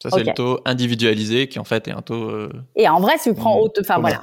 Ça, 0.02 0.08
c'est 0.10 0.24
le 0.24 0.32
taux 0.32 0.60
individualisé 0.64 1.48
qui, 1.48 1.58
en 1.58 1.64
fait, 1.64 1.86
est 1.86 1.92
un 1.92 2.00
taux... 2.00 2.30
Euh, 2.30 2.50
et 2.76 2.88
en 2.88 2.98
vrai, 3.00 3.18
si 3.18 3.28
tu 3.28 3.34
prends 3.34 3.58
haute... 3.58 3.78
Enfin, 3.80 3.98
voilà. 3.98 4.22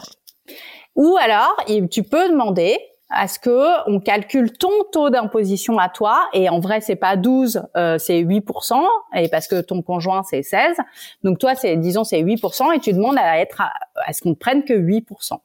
Ou 0.95 1.15
alors, 1.21 1.55
tu 1.91 2.01
peux 2.01 2.27
demander 2.29 2.79
à 3.09 3.27
ce 3.27 3.39
que 3.39 3.89
on 3.89 3.99
calcule 3.99 4.51
ton 4.51 4.71
taux 4.91 5.09
d'imposition 5.09 5.77
à 5.79 5.89
toi 5.89 6.27
et 6.33 6.49
en 6.49 6.59
vrai 6.59 6.81
c'est 6.81 6.97
pas 6.97 7.15
12 7.15 7.63
euh, 7.77 7.97
c'est 7.97 8.21
8% 8.21 8.83
et 9.15 9.29
parce 9.29 9.47
que 9.47 9.61
ton 9.61 9.81
conjoint 9.81 10.23
c'est 10.23 10.43
16 10.43 10.75
donc 11.23 11.39
toi 11.39 11.55
c'est 11.55 11.77
disons 11.77 12.03
c'est 12.03 12.21
8% 12.21 12.75
et 12.75 12.79
tu 12.79 12.91
demandes 12.91 13.17
à 13.17 13.39
être 13.39 13.61
à, 13.61 13.71
à 14.05 14.11
ce 14.11 14.21
qu'on 14.21 14.31
ne 14.31 14.35
prenne 14.35 14.65
que 14.65 14.73
8% 14.73 15.37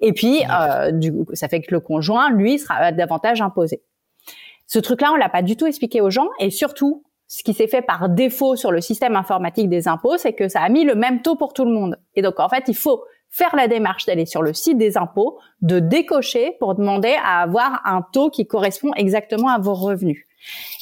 et 0.00 0.12
puis, 0.12 0.42
euh, 0.50 0.90
du 0.92 1.12
coup, 1.12 1.26
ça 1.34 1.48
fait 1.48 1.60
que 1.60 1.72
le 1.72 1.80
conjoint, 1.80 2.30
lui, 2.30 2.58
sera 2.58 2.92
davantage 2.92 3.40
imposé. 3.40 3.82
Ce 4.66 4.78
truc-là, 4.78 5.12
on 5.12 5.16
l'a 5.16 5.28
pas 5.28 5.42
du 5.42 5.56
tout 5.56 5.66
expliqué 5.66 6.00
aux 6.00 6.10
gens, 6.10 6.28
et 6.38 6.50
surtout, 6.50 7.02
ce 7.26 7.42
qui 7.42 7.54
s'est 7.54 7.68
fait 7.68 7.82
par 7.82 8.08
défaut 8.08 8.56
sur 8.56 8.72
le 8.72 8.80
système 8.80 9.16
informatique 9.16 9.68
des 9.68 9.88
impôts, 9.88 10.16
c'est 10.16 10.32
que 10.32 10.48
ça 10.48 10.60
a 10.60 10.68
mis 10.68 10.84
le 10.84 10.94
même 10.94 11.22
taux 11.22 11.36
pour 11.36 11.52
tout 11.52 11.64
le 11.64 11.72
monde. 11.72 11.96
Et 12.14 12.22
donc, 12.22 12.40
en 12.40 12.48
fait, 12.48 12.64
il 12.68 12.76
faut 12.76 13.04
faire 13.30 13.54
la 13.54 13.68
démarche 13.68 14.06
d'aller 14.06 14.26
sur 14.26 14.42
le 14.42 14.52
site 14.52 14.78
des 14.78 14.98
impôts, 14.98 15.38
de 15.62 15.78
décocher 15.78 16.56
pour 16.58 16.74
demander 16.74 17.14
à 17.24 17.42
avoir 17.42 17.80
un 17.84 18.02
taux 18.12 18.30
qui 18.30 18.46
correspond 18.46 18.92
exactement 18.96 19.48
à 19.48 19.58
vos 19.58 19.74
revenus. 19.74 20.26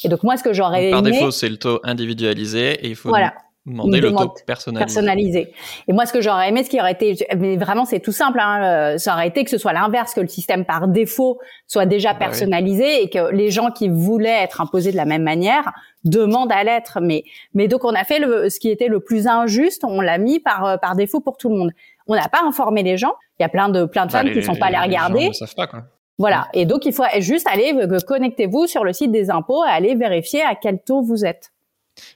Et 0.03 0.09
donc 0.09 0.23
moi, 0.23 0.37
ce 0.37 0.43
que 0.43 0.53
j'aurais 0.53 0.85
aimé... 0.85 0.91
Par 0.91 1.01
défaut, 1.01 1.31
c'est 1.31 1.49
le 1.49 1.57
taux 1.57 1.79
individualisé 1.83 2.73
et 2.85 2.89
il 2.89 2.95
faut 2.95 3.09
voilà. 3.09 3.33
Demander 3.65 4.01
le 4.01 4.11
taux 4.13 4.33
personnalisé. 4.47 5.53
Et 5.87 5.93
moi, 5.93 6.05
ce 6.05 6.13
que 6.13 6.21
j'aurais 6.21 6.49
aimé, 6.49 6.63
ce 6.63 6.69
qui 6.69 6.79
aurait 6.79 6.93
été, 6.93 7.17
mais 7.37 7.57
vraiment, 7.57 7.85
c'est 7.85 7.99
tout 7.99 8.13
simple, 8.13 8.39
hein, 8.39 8.63
euh, 8.63 8.97
ça 8.97 9.13
aurait 9.13 9.27
été 9.27 9.43
que 9.43 9.49
ce 9.49 9.59
soit 9.59 9.73
l'inverse, 9.73 10.13
que 10.13 10.21
le 10.21 10.27
système 10.27 10.65
par 10.65 10.87
défaut 10.87 11.39
soit 11.67 11.85
déjà 11.85 12.13
bah 12.13 12.19
personnalisé 12.19 13.03
et 13.03 13.09
que 13.09 13.31
les 13.31 13.51
gens 13.51 13.69
qui 13.69 13.89
voulaient 13.89 14.43
être 14.43 14.61
imposés 14.61 14.91
de 14.91 14.97
la 14.97 15.05
même 15.05 15.23
manière 15.23 15.71
demandent 16.03 16.51
à 16.51 16.63
l'être. 16.63 16.99
Mais, 17.01 17.25
mais 17.53 17.67
donc, 17.67 17.83
on 17.83 17.93
a 17.93 18.05
fait 18.05 18.19
le, 18.19 18.49
ce 18.49 18.59
qui 18.59 18.69
était 18.69 18.87
le 18.87 19.01
plus 19.01 19.27
injuste, 19.27 19.83
on 19.83 20.01
l'a 20.01 20.17
mis 20.17 20.39
par, 20.39 20.65
euh, 20.65 20.77
par 20.77 20.95
défaut 20.95 21.19
pour 21.19 21.37
tout 21.37 21.49
le 21.49 21.55
monde. 21.57 21.71
On 22.09 22.15
n'a 22.15 22.27
pas 22.27 22.41
informé 22.43 22.83
les 22.83 22.97
gens. 22.97 23.13
Il 23.39 23.43
y 23.43 23.45
a 23.45 23.49
plein 23.49 23.69
de, 23.69 23.85
plein 23.85 24.05
de 24.05 24.11
bah, 24.11 24.19
femmes 24.19 24.31
qui 24.31 24.37
ne 24.37 24.41
sont 24.41 24.55
pas 24.55 24.65
allées 24.65 24.77
regarder. 24.77 25.29
ne 25.29 25.33
savent 25.33 25.55
pas, 25.55 25.67
quoi. 25.67 25.83
Voilà. 26.17 26.49
Et 26.53 26.65
donc, 26.65 26.85
il 26.85 26.91
faut 26.91 27.05
juste 27.19 27.47
aller, 27.47 27.73
connectez-vous 28.05 28.67
sur 28.67 28.83
le 28.83 28.91
site 28.91 29.11
des 29.11 29.29
impôts 29.29 29.65
et 29.65 29.69
aller 29.69 29.95
vérifier 29.95 30.41
à 30.41 30.55
quel 30.55 30.81
taux 30.83 31.01
vous 31.01 31.23
êtes. 31.23 31.51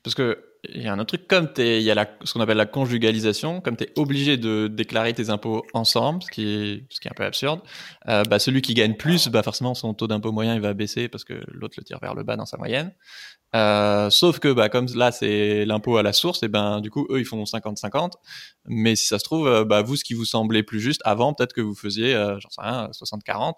Parce 0.03 0.13
que 0.13 0.43
il 0.69 0.81
y 0.81 0.87
a 0.87 0.93
un 0.93 0.99
autre 0.99 1.17
truc, 1.17 1.27
comme 1.27 1.49
il 1.57 1.81
y 1.81 1.91
a 1.91 1.95
la, 1.95 2.07
ce 2.23 2.33
qu'on 2.33 2.39
appelle 2.39 2.57
la 2.57 2.65
conjugalisation, 2.65 3.59
comme 3.59 3.75
tu 3.75 3.83
es 3.83 3.91
obligé 3.97 4.37
de 4.37 4.67
déclarer 4.67 5.13
tes 5.13 5.29
impôts 5.29 5.65
ensemble, 5.73 6.23
ce 6.23 6.31
qui 6.31 6.47
est, 6.47 6.83
ce 6.89 7.01
qui 7.01 7.07
est 7.07 7.11
un 7.11 7.15
peu 7.15 7.25
absurde, 7.25 7.59
euh, 8.07 8.23
bah, 8.29 8.39
celui 8.39 8.61
qui 8.61 8.73
gagne 8.73 8.95
plus, 8.95 9.27
bah, 9.27 9.43
forcément, 9.43 9.73
son 9.73 9.93
taux 9.93 10.07
d'impôt 10.07 10.31
moyen, 10.31 10.55
il 10.55 10.61
va 10.61 10.73
baisser 10.73 11.09
parce 11.09 11.25
que 11.25 11.33
l'autre 11.51 11.75
le 11.77 11.83
tire 11.83 11.99
vers 12.01 12.15
le 12.15 12.23
bas 12.23 12.37
dans 12.37 12.45
sa 12.45 12.57
moyenne. 12.57 12.93
Euh, 13.55 14.09
sauf 14.09 14.39
que, 14.39 14.51
bah, 14.51 14.69
comme 14.69 14.87
là, 14.95 15.11
c'est 15.11 15.65
l'impôt 15.65 15.97
à 15.97 16.03
la 16.03 16.13
source, 16.13 16.41
et 16.43 16.47
ben, 16.47 16.81
du 16.81 16.89
coup, 16.89 17.05
eux, 17.09 17.19
ils 17.19 17.25
font 17.25 17.43
50-50. 17.43 18.13
Mais 18.65 18.95
si 18.95 19.07
ça 19.07 19.19
se 19.19 19.23
trouve, 19.23 19.47
euh, 19.47 19.63
bah, 19.63 19.81
vous, 19.81 19.95
ce 19.95 20.03
qui 20.03 20.13
vous 20.13 20.25
semblait 20.25 20.63
plus 20.63 20.79
juste 20.79 21.01
avant, 21.05 21.33
peut-être 21.33 21.53
que 21.53 21.61
vous 21.61 21.75
faisiez, 21.75 22.15
euh, 22.15 22.39
j'en 22.39 22.49
sais 22.49 22.61
rien, 22.61 22.89
60-40. 22.91 23.57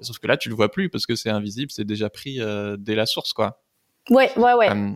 Sauf 0.00 0.18
que 0.18 0.26
là, 0.26 0.36
tu 0.36 0.48
le 0.48 0.54
vois 0.54 0.70
plus 0.70 0.90
parce 0.90 1.06
que 1.06 1.14
c'est 1.14 1.30
invisible, 1.30 1.70
c'est 1.70 1.84
déjà 1.84 2.10
pris 2.10 2.40
euh, 2.40 2.76
dès 2.78 2.94
la 2.94 3.06
source, 3.06 3.32
quoi. 3.32 3.62
Ouais, 4.10 4.30
ouais, 4.36 4.54
ouais. 4.54 4.94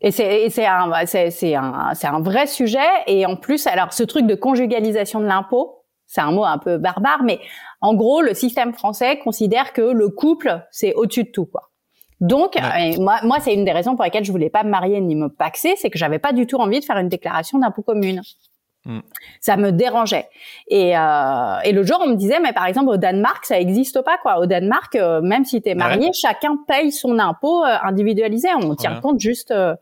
Et 0.00 0.10
c'est 0.10 0.66
un 0.66 1.06
c'est 1.06 1.54
un 1.54 1.94
c'est 1.94 2.06
un 2.06 2.20
vrai 2.20 2.46
sujet 2.46 2.86
et 3.06 3.24
en 3.24 3.34
plus 3.34 3.66
alors 3.66 3.94
ce 3.94 4.02
truc 4.02 4.26
de 4.26 4.34
conjugalisation 4.34 5.20
de 5.20 5.24
l'impôt 5.24 5.84
c'est 6.04 6.20
un 6.20 6.32
mot 6.32 6.44
un 6.44 6.58
peu 6.58 6.76
barbare 6.76 7.22
mais 7.24 7.40
en 7.80 7.94
gros 7.94 8.20
le 8.20 8.34
système 8.34 8.74
français 8.74 9.18
considère 9.18 9.72
que 9.72 9.80
le 9.80 10.10
couple 10.10 10.62
c'est 10.70 10.92
au-dessus 10.92 11.24
de 11.24 11.30
tout 11.30 11.46
quoi. 11.46 11.70
Donc 12.20 12.56
moi 12.98 13.18
moi 13.22 13.38
c'est 13.40 13.54
une 13.54 13.64
des 13.64 13.72
raisons 13.72 13.94
pour 13.94 14.04
lesquelles 14.04 14.24
je 14.24 14.32
voulais 14.32 14.50
pas 14.50 14.64
me 14.64 14.70
marier 14.70 15.00
ni 15.00 15.14
me 15.14 15.28
paxer 15.28 15.74
c'est 15.76 15.90
que 15.90 15.98
j'avais 15.98 16.18
pas 16.18 16.32
du 16.32 16.46
tout 16.46 16.56
envie 16.56 16.80
de 16.80 16.84
faire 16.84 16.96
une 16.96 17.08
déclaration 17.08 17.58
d'impôt 17.58 17.82
commune. 17.82 18.22
Mm. 18.86 19.00
Ça 19.40 19.56
me 19.56 19.72
dérangeait. 19.72 20.28
Et, 20.68 20.96
euh, 20.96 21.58
et 21.64 21.72
le 21.72 21.82
jour, 21.82 21.98
on 22.02 22.08
me 22.08 22.14
disait, 22.14 22.38
mais 22.40 22.52
par 22.52 22.66
exemple, 22.66 22.88
au 22.90 22.96
Danemark, 22.96 23.44
ça 23.44 23.58
existe 23.58 24.00
pas, 24.02 24.16
quoi. 24.18 24.38
Au 24.38 24.46
Danemark, 24.46 24.94
euh, 24.94 25.20
même 25.20 25.44
si 25.44 25.60
tu 25.60 25.68
es 25.68 25.74
marié, 25.74 26.12
chacun 26.12 26.56
paye 26.68 26.92
son 26.92 27.18
impôt 27.18 27.64
euh, 27.64 27.76
individualisé. 27.82 28.48
On 28.54 28.74
tient 28.76 29.00
compte 29.00 29.20
juste. 29.20 29.50
Euh, 29.50 29.74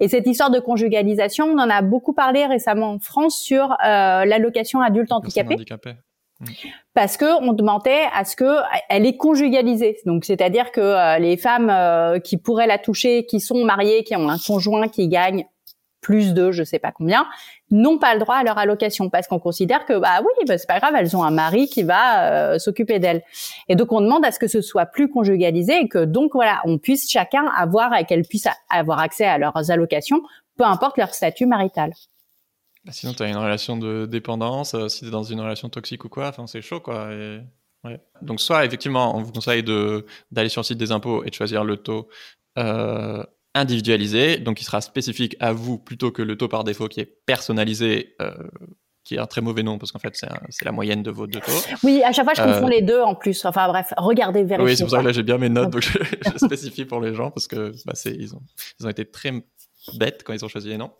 et 0.00 0.08
cette 0.08 0.26
histoire 0.26 0.50
de 0.50 0.58
conjugalisation, 0.58 1.46
on 1.46 1.58
en 1.58 1.70
a 1.70 1.80
beaucoup 1.80 2.12
parlé 2.12 2.44
récemment 2.44 2.90
en 2.90 2.98
France 2.98 3.38
sur 3.38 3.76
l'allocation 3.80 4.80
adulte 4.80 5.12
handicapé. 5.12 5.56
Mm. 5.56 5.90
Parce 6.94 7.16
que 7.16 7.42
on 7.42 7.52
demandait 7.52 8.04
à 8.14 8.24
ce 8.24 8.34
que 8.36 8.58
elle 8.88 9.06
est 9.06 9.16
conjugalisée. 9.16 9.98
Donc, 10.06 10.24
c'est-à-dire 10.24 10.72
que 10.72 11.18
les 11.18 11.36
femmes 11.36 12.20
qui 12.22 12.36
pourraient 12.36 12.66
la 12.66 12.78
toucher, 12.78 13.26
qui 13.26 13.40
sont 13.40 13.64
mariées, 13.64 14.04
qui 14.04 14.16
ont 14.16 14.28
un 14.28 14.38
conjoint 14.38 14.88
qui 14.88 15.08
gagne 15.08 15.44
plus 16.00 16.34
de 16.34 16.50
je 16.50 16.64
sais 16.64 16.78
pas 16.78 16.92
combien, 16.92 17.26
n'ont 17.70 17.98
pas 17.98 18.14
le 18.14 18.20
droit 18.20 18.36
à 18.36 18.42
leur 18.42 18.58
allocation 18.58 19.10
parce 19.10 19.26
qu'on 19.26 19.38
considère 19.38 19.84
que 19.84 19.98
bah 19.98 20.20
oui, 20.20 20.44
bah, 20.46 20.58
c'est 20.58 20.66
pas 20.66 20.80
grave, 20.80 20.94
elles 20.96 21.16
ont 21.16 21.22
un 21.22 21.30
mari 21.30 21.68
qui 21.68 21.82
va 21.82 22.30
euh, 22.30 22.58
s'occuper 22.58 22.98
d'elles. 22.98 23.22
Et 23.68 23.76
donc 23.76 23.92
on 23.92 24.00
demande 24.00 24.24
à 24.24 24.32
ce 24.32 24.38
que 24.38 24.48
ce 24.48 24.60
soit 24.60 24.86
plus 24.86 25.08
conjugalisé 25.08 25.80
et 25.82 25.88
que 25.88 26.04
donc 26.04 26.32
voilà, 26.34 26.60
on 26.64 26.78
puisse 26.78 27.10
chacun 27.10 27.46
avoir 27.56 27.96
et 27.96 28.04
qu'elles 28.04 28.26
puissent 28.26 28.48
avoir 28.70 29.00
accès 29.00 29.24
à 29.24 29.38
leurs 29.38 29.70
allocations, 29.70 30.22
peu 30.56 30.64
importe 30.64 30.96
leur 30.98 31.14
statut 31.14 31.46
marital. 31.46 31.92
Bah, 32.84 32.92
sinon, 32.92 33.12
tu 33.12 33.22
as 33.22 33.28
une 33.28 33.36
relation 33.36 33.76
de 33.76 34.06
dépendance, 34.06 34.74
euh, 34.74 34.88
si 34.88 35.00
tu 35.00 35.06
es 35.06 35.10
dans 35.10 35.22
une 35.22 35.40
relation 35.40 35.68
toxique 35.68 36.04
ou 36.04 36.08
quoi, 36.08 36.28
enfin, 36.28 36.46
c'est 36.46 36.62
chaud 36.62 36.80
quoi. 36.80 37.12
Et... 37.12 37.40
Ouais. 37.84 37.98
Donc 38.20 38.40
soit 38.40 38.64
effectivement, 38.66 39.16
on 39.16 39.22
vous 39.22 39.32
conseille 39.32 39.62
d'aller 39.62 40.48
sur 40.48 40.60
le 40.60 40.66
site 40.66 40.78
des 40.78 40.92
impôts 40.92 41.24
et 41.24 41.30
de 41.30 41.34
choisir 41.34 41.64
le 41.64 41.78
taux 41.78 42.08
euh, 42.58 43.22
individualisé, 43.54 44.38
donc 44.38 44.58
qui 44.58 44.64
sera 44.64 44.80
spécifique 44.80 45.36
à 45.40 45.52
vous 45.52 45.78
plutôt 45.78 46.10
que 46.10 46.22
le 46.22 46.36
taux 46.36 46.48
par 46.48 46.64
défaut 46.64 46.88
qui 46.88 47.00
est 47.00 47.20
personnalisé, 47.26 48.14
euh, 48.20 48.32
qui 49.02 49.14
est 49.14 49.18
un 49.18 49.26
très 49.26 49.40
mauvais 49.40 49.62
nom 49.62 49.78
parce 49.78 49.92
qu'en 49.92 49.98
fait 49.98 50.14
c'est 50.14 50.64
la 50.64 50.72
moyenne 50.72 51.02
de 51.02 51.10
vos 51.10 51.26
deux 51.26 51.40
taux. 51.40 51.52
Oui, 51.82 52.02
à 52.04 52.12
chaque 52.12 52.24
fois 52.24 52.34
je 52.34 52.42
confonds 52.42 52.68
les 52.68 52.82
deux 52.82 53.00
en 53.00 53.14
plus. 53.14 53.44
Enfin 53.46 53.66
bref, 53.68 53.94
regardez, 53.96 54.44
vérifiez. 54.44 54.70
Oui, 54.70 54.76
c'est 54.76 54.84
pour 54.84 54.90
ça 54.90 55.00
que 55.00 55.06
là 55.06 55.12
j'ai 55.12 55.22
bien 55.22 55.38
mes 55.38 55.48
notes, 55.48 55.70
donc 55.70 55.82
je, 55.82 55.98
spécifie 56.36 56.84
pour 56.84 57.00
les 57.00 57.14
gens 57.14 57.30
parce 57.30 57.48
que 57.48 57.72
bah, 57.86 57.94
ils, 58.04 58.34
ont, 58.34 58.42
ils 58.78 58.86
ont 58.86 58.90
été 58.90 59.06
très 59.06 59.32
bêtes 59.96 60.22
quand 60.24 60.32
ils 60.32 60.44
ont 60.44 60.48
choisi 60.48 60.68
les 60.68 60.76
noms. 60.76 60.92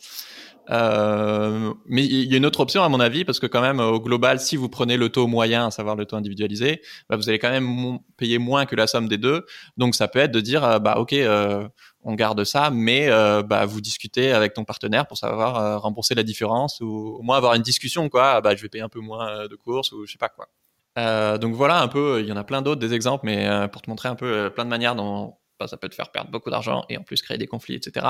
Euh, 0.70 1.74
mais 1.86 2.04
il 2.04 2.30
y 2.30 2.34
a 2.34 2.36
une 2.36 2.46
autre 2.46 2.60
option 2.60 2.82
à 2.84 2.88
mon 2.88 3.00
avis 3.00 3.24
parce 3.24 3.40
que 3.40 3.46
quand 3.46 3.60
même 3.60 3.80
au 3.80 4.00
global, 4.00 4.38
si 4.38 4.56
vous 4.56 4.68
prenez 4.68 4.96
le 4.96 5.08
taux 5.08 5.26
moyen, 5.26 5.66
à 5.66 5.70
savoir 5.70 5.96
le 5.96 6.04
taux 6.06 6.16
individualisé, 6.16 6.82
bah, 7.08 7.16
vous 7.16 7.28
allez 7.28 7.38
quand 7.38 7.50
même 7.50 7.98
payer 8.16 8.38
moins 8.38 8.66
que 8.66 8.76
la 8.76 8.86
somme 8.86 9.08
des 9.08 9.18
deux. 9.18 9.44
Donc 9.76 9.94
ça 9.94 10.06
peut 10.06 10.20
être 10.20 10.30
de 10.30 10.40
dire 10.40 10.64
euh, 10.64 10.78
bah 10.78 10.96
ok, 10.98 11.12
euh, 11.14 11.68
on 12.02 12.14
garde 12.14 12.44
ça, 12.44 12.70
mais 12.70 13.08
bah 13.42 13.66
vous 13.66 13.80
discutez 13.80 14.32
avec 14.32 14.54
ton 14.54 14.64
partenaire 14.64 15.06
pour 15.06 15.18
savoir 15.18 15.82
rembourser 15.82 16.14
la 16.14 16.22
différence 16.22 16.80
ou 16.80 17.16
au 17.18 17.22
moins 17.22 17.36
avoir 17.36 17.54
une 17.54 17.62
discussion 17.62 18.08
quoi. 18.08 18.40
Bah 18.40 18.54
je 18.56 18.62
vais 18.62 18.68
payer 18.68 18.84
un 18.84 18.88
peu 18.88 19.00
moins 19.00 19.46
de 19.48 19.54
courses 19.54 19.92
ou 19.92 20.06
je 20.06 20.12
sais 20.12 20.18
pas 20.18 20.30
quoi. 20.30 21.38
donc 21.38 21.54
voilà 21.54 21.82
un 21.82 21.88
peu, 21.88 22.20
il 22.20 22.26
y 22.26 22.32
en 22.32 22.36
a 22.36 22.44
plein 22.44 22.62
d'autres 22.62 22.80
des 22.80 22.94
exemples, 22.94 23.26
mais 23.26 23.68
pour 23.70 23.82
te 23.82 23.90
montrer 23.90 24.08
un 24.08 24.14
peu 24.14 24.50
plein 24.54 24.64
de 24.64 24.70
manières 24.70 24.94
dont 24.94 25.34
bah, 25.60 25.68
ça 25.68 25.76
peut 25.76 25.90
te 25.90 25.94
faire 25.94 26.10
perdre 26.10 26.30
beaucoup 26.30 26.48
d'argent 26.48 26.86
et 26.88 26.96
en 26.96 27.02
plus 27.02 27.20
créer 27.20 27.36
des 27.36 27.46
conflits, 27.46 27.74
etc. 27.74 28.06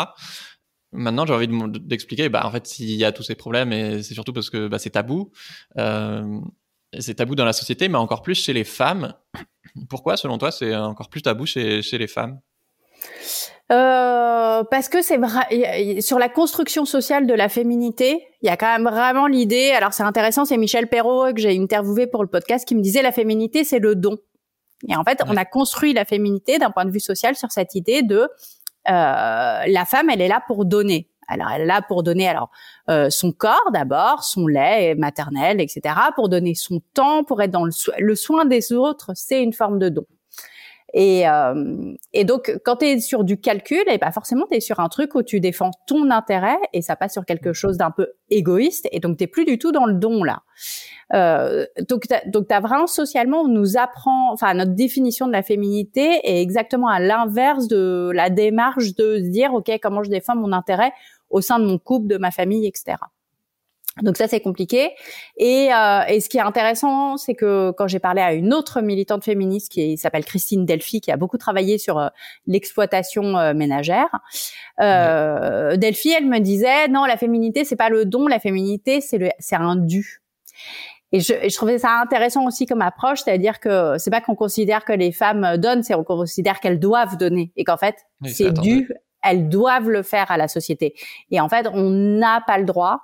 Maintenant, 0.92 1.24
j'ai 1.24 1.35
envie 1.35 1.48
d'expliquer, 1.81 2.29
bah, 2.29 2.44
en 2.44 2.50
fait, 2.50 2.66
s'il 2.66 2.90
y 2.90 3.05
a 3.05 3.12
tous 3.12 3.22
ces 3.22 3.35
problèmes, 3.35 3.72
et 3.72 4.03
c'est 4.03 4.14
surtout 4.14 4.33
parce 4.33 4.50
que 4.50 4.68
bah, 4.68 4.79
c'est 4.79 4.90
tabou. 4.90 5.31
Euh, 5.79 6.40
c'est 6.98 7.14
tabou 7.14 7.37
dans 7.37 7.44
la 7.44 7.53
société, 7.53 7.88
mais 7.88 7.98
encore 7.98 8.22
plus 8.22 8.35
chez 8.35 8.53
les 8.53 8.64
femmes. 8.64 9.14
Pourquoi, 9.88 10.16
selon 10.16 10.38
toi, 10.38 10.50
c'est 10.50 10.74
encore 10.74 11.09
plus 11.09 11.22
tabou 11.22 11.46
chez, 11.46 11.83
chez 11.83 11.98
les 11.98 12.09
femmes? 12.09 12.40
Euh, 13.72 14.64
parce 14.64 14.88
que 14.88 15.00
c'est 15.00 15.16
vrai 15.16 16.00
sur 16.00 16.18
la 16.18 16.29
construction 16.29 16.85
sociale 16.85 17.26
de 17.26 17.35
la 17.35 17.48
féminité, 17.48 18.26
il 18.42 18.46
y 18.46 18.48
a 18.48 18.57
quand 18.57 18.66
même 18.66 18.83
vraiment 18.83 19.29
l'idée. 19.29 19.70
Alors 19.70 19.92
c'est 19.92 20.03
intéressant, 20.03 20.44
c'est 20.44 20.57
Michel 20.57 20.88
Perrault 20.88 21.33
que 21.33 21.40
j'ai 21.40 21.57
interviewé 21.57 22.09
pour 22.09 22.24
le 22.24 22.29
podcast 22.29 22.66
qui 22.66 22.74
me 22.74 22.81
disait 22.81 23.00
la 23.00 23.12
féminité 23.12 23.62
c'est 23.62 23.79
le 23.79 23.94
don. 23.94 24.18
Et 24.88 24.96
en 24.96 25.05
fait, 25.05 25.20
on 25.26 25.37
a 25.37 25.44
construit 25.44 25.92
la 25.92 26.05
féminité 26.05 26.59
d'un 26.59 26.70
point 26.70 26.85
de 26.85 26.90
vue 26.90 27.00
social 27.00 27.37
sur 27.37 27.53
cette 27.53 27.74
idée 27.74 28.03
de 28.03 28.29
la 28.90 29.85
femme, 29.87 30.11
elle 30.11 30.20
est 30.20 30.29
là 30.29 30.42
pour 30.46 30.64
donner. 30.64 31.11
Alors 31.31 31.48
elle 31.55 31.62
est 31.62 31.66
là 31.66 31.81
pour 31.81 32.03
donner 32.03 32.29
alors 32.29 32.50
euh, 32.90 33.09
son 33.09 33.33
corps 33.33 33.70
d'abord, 33.72 34.24
son 34.24 34.46
lait 34.46 34.94
maternel, 34.96 35.61
etc. 35.61 35.94
Pour 36.16 36.29
donner 36.29 36.55
son 36.55 36.81
temps, 36.92 37.24
pour 37.24 37.40
être 37.40 37.53
dans 37.53 37.64
le, 37.64 37.72
le 37.98 38.14
soin 38.16 38.44
des 38.44 38.72
autres, 38.72 39.12
c'est 39.14 39.42
une 39.42 39.53
forme 39.53 39.79
de 39.79 39.88
don. 39.88 40.07
Et, 40.92 41.29
euh, 41.29 41.94
et 42.12 42.24
donc, 42.24 42.53
quand 42.64 42.76
tu 42.76 42.87
es 42.87 42.98
sur 42.98 43.22
du 43.22 43.40
calcul, 43.40 43.85
et 43.87 43.98
ben 43.98 44.11
forcément, 44.11 44.46
tu 44.50 44.57
es 44.57 44.61
sur 44.61 44.81
un 44.81 44.88
truc 44.88 45.14
où 45.14 45.22
tu 45.22 45.38
défends 45.38 45.70
ton 45.87 46.11
intérêt 46.11 46.59
et 46.72 46.83
ça 46.83 46.96
passe 46.96 47.12
sur 47.12 47.24
quelque 47.24 47.53
chose 47.53 47.76
d'un 47.76 47.92
peu 47.92 48.09
égoïste. 48.29 48.88
Et 48.90 48.98
donc, 48.98 49.16
tu 49.16 49.29
plus 49.29 49.44
du 49.44 49.57
tout 49.57 49.70
dans 49.70 49.87
le 49.87 49.94
don 49.94 50.24
là. 50.24 50.42
Euh, 51.12 51.66
donc, 51.88 52.05
donc, 52.27 52.49
vraiment 52.49 52.87
socialement, 52.87 53.42
on 53.42 53.49
nous 53.49 53.77
apprend, 53.77 54.33
enfin, 54.33 54.55
notre 54.55 54.75
définition 54.75 55.27
de 55.27 55.33
la 55.33 55.42
féminité 55.42 56.20
est 56.25 56.40
exactement 56.40 56.88
à 56.88 57.01
l'inverse 57.01 57.68
de 57.68 58.11
la 58.14 58.31
démarche 58.31 58.94
de 58.94 59.18
se 59.18 59.29
dire, 59.31 59.53
ok, 59.55 59.70
comment 59.83 60.03
je 60.03 60.11
défends 60.11 60.37
mon 60.37 60.53
intérêt 60.53 60.92
au 61.31 61.40
sein 61.40 61.59
de 61.59 61.64
mon 61.64 61.79
couple, 61.79 62.09
de 62.09 62.18
ma 62.18 62.31
famille, 62.31 62.66
etc. 62.66 62.96
Donc 64.03 64.16
ça 64.16 64.29
c'est 64.29 64.40
compliqué. 64.40 64.90
Et, 65.37 65.68
euh, 65.73 66.03
et, 66.09 66.20
ce 66.20 66.29
qui 66.29 66.38
est 66.38 66.42
intéressant, 66.42 67.16
c'est 67.16 67.35
que 67.35 67.73
quand 67.73 67.88
j'ai 67.88 67.99
parlé 67.99 68.23
à 68.23 68.33
une 68.33 68.55
autre 68.55 68.81
militante 68.81 69.25
féministe 69.25 69.73
qui 69.73 69.96
s'appelle 69.99 70.25
Christine 70.25 70.64
Delphi, 70.64 71.01
qui 71.01 71.11
a 71.11 71.16
beaucoup 71.16 71.38
travaillé 71.38 71.77
sur 71.77 71.99
euh, 71.99 72.09
l'exploitation 72.46 73.37
euh, 73.37 73.53
ménagère, 73.53 74.09
euh, 74.81 75.77
Delphi, 75.77 76.12
elle 76.16 76.27
me 76.27 76.38
disait 76.38 76.88
non, 76.88 77.05
la 77.05 77.16
féminité 77.16 77.64
c'est 77.64 77.77
pas 77.77 77.88
le 77.88 78.05
don, 78.05 78.27
la 78.29 78.38
féminité 78.38 79.01
c'est 79.01 79.18
le 79.18 79.31
c'est 79.38 79.57
un 79.57 79.77
dû. 79.77 80.23
Et 81.12 81.20
je, 81.20 81.33
je, 81.49 81.55
trouvais 81.57 81.79
ça 81.79 82.01
intéressant 82.01 82.46
aussi 82.46 82.66
comme 82.66 82.83
approche, 82.83 83.23
c'est-à-dire 83.25 83.59
que 83.59 83.99
c'est 83.99 84.11
pas 84.11 84.20
qu'on 84.20 84.37
considère 84.37 84.85
que 84.85 84.92
les 84.92 85.11
femmes 85.11 85.57
donnent, 85.57 85.83
c'est 85.83 85.94
qu'on 85.94 86.05
considère 86.05 86.61
qu'elles 86.61 86.79
doivent 86.79 87.16
donner 87.16 87.53
et 87.57 87.64
qu'en 87.64 87.77
fait 87.77 87.96
c'est 88.25 88.53
dû, 88.53 88.88
elles 89.23 89.49
doivent 89.49 89.90
le 89.90 90.03
faire 90.03 90.31
à 90.31 90.37
la 90.37 90.49
société. 90.49 90.94
Et 91.31 91.40
en 91.40 91.49
fait, 91.49 91.66
on 91.73 91.90
n'a 91.90 92.40
pas 92.46 92.59
le 92.59 92.64
droit 92.64 93.01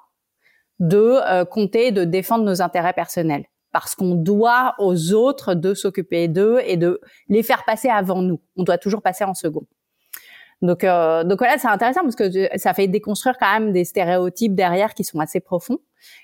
de 0.79 1.19
euh, 1.27 1.45
compter, 1.45 1.92
de 1.92 2.05
défendre 2.05 2.45
nos 2.45 2.62
intérêts 2.62 2.92
personnels. 2.92 3.45
Parce 3.73 3.95
qu'on 3.95 4.14
doit 4.14 4.75
aux 4.79 5.12
autres 5.12 5.55
de 5.55 5.75
s'occuper 5.75 6.29
d'eux 6.29 6.61
et 6.64 6.77
de 6.77 7.01
les 7.29 7.42
faire 7.42 7.64
passer 7.64 7.88
avant 7.88 8.23
nous. 8.23 8.40
On 8.57 8.62
doit 8.62 8.79
toujours 8.79 9.03
passer 9.03 9.25
en 9.25 9.35
second. 9.35 9.66
Donc, 10.62 10.85
euh, 10.85 11.23
donc 11.25 11.38
voilà, 11.38 11.59
c'est 11.59 11.69
intéressant 11.69 12.03
parce 12.03 12.16
que 12.16 12.49
ça 12.57 12.73
fait 12.73 12.88
déconstruire 12.88 13.37
quand 13.38 13.53
même 13.53 13.73
des 13.73 13.85
stéréotypes 13.85 14.55
derrière 14.55 14.95
qui 14.95 15.05
sont 15.05 15.21
assez 15.21 15.40
profonds 15.40 15.79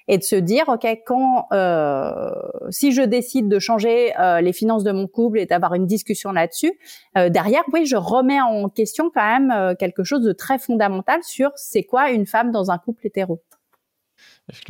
et 0.08 0.18
de 0.18 0.22
se 0.22 0.36
dire, 0.36 0.64
ok, 0.68 0.86
quand 1.06 1.46
euh, 1.52 2.30
si 2.70 2.92
je 2.92 3.02
décide 3.02 3.48
de 3.48 3.58
changer 3.58 4.18
euh, 4.18 4.40
les 4.40 4.52
finances 4.52 4.84
de 4.84 4.92
mon 4.92 5.06
couple 5.06 5.38
et 5.38 5.46
d'avoir 5.46 5.74
une 5.74 5.86
discussion 5.86 6.32
là-dessus, 6.32 6.72
euh, 7.18 7.28
derrière, 7.28 7.62
oui, 7.72 7.86
je 7.86 7.96
remets 7.96 8.40
en 8.40 8.68
question 8.68 9.10
quand 9.14 9.26
même 9.26 9.50
euh, 9.50 9.74
quelque 9.74 10.04
chose 10.04 10.22
de 10.22 10.32
très 10.32 10.58
fondamental 10.58 11.20
sur 11.22 11.50
c'est 11.56 11.84
quoi 11.84 12.10
une 12.10 12.26
femme 12.26 12.50
dans 12.50 12.70
un 12.70 12.78
couple 12.78 13.06
hétéro. 13.06 13.42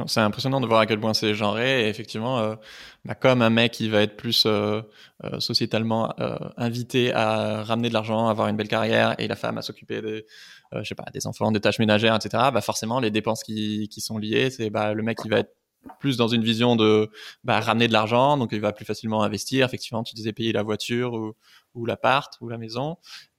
C'est 0.07 0.21
impressionnant 0.21 0.61
de 0.61 0.67
voir 0.67 0.81
à 0.81 0.87
quel 0.87 1.01
point 1.01 1.15
c'est 1.15 1.35
genré. 1.35 1.85
Et 1.85 1.89
effectivement, 1.89 2.39
euh, 2.39 2.57
bah, 3.05 3.15
comme 3.15 3.41
un 3.41 3.51
mec 3.51 3.73
qui 3.73 3.89
va 3.89 4.03
être 4.03 4.17
plus 4.17 4.45
euh, 4.47 4.83
euh, 5.25 5.41
sociétalement 5.41 6.15
invité 6.57 7.13
à 7.15 7.63
ramener 7.63 7.89
de 7.89 7.95
l'argent, 7.95 8.29
avoir 8.29 8.49
une 8.49 8.57
belle 8.57 8.69
carrière, 8.69 9.15
et 9.19 9.29
la 9.29 9.37
femme 9.37 9.59
à 9.59 9.63
s'occuper 9.63 10.03
des, 10.03 10.27
je 10.73 10.83
sais 10.85 10.95
pas, 10.95 11.07
des 11.13 11.27
enfants, 11.27 11.51
des 11.53 11.61
tâches 11.61 11.79
ménagères, 11.79 12.15
etc. 12.15 12.51
Bah 12.53 12.61
forcément, 12.61 13.01
les 13.01 13.11
dépenses 13.11 13.43
qui, 13.43 13.89
qui 13.89 14.01
sont 14.01 14.19
liées, 14.19 14.51
c'est 14.51 14.71
bah, 14.71 14.93
le 14.93 15.03
mec 15.03 15.19
qui 15.19 15.29
va 15.29 15.39
être 15.39 15.55
plus 15.99 16.17
dans 16.17 16.29
une 16.29 16.45
vision 16.45 16.77
de 16.77 17.11
bah, 17.45 17.61
ramener 17.61 17.89
de 17.89 17.93
l'argent, 17.93 18.37
donc 18.37 18.51
il 18.53 18.61
va 18.61 18.73
plus 18.73 18.85
facilement 18.85 19.23
investir. 19.23 19.67
Effectivement, 19.67 20.03
tu 20.03 20.15
disais 20.15 20.33
payer 20.33 20.53
la 20.53 20.63
voiture 20.63 21.15
ou, 21.15 21.33
ou 21.75 21.87
l'appart 21.87 22.33
ou 22.41 22.49
la 22.49 22.59
maison. 22.59 22.99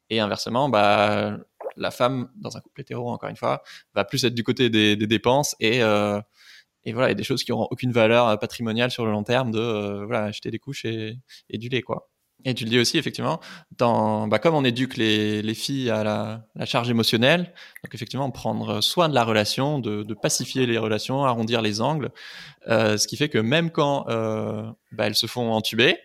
Et 0.09 0.19
inversement, 0.19 0.69
bah, 0.69 1.37
la 1.77 1.91
femme, 1.91 2.29
dans 2.35 2.57
un 2.57 2.61
couple 2.61 2.81
hétéro, 2.81 3.09
encore 3.09 3.29
une 3.29 3.35
fois, 3.35 3.63
va 3.93 4.05
plus 4.05 4.23
être 4.25 4.33
du 4.35 4.43
côté 4.43 4.69
des, 4.69 4.95
dépenses 4.95 5.55
et, 5.59 5.81
euh, 5.83 6.19
et 6.85 6.93
voilà, 6.93 7.11
et 7.11 7.15
des 7.15 7.23
choses 7.23 7.43
qui 7.43 7.51
auront 7.51 7.67
aucune 7.71 7.91
valeur 7.91 8.27
euh, 8.27 8.37
patrimoniale 8.37 8.91
sur 8.91 9.05
le 9.05 9.11
long 9.11 9.23
terme 9.23 9.51
de 9.51 9.59
euh, 9.59 10.05
voilà, 10.05 10.25
acheter 10.25 10.51
des 10.51 10.59
couches 10.59 10.85
et, 10.85 11.17
du 11.49 11.69
lait, 11.69 11.81
quoi. 11.81 12.09
Et 12.45 12.53
tu 12.53 12.65
le 12.65 12.69
dis 12.69 12.79
aussi, 12.79 12.97
effectivement, 12.97 13.39
dans, 13.77 14.27
bah, 14.27 14.37
comme 14.37 14.53
on 14.53 14.65
éduque 14.65 14.97
les, 14.97 15.41
les 15.41 15.53
filles 15.53 15.89
à 15.89 16.03
la, 16.03 16.45
la, 16.55 16.65
charge 16.65 16.89
émotionnelle, 16.89 17.53
donc 17.83 17.95
effectivement, 17.95 18.29
prendre 18.31 18.81
soin 18.81 19.07
de 19.07 19.15
la 19.15 19.23
relation, 19.23 19.79
de, 19.79 20.03
de 20.03 20.13
pacifier 20.13 20.65
les 20.65 20.77
relations, 20.77 21.23
arrondir 21.23 21.61
les 21.61 21.79
angles, 21.79 22.11
euh, 22.67 22.97
ce 22.97 23.07
qui 23.07 23.15
fait 23.15 23.29
que 23.29 23.37
même 23.37 23.71
quand 23.71 24.09
euh, 24.09 24.69
bah, 24.91 25.07
elles 25.07 25.15
se 25.15 25.25
font 25.25 25.53
entuber, 25.53 25.99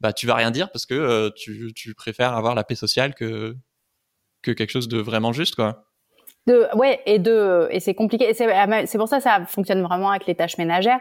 bah, 0.00 0.12
tu 0.12 0.26
vas 0.26 0.34
rien 0.34 0.50
dire 0.50 0.70
parce 0.70 0.84
que 0.84 1.32
tu, 1.36 1.72
tu 1.74 1.94
préfères 1.94 2.34
avoir 2.34 2.54
la 2.54 2.64
paix 2.64 2.74
sociale 2.74 3.14
que, 3.14 3.56
que 4.42 4.50
quelque 4.50 4.70
chose 4.70 4.88
de 4.88 4.98
vraiment 4.98 5.32
juste, 5.32 5.54
quoi. 5.54 5.84
De, 6.46 6.66
ouais, 6.76 7.00
et 7.04 7.18
de, 7.18 7.68
et 7.70 7.80
c'est 7.80 7.94
compliqué. 7.94 8.32
C'est 8.32 8.98
pour 8.98 9.08
ça 9.08 9.18
que 9.18 9.22
ça 9.22 9.44
fonctionne 9.46 9.82
vraiment 9.82 10.10
avec 10.10 10.26
les 10.26 10.34
tâches 10.34 10.56
ménagères. 10.56 11.00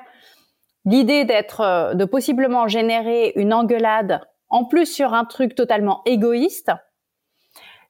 L'idée 0.85 1.25
d'être, 1.25 1.61
euh, 1.61 1.93
de 1.93 2.05
possiblement 2.05 2.67
générer 2.67 3.33
une 3.35 3.53
engueulade, 3.53 4.21
en 4.49 4.65
plus 4.65 4.85
sur 4.85 5.13
un 5.13 5.25
truc 5.25 5.55
totalement 5.55 6.01
égoïste. 6.05 6.71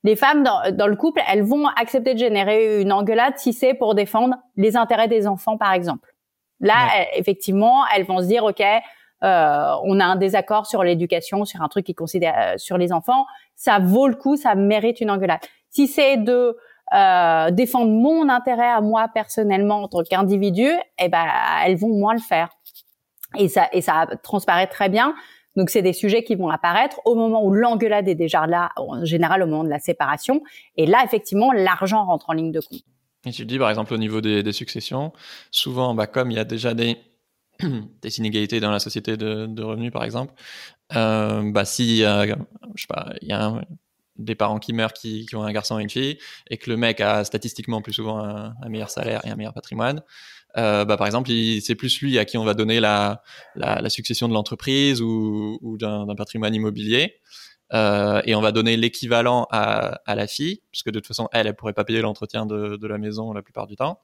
Les 0.03 0.15
femmes 0.15 0.43
dans, 0.43 0.71
dans 0.71 0.87
le 0.87 0.95
couple, 0.95 1.21
elles 1.27 1.43
vont 1.43 1.67
accepter 1.67 2.13
de 2.13 2.19
générer 2.19 2.81
une 2.81 2.93
engueulade 2.93 3.33
si 3.37 3.53
c'est 3.53 3.73
pour 3.73 3.95
défendre 3.95 4.35
les 4.55 4.77
intérêts 4.77 5.07
des 5.07 5.27
enfants, 5.27 5.57
par 5.57 5.73
exemple. 5.73 6.13
Là, 6.59 7.05
effectivement, 7.15 7.85
elles 7.93 8.05
vont 8.05 8.19
se 8.19 8.25
dire, 8.25 8.43
ok, 8.43 8.63
euh, 9.23 9.73
on 9.83 9.99
a 9.99 10.05
un 10.05 10.15
désaccord 10.15 10.67
sur 10.67 10.83
l'éducation, 10.83 11.45
sur 11.45 11.61
un 11.61 11.67
truc 11.67 11.85
qui 11.85 11.95
considère 11.95 12.35
euh, 12.37 12.57
sur 12.57 12.77
les 12.77 12.91
enfants 12.91 13.25
ça 13.57 13.79
vaut 13.79 14.07
le 14.07 14.15
coup, 14.15 14.37
ça 14.37 14.55
mérite 14.55 15.01
une 15.01 15.11
engueulade. 15.11 15.41
Si 15.69 15.87
c'est 15.87 16.15
de 16.15 16.55
euh, 16.93 17.51
défendre 17.51 17.91
mon 17.91 18.29
intérêt 18.29 18.69
à 18.69 18.79
moi 18.79 19.09
personnellement 19.13 19.83
en 19.83 19.87
tant 19.89 20.03
qu'individu, 20.03 20.69
eh 20.99 21.09
ben 21.09 21.25
elles 21.65 21.75
vont 21.75 21.89
moins 21.89 22.13
le 22.13 22.21
faire. 22.21 22.49
Et 23.37 23.49
ça 23.49 23.67
et 23.73 23.81
ça 23.81 24.07
transparaît 24.23 24.67
très 24.67 24.87
bien. 24.87 25.13
Donc 25.57 25.71
c'est 25.71 25.81
des 25.81 25.91
sujets 25.91 26.23
qui 26.23 26.35
vont 26.35 26.49
apparaître 26.49 27.01
au 27.03 27.15
moment 27.15 27.43
où 27.43 27.51
l'engueulade 27.51 28.07
est 28.07 28.15
déjà 28.15 28.45
là, 28.45 28.69
en 28.77 29.03
général 29.03 29.41
au 29.41 29.47
moment 29.47 29.63
de 29.63 29.69
la 29.69 29.79
séparation. 29.79 30.41
Et 30.77 30.85
là 30.85 31.01
effectivement 31.03 31.51
l'argent 31.51 32.05
rentre 32.05 32.29
en 32.29 32.33
ligne 32.33 32.51
de 32.51 32.61
compte. 32.61 32.83
Et 33.25 33.31
tu 33.31 33.45
dis 33.45 33.57
par 33.57 33.69
exemple 33.69 33.93
au 33.93 33.97
niveau 33.97 34.21
des, 34.21 34.43
des 34.43 34.53
successions, 34.53 35.11
souvent 35.49 35.95
bah, 35.95 36.05
comme 36.05 36.29
il 36.29 36.37
y 36.37 36.39
a 36.39 36.45
déjà 36.45 36.75
des 36.75 36.97
des 38.01 38.19
inégalités 38.19 38.59
dans 38.59 38.71
la 38.71 38.79
société 38.79 39.17
de, 39.17 39.61
revenus 39.61 39.91
par 39.91 40.03
exemple, 40.03 40.33
euh, 40.95 41.51
bah 41.51 41.65
si 41.65 41.99
je 41.99 42.35
sais 42.75 42.87
pas, 42.87 43.13
il 43.21 43.29
y 43.29 43.33
a 43.33 43.61
des 44.17 44.35
parents 44.35 44.59
qui 44.59 44.73
meurent 44.73 44.93
qui, 44.93 45.27
ont 45.33 45.43
un 45.43 45.51
garçon 45.51 45.79
et 45.79 45.83
une 45.83 45.89
fille 45.89 46.17
et 46.49 46.57
que 46.57 46.69
le 46.69 46.77
mec 46.77 47.01
a 47.01 47.23
statistiquement 47.23 47.81
plus 47.81 47.93
souvent 47.93 48.19
un, 48.19 48.69
meilleur 48.69 48.89
salaire 48.89 49.21
et 49.25 49.29
un 49.29 49.35
meilleur 49.35 49.53
patrimoine, 49.53 50.01
euh, 50.57 50.85
bah, 50.85 50.97
par 50.97 51.07
exemple, 51.07 51.29
c'est 51.61 51.75
plus 51.75 52.01
lui 52.01 52.17
à 52.17 52.25
qui 52.25 52.37
on 52.37 52.43
va 52.43 52.53
donner 52.53 52.79
la, 52.79 53.21
succession 53.89 54.27
de 54.27 54.33
l'entreprise 54.33 55.01
ou, 55.01 55.77
d'un 55.79 56.15
patrimoine 56.15 56.53
immobilier. 56.55 57.15
Euh, 57.73 58.21
et 58.25 58.33
on 58.33 58.41
va 58.41 58.53
donner 58.53 58.77
l'équivalent 58.77 59.45
à, 59.51 59.99
la 60.07 60.27
fille, 60.27 60.61
puisque 60.71 60.89
de 60.89 60.99
toute 60.99 61.07
façon, 61.07 61.27
elle, 61.33 61.47
elle 61.47 61.55
pourrait 61.55 61.73
pas 61.73 61.83
payer 61.83 62.01
l'entretien 62.01 62.45
de, 62.45 62.87
la 62.87 62.97
maison 62.97 63.33
la 63.33 63.41
plupart 63.41 63.67
du 63.67 63.75
temps. 63.75 63.99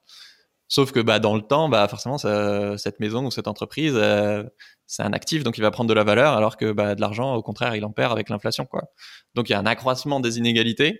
Sauf 0.73 0.91
que 0.91 0.99
bah, 0.99 1.19
dans 1.19 1.35
le 1.35 1.43
temps, 1.43 1.69
bah, 1.69 1.87
forcément, 1.87 2.17
ça, 2.17 2.79
cette 2.79 2.99
maison 2.99 3.27
ou 3.27 3.29
cette 3.29 3.47
entreprise, 3.47 3.93
euh, 3.95 4.43
c'est 4.87 5.03
un 5.03 5.13
actif, 5.13 5.43
donc 5.43 5.59
il 5.59 5.61
va 5.61 5.69
prendre 5.69 5.87
de 5.87 5.93
la 5.93 6.03
valeur, 6.03 6.33
alors 6.33 6.57
que 6.57 6.71
bah, 6.71 6.95
de 6.95 7.01
l'argent, 7.01 7.35
au 7.35 7.43
contraire, 7.43 7.75
il 7.75 7.85
en 7.85 7.91
perd 7.91 8.11
avec 8.11 8.27
l'inflation. 8.27 8.65
quoi. 8.65 8.85
Donc 9.35 9.49
il 9.49 9.51
y 9.51 9.55
a 9.55 9.59
un 9.59 9.67
accroissement 9.67 10.19
des 10.19 10.39
inégalités, 10.39 10.99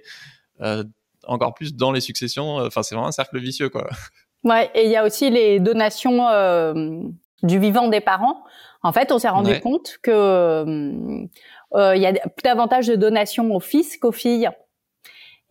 euh, 0.62 0.83
encore 1.25 1.55
plus 1.55 1.75
dans 1.75 1.91
les 1.91 2.01
successions. 2.01 2.59
Euh, 2.59 2.67
enfin, 2.67 2.83
c'est 2.83 2.93
vraiment 2.93 3.07
un 3.07 3.13
cercle 3.13 3.39
vicieux. 3.39 3.69
quoi. 3.69 3.89
Ouais, 4.43 4.69
et 4.75 4.83
il 4.83 4.91
y 4.91 4.97
a 4.97 5.05
aussi 5.05 5.29
les 5.31 5.59
donations 5.59 6.27
euh, 6.27 7.01
du 7.41 7.57
vivant 7.57 7.88
des 7.88 8.01
parents. 8.01 8.43
En 8.83 8.91
fait, 8.91 9.12
on 9.12 9.17
s'est 9.17 9.29
rendu 9.29 9.59
compte 9.62 9.97
que 10.03 10.12
euh, 10.12 11.95
il 11.95 12.01
y 12.01 12.05
a 12.05 12.13
davantage 12.43 12.88
de 12.88 12.95
donations 12.95 13.55
aux 13.55 13.59
fils 13.59 13.97
qu'aux 13.97 14.12
filles. 14.12 14.49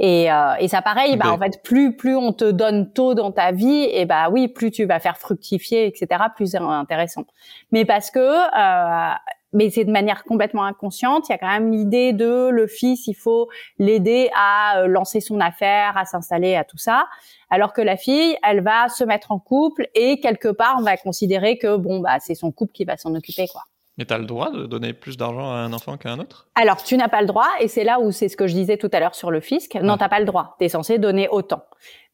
Et, 0.03 0.33
euh, 0.33 0.55
et 0.59 0.67
ça, 0.67 0.83
pareil, 0.83 1.17
bah, 1.17 1.31
en 1.31 1.39
fait, 1.39 1.63
plus 1.63 1.97
plus 1.97 2.17
on 2.17 2.33
te 2.33 2.51
donne 2.51 2.93
tôt 2.93 3.15
dans 3.15 3.31
ta 3.31 3.53
vie, 3.53 3.89
et 3.93 4.05
bah 4.05 4.31
oui, 4.31 4.49
plus 4.49 4.73
tu 4.73 4.85
vas 4.85 4.99
faire 4.99 5.17
fructifier, 5.17 5.87
etc. 5.87 6.25
Plus 6.35 6.51
c'est 6.51 6.59
intéressant. 6.59 7.25
Mais 7.71 7.85
parce 7.85 8.11
que, 8.11 8.19
euh, 8.19 9.15
mais 9.53 9.71
c'est 9.71 9.85
de 9.85 9.93
manière 9.93 10.25
complètement 10.25 10.65
inconsciente. 10.65 11.29
Il 11.29 11.33
y 11.33 11.35
a 11.37 11.39
quand 11.39 11.49
même 11.49 11.71
l'idée 11.71 12.13
de 12.13 12.49
le 12.49 12.67
fils, 12.67 13.07
il 13.07 13.15
faut 13.15 13.49
l'aider 13.79 14.29
à 14.35 14.81
euh, 14.81 14.89
lancer 14.89 15.21
son 15.21 15.39
affaire, 15.39 15.97
à 15.97 16.05
s'installer, 16.05 16.57
à 16.57 16.65
tout 16.65 16.79
ça. 16.79 17.07
Alors 17.49 17.73
que 17.73 17.81
la 17.81 17.97
fille, 17.97 18.37
elle 18.43 18.61
va 18.61 18.89
se 18.89 19.05
mettre 19.05 19.31
en 19.31 19.39
couple 19.39 19.87
et 19.95 20.19
quelque 20.19 20.49
part, 20.49 20.75
on 20.81 20.83
va 20.83 20.97
considérer 20.97 21.59
que 21.59 21.77
bon, 21.77 22.01
bah 22.01 22.19
c'est 22.19 22.35
son 22.35 22.51
couple 22.51 22.73
qui 22.73 22.85
va 22.85 22.97
s'en 22.97 23.15
occuper, 23.15 23.47
quoi. 23.47 23.63
Mais 23.99 24.07
tu 24.07 24.15
as 24.15 24.19
le 24.19 24.25
droit 24.25 24.51
de 24.51 24.65
donner 24.65 24.95
plus 24.95 25.19
d'argent 25.19 25.51
à 25.51 25.57
un 25.57 25.73
enfant 25.73 25.99
qu'à 25.99 26.11
un 26.11 26.19
autre? 26.19 26.49
Alors, 26.55 26.83
tu 26.83 26.97
n'as 26.97 27.09
pas 27.09 27.21
le 27.21 27.27
droit, 27.27 27.49
et 27.61 27.69
c'est 27.69 27.85
là 27.85 28.01
où 28.01 28.11
c'est 28.11 28.29
ce 28.29 28.37
que 28.37 28.47
je 28.47 28.55
disais 28.55 28.79
tout 28.79 28.89
à 28.93 29.01
l'heure 29.01 29.15
sur 29.15 29.31
le 29.31 29.41
fisc. 29.41 29.75
Non, 29.75 29.97
tu 29.97 30.03
n'as 30.03 30.09
pas 30.09 30.19
le 30.19 30.25
droit. 30.25 30.57
Tu 30.59 30.65
es 30.65 30.69
censé 30.71 30.99
donner 30.99 31.29
autant. 31.29 31.65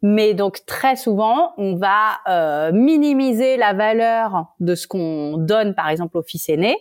Mais 0.03 0.35
donc, 0.35 0.64
très 0.67 0.97
souvent, 0.97 1.53
on 1.57 1.77
va 1.77 2.19
euh, 2.29 2.73
minimiser 2.73 3.57
la 3.57 3.75
valeur 3.75 4.47
de 4.59 4.75
ce 4.75 4.88
qu'on 4.88 5.37
donne, 5.38 5.75
par 5.75 5.88
exemple, 5.88 6.19
au 6.19 6.23
fils 6.23 6.49
aîné. 6.49 6.77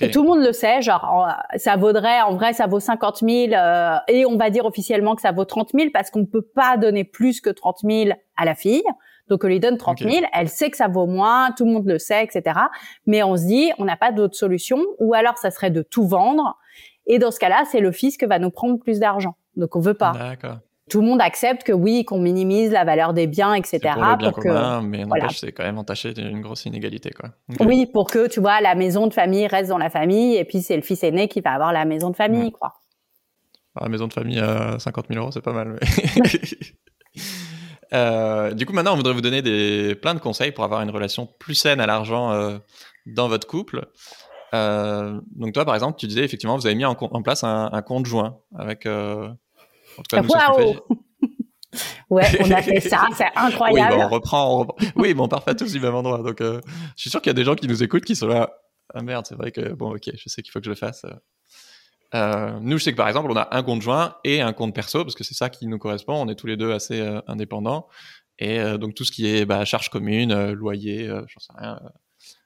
Et 0.00 0.10
tout 0.10 0.22
le 0.22 0.28
monde 0.28 0.44
le 0.44 0.52
sait, 0.52 0.82
genre 0.82 1.28
ça 1.56 1.76
vaudrait, 1.76 2.20
en 2.22 2.34
vrai, 2.34 2.52
ça 2.52 2.66
vaut 2.66 2.80
50 2.80 3.18
000 3.18 3.52
euh, 3.52 3.96
et 4.08 4.26
on 4.26 4.36
va 4.36 4.50
dire 4.50 4.64
officiellement 4.64 5.14
que 5.14 5.22
ça 5.22 5.30
vaut 5.30 5.44
30 5.44 5.70
000 5.74 5.90
parce 5.92 6.10
qu'on 6.10 6.20
ne 6.20 6.26
peut 6.26 6.42
pas 6.42 6.76
donner 6.76 7.04
plus 7.04 7.40
que 7.40 7.50
30 7.50 7.78
000 7.84 8.10
à 8.36 8.44
la 8.44 8.56
fille. 8.56 8.82
Donc 9.28 9.42
on 9.44 9.48
lui 9.48 9.60
donne 9.60 9.76
30 9.76 9.98
000, 9.98 10.26
elle 10.32 10.48
sait 10.48 10.70
que 10.70 10.76
ça 10.76 10.88
vaut 10.88 11.06
moins, 11.06 11.50
tout 11.52 11.64
le 11.64 11.72
monde 11.72 11.86
le 11.86 11.98
sait, 11.98 12.22
etc. 12.22 12.58
Mais 13.06 13.22
on 13.22 13.36
se 13.36 13.44
dit, 13.44 13.72
on 13.78 13.84
n'a 13.84 13.96
pas 13.96 14.12
d'autre 14.12 14.36
solution, 14.36 14.84
ou 14.98 15.14
alors 15.14 15.36
ça 15.38 15.50
serait 15.50 15.70
de 15.70 15.82
tout 15.82 16.06
vendre. 16.06 16.56
Et 17.06 17.18
dans 17.18 17.30
ce 17.30 17.38
cas-là, 17.38 17.64
c'est 17.70 17.80
le 17.80 17.92
fisc 17.92 18.20
qui 18.20 18.26
va 18.26 18.38
nous 18.38 18.50
prendre 18.50 18.78
plus 18.78 19.00
d'argent. 19.00 19.36
Donc 19.56 19.74
on 19.76 19.80
veut 19.80 19.94
pas. 19.94 20.12
D'accord. 20.12 20.58
Tout 20.88 21.00
le 21.00 21.08
monde 21.08 21.20
accepte 21.20 21.64
que 21.64 21.72
oui, 21.72 22.04
qu'on 22.04 22.20
minimise 22.20 22.70
la 22.70 22.84
valeur 22.84 23.12
des 23.12 23.26
biens, 23.26 23.54
etc. 23.54 23.80
Pour, 23.94 24.04
le 24.04 24.16
bien 24.16 24.30
commun, 24.30 24.82
mais 24.82 25.04
c'est 25.30 25.50
quand 25.50 25.64
même 25.64 25.78
entaché 25.78 26.14
d'une 26.14 26.40
grosse 26.40 26.64
inégalité, 26.64 27.10
quoi. 27.10 27.30
Oui, 27.58 27.86
pour 27.86 28.08
que 28.08 28.28
tu 28.28 28.38
vois 28.38 28.60
la 28.60 28.76
maison 28.76 29.08
de 29.08 29.12
famille 29.12 29.48
reste 29.48 29.70
dans 29.70 29.78
la 29.78 29.90
famille, 29.90 30.36
et 30.36 30.44
puis 30.44 30.62
c'est 30.62 30.76
le 30.76 30.82
fils 30.82 31.02
aîné 31.02 31.26
qui 31.26 31.40
va 31.40 31.54
avoir 31.54 31.72
la 31.72 31.84
maison 31.84 32.10
de 32.10 32.16
famille, 32.16 32.52
quoi. 32.52 32.74
la 33.80 33.88
maison 33.88 34.06
de 34.06 34.12
famille 34.12 34.38
à 34.38 34.78
50 34.78 35.06
000 35.08 35.20
euros, 35.20 35.32
c'est 35.32 35.42
pas 35.42 35.52
mal. 35.52 35.76
Euh, 37.92 38.52
du 38.52 38.66
coup, 38.66 38.72
maintenant, 38.72 38.94
on 38.94 38.96
voudrait 38.96 39.12
vous 39.12 39.20
donner 39.20 39.42
des, 39.42 39.94
plein 39.94 40.14
de 40.14 40.20
conseils 40.20 40.52
pour 40.52 40.64
avoir 40.64 40.82
une 40.82 40.90
relation 40.90 41.26
plus 41.38 41.54
saine 41.54 41.80
à 41.80 41.86
l'argent 41.86 42.32
euh, 42.32 42.58
dans 43.06 43.28
votre 43.28 43.46
couple. 43.46 43.88
Euh, 44.54 45.20
donc, 45.34 45.52
toi, 45.52 45.64
par 45.64 45.74
exemple, 45.74 45.98
tu 45.98 46.06
disais 46.06 46.24
effectivement, 46.24 46.56
vous 46.56 46.66
avez 46.66 46.74
mis 46.74 46.84
en, 46.84 46.94
place 47.22 47.44
un, 47.44 47.82
compte 47.82 48.06
joint 48.06 48.38
avec. 48.56 48.86
en 48.86 49.36
tout 49.98 50.16
cas, 50.16 50.22
nous, 50.22 50.28
ouais, 52.10 52.24
on 52.40 52.50
a 52.50 52.62
fait 52.62 52.80
ça, 52.80 53.06
c'est 53.14 53.26
incroyable. 53.36 53.96
Oui, 53.96 54.02
on, 54.02 54.08
reprend, 54.08 54.66
Oui, 54.96 55.14
bon, 55.14 55.24
on 55.24 55.28
part 55.28 55.44
pas 55.44 55.54
tous 55.54 55.72
du 55.72 55.80
même 55.80 55.94
endroit. 55.94 56.22
Donc, 56.22 56.38
je 56.40 56.60
suis 56.96 57.10
sûr 57.10 57.20
qu'il 57.20 57.30
y 57.30 57.34
a 57.34 57.34
des 57.34 57.44
gens 57.44 57.54
qui 57.54 57.68
nous 57.68 57.82
écoutent 57.82 58.04
qui 58.04 58.16
sont 58.16 58.28
là. 58.28 58.50
Ah 58.94 59.02
merde, 59.02 59.26
c'est 59.28 59.34
vrai 59.34 59.50
que 59.50 59.72
bon, 59.72 59.94
ok, 59.94 60.10
je 60.14 60.28
sais 60.28 60.42
qu'il 60.42 60.52
faut 60.52 60.60
que 60.60 60.64
je 60.64 60.70
le 60.70 60.76
fasse. 60.76 61.04
Euh, 62.14 62.58
nous, 62.60 62.78
je 62.78 62.84
sais 62.84 62.92
que 62.92 62.96
par 62.96 63.08
exemple, 63.08 63.30
on 63.30 63.36
a 63.36 63.48
un 63.50 63.62
compte 63.62 63.82
joint 63.82 64.16
et 64.24 64.40
un 64.40 64.52
compte 64.52 64.74
perso 64.74 65.02
parce 65.02 65.14
que 65.14 65.24
c'est 65.24 65.34
ça 65.34 65.50
qui 65.50 65.66
nous 65.66 65.78
correspond. 65.78 66.14
On 66.14 66.28
est 66.28 66.34
tous 66.34 66.46
les 66.46 66.56
deux 66.56 66.72
assez 66.72 67.00
euh, 67.00 67.20
indépendants 67.26 67.88
et 68.38 68.60
euh, 68.60 68.78
donc 68.78 68.94
tout 68.94 69.04
ce 69.04 69.12
qui 69.12 69.26
est 69.26 69.44
bah, 69.44 69.64
charges 69.64 69.88
communes, 69.88 70.52
loyer, 70.52 71.06
j'en 71.08 71.40
sais 71.40 71.52
rien, 71.56 71.80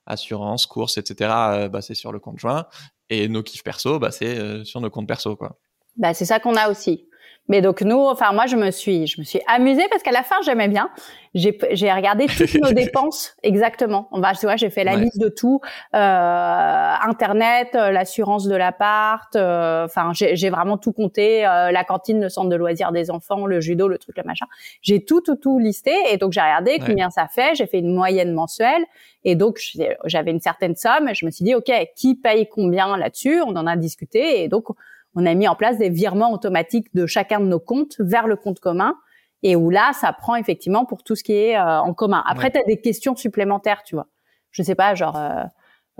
assurance, 0.06 0.66
courses, 0.66 0.98
etc. 0.98 1.68
bah, 1.70 1.82
c'est 1.82 1.94
sur 1.94 2.12
le 2.12 2.18
compte 2.18 2.38
joint 2.38 2.66
et 3.08 3.28
nos 3.28 3.42
kiffs 3.42 3.62
perso, 3.62 3.98
bah, 3.98 4.10
c'est 4.10 4.64
sur 4.64 4.80
nos 4.80 4.90
comptes 4.90 5.08
perso, 5.08 5.36
quoi. 5.36 5.58
Bah, 5.96 6.14
c'est 6.14 6.24
ça 6.24 6.38
qu'on 6.38 6.54
a 6.54 6.70
aussi. 6.70 7.09
Mais 7.50 7.62
donc 7.62 7.82
nous, 7.82 7.98
enfin 7.98 8.32
moi 8.32 8.46
je 8.46 8.54
me 8.54 8.70
suis, 8.70 9.08
je 9.08 9.20
me 9.20 9.24
suis 9.24 9.40
amusée 9.48 9.82
parce 9.90 10.04
qu'à 10.04 10.12
la 10.12 10.22
fin 10.22 10.36
j'aimais 10.44 10.68
bien. 10.68 10.88
J'ai, 11.34 11.58
j'ai 11.72 11.92
regardé 11.92 12.26
toutes 12.26 12.54
nos 12.54 12.70
dépenses 12.72 13.36
exactement. 13.42 14.06
On 14.12 14.20
va, 14.20 14.34
tu 14.34 14.46
vois, 14.46 14.54
j'ai 14.54 14.70
fait 14.70 14.84
la 14.84 14.94
liste 14.94 15.18
de 15.20 15.28
tout, 15.28 15.60
euh, 15.94 15.98
internet, 15.98 17.70
euh, 17.74 17.90
l'assurance 17.90 18.46
de 18.46 18.54
l'appart. 18.54 19.34
Euh, 19.34 19.84
enfin, 19.84 20.12
j'ai, 20.12 20.36
j'ai 20.36 20.48
vraiment 20.48 20.78
tout 20.78 20.92
compté. 20.92 21.44
Euh, 21.44 21.72
la 21.72 21.82
cantine, 21.82 22.20
le 22.20 22.28
centre 22.28 22.50
de 22.50 22.56
loisirs 22.56 22.92
des 22.92 23.10
enfants, 23.10 23.46
le 23.46 23.60
judo, 23.60 23.88
le 23.88 23.98
truc, 23.98 24.16
le 24.16 24.22
machin. 24.22 24.46
J'ai 24.80 25.04
tout, 25.04 25.20
tout, 25.20 25.36
tout 25.36 25.58
listé 25.58 25.92
et 26.12 26.18
donc 26.18 26.32
j'ai 26.32 26.40
regardé 26.40 26.78
combien 26.78 27.10
ça 27.10 27.26
fait. 27.26 27.56
J'ai 27.56 27.66
fait 27.66 27.80
une 27.80 27.92
moyenne 27.92 28.32
mensuelle 28.32 28.84
et 29.24 29.34
donc 29.34 29.60
j'avais 30.04 30.30
une 30.30 30.40
certaine 30.40 30.76
somme. 30.76 31.08
Et 31.08 31.14
je 31.16 31.26
me 31.26 31.32
suis 31.32 31.44
dit, 31.44 31.56
ok, 31.56 31.72
qui 31.96 32.14
paye 32.14 32.48
combien 32.48 32.96
là-dessus? 32.96 33.40
On 33.44 33.56
en 33.56 33.66
a 33.66 33.74
discuté 33.76 34.44
et 34.44 34.48
donc 34.48 34.68
on 35.14 35.26
a 35.26 35.34
mis 35.34 35.48
en 35.48 35.54
place 35.54 35.78
des 35.78 35.88
virements 35.88 36.32
automatiques 36.32 36.94
de 36.94 37.06
chacun 37.06 37.40
de 37.40 37.46
nos 37.46 37.60
comptes 37.60 37.96
vers 37.98 38.26
le 38.26 38.36
compte 38.36 38.60
commun 38.60 38.94
et 39.42 39.56
où 39.56 39.70
là, 39.70 39.92
ça 39.98 40.12
prend 40.12 40.36
effectivement 40.36 40.84
pour 40.84 41.02
tout 41.02 41.16
ce 41.16 41.24
qui 41.24 41.32
est 41.32 41.56
euh, 41.56 41.80
en 41.80 41.94
commun. 41.94 42.22
Après, 42.26 42.50
tu 42.50 42.58
as 42.58 42.64
des 42.64 42.80
questions 42.80 43.16
supplémentaires, 43.16 43.82
tu 43.82 43.94
vois. 43.94 44.06
Je 44.50 44.62
sais 44.62 44.74
pas, 44.74 44.94
genre 44.94 45.16
euh, 45.16 45.44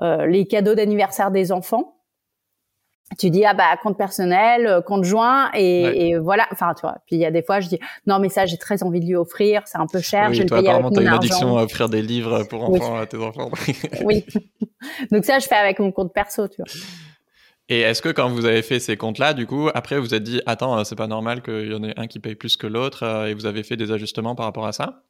euh, 0.03 0.27
les 0.27 0.47
cadeaux 0.47 0.75
d'anniversaire 0.75 1.31
des 1.31 1.53
enfants. 1.53 1.97
Tu 3.19 3.29
dis 3.29 3.45
ah 3.45 3.55
bah 3.55 3.77
compte 3.83 3.99
personnel, 3.99 4.83
compte 4.87 5.03
joint 5.03 5.51
et, 5.53 6.11
et 6.11 6.19
voilà. 6.19 6.47
Enfin 6.53 6.75
tu 6.75 6.83
vois. 6.83 6.99
Puis 7.07 7.17
il 7.17 7.19
y 7.19 7.25
a 7.25 7.33
des 7.33 7.43
fois 7.43 7.59
je 7.59 7.69
dis 7.69 7.81
non 8.07 8.21
mais 8.21 8.29
ça 8.29 8.47
j'ai 8.47 8.57
très 8.57 8.85
envie 8.85 9.01
de 9.01 9.07
lui 9.07 9.17
offrir, 9.17 9.63
c'est 9.67 9.79
un 9.79 9.89
peu 9.89 9.99
cher. 9.99 10.29
Oui, 10.29 10.37
je 10.37 10.45
toi, 10.45 10.59
le 10.59 10.63
paye 10.63 10.71
apparemment 10.71 10.93
t'as 10.93 11.01
une 11.01 11.09
addiction 11.09 11.59
à 11.59 11.65
offrir 11.65 11.89
des 11.89 12.03
livres 12.03 12.45
pour 12.45 12.63
enfants 12.71 12.99
à 12.99 13.07
tes 13.07 13.17
enfants. 13.17 13.51
oui. 14.05 14.25
Donc 15.11 15.25
ça 15.25 15.41
je 15.41 15.49
fais 15.49 15.57
avec 15.57 15.81
mon 15.81 15.91
compte 15.91 16.15
perso, 16.15 16.47
tu 16.47 16.63
vois. 16.63 16.73
Et 17.71 17.81
est-ce 17.81 18.03
que 18.03 18.09
quand 18.09 18.29
vous 18.29 18.45
avez 18.47 18.63
fait 18.63 18.81
ces 18.81 18.97
comptes-là, 18.97 19.33
du 19.33 19.47
coup, 19.47 19.69
après 19.73 19.99
vous 19.99 20.13
êtes 20.13 20.25
dit, 20.25 20.43
attends, 20.45 20.83
c'est 20.85 20.97
pas 20.97 21.07
normal 21.07 21.41
qu'il 21.41 21.71
y 21.71 21.75
en 21.75 21.85
ait 21.85 21.99
un 21.99 22.09
qui 22.09 22.19
paye 22.19 22.35
plus 22.35 22.57
que 22.57 22.67
l'autre, 22.67 23.05
euh, 23.05 23.27
et 23.27 23.35
vous 23.35 23.47
avez 23.47 23.63
fait 23.63 23.77
des 23.77 23.93
ajustements 23.93 24.35
par 24.35 24.47
rapport 24.47 24.67
à 24.67 24.73
ça? 24.73 25.05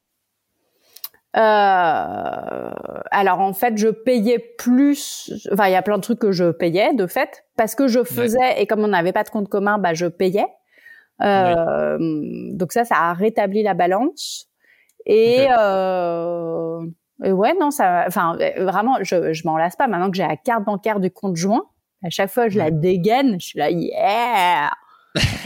Euh, 1.36 2.74
alors 3.10 3.40
en 3.40 3.52
fait, 3.54 3.78
je 3.78 3.88
payais 3.88 4.38
plus. 4.58 5.32
Enfin, 5.52 5.68
il 5.68 5.72
y 5.72 5.76
a 5.76 5.82
plein 5.82 5.96
de 5.96 6.02
trucs 6.02 6.18
que 6.18 6.32
je 6.32 6.50
payais 6.50 6.92
de 6.92 7.06
fait 7.06 7.44
parce 7.56 7.74
que 7.74 7.86
je 7.86 8.02
faisais 8.02 8.60
et 8.60 8.66
comme 8.66 8.80
on 8.80 8.88
n'avait 8.88 9.12
pas 9.12 9.22
de 9.22 9.30
compte 9.30 9.48
commun, 9.48 9.78
bah 9.78 9.94
je 9.94 10.06
payais. 10.06 10.46
Euh, 11.22 11.96
Donc 12.52 12.72
ça, 12.72 12.84
ça 12.84 12.96
a 12.96 13.12
rétabli 13.14 13.62
la 13.62 13.74
balance. 13.74 14.48
Et, 15.06 15.46
euh, 15.56 16.84
et 17.22 17.32
ouais, 17.32 17.54
non, 17.58 17.70
ça. 17.70 18.04
Enfin, 18.06 18.36
vraiment, 18.58 18.98
je, 19.02 19.32
je 19.32 19.46
m'en 19.46 19.56
lasse 19.56 19.76
pas. 19.76 19.86
Maintenant 19.86 20.10
que 20.10 20.16
j'ai 20.16 20.26
la 20.26 20.36
carte 20.36 20.64
bancaire 20.64 20.98
du 20.98 21.10
compte 21.10 21.36
joint, 21.36 21.64
à 22.02 22.10
chaque 22.10 22.30
fois, 22.30 22.48
je 22.48 22.58
la 22.58 22.70
dégaine. 22.70 23.40
Je 23.40 23.46
suis 23.46 23.58
là, 23.58 23.70
yeah, 23.70 24.70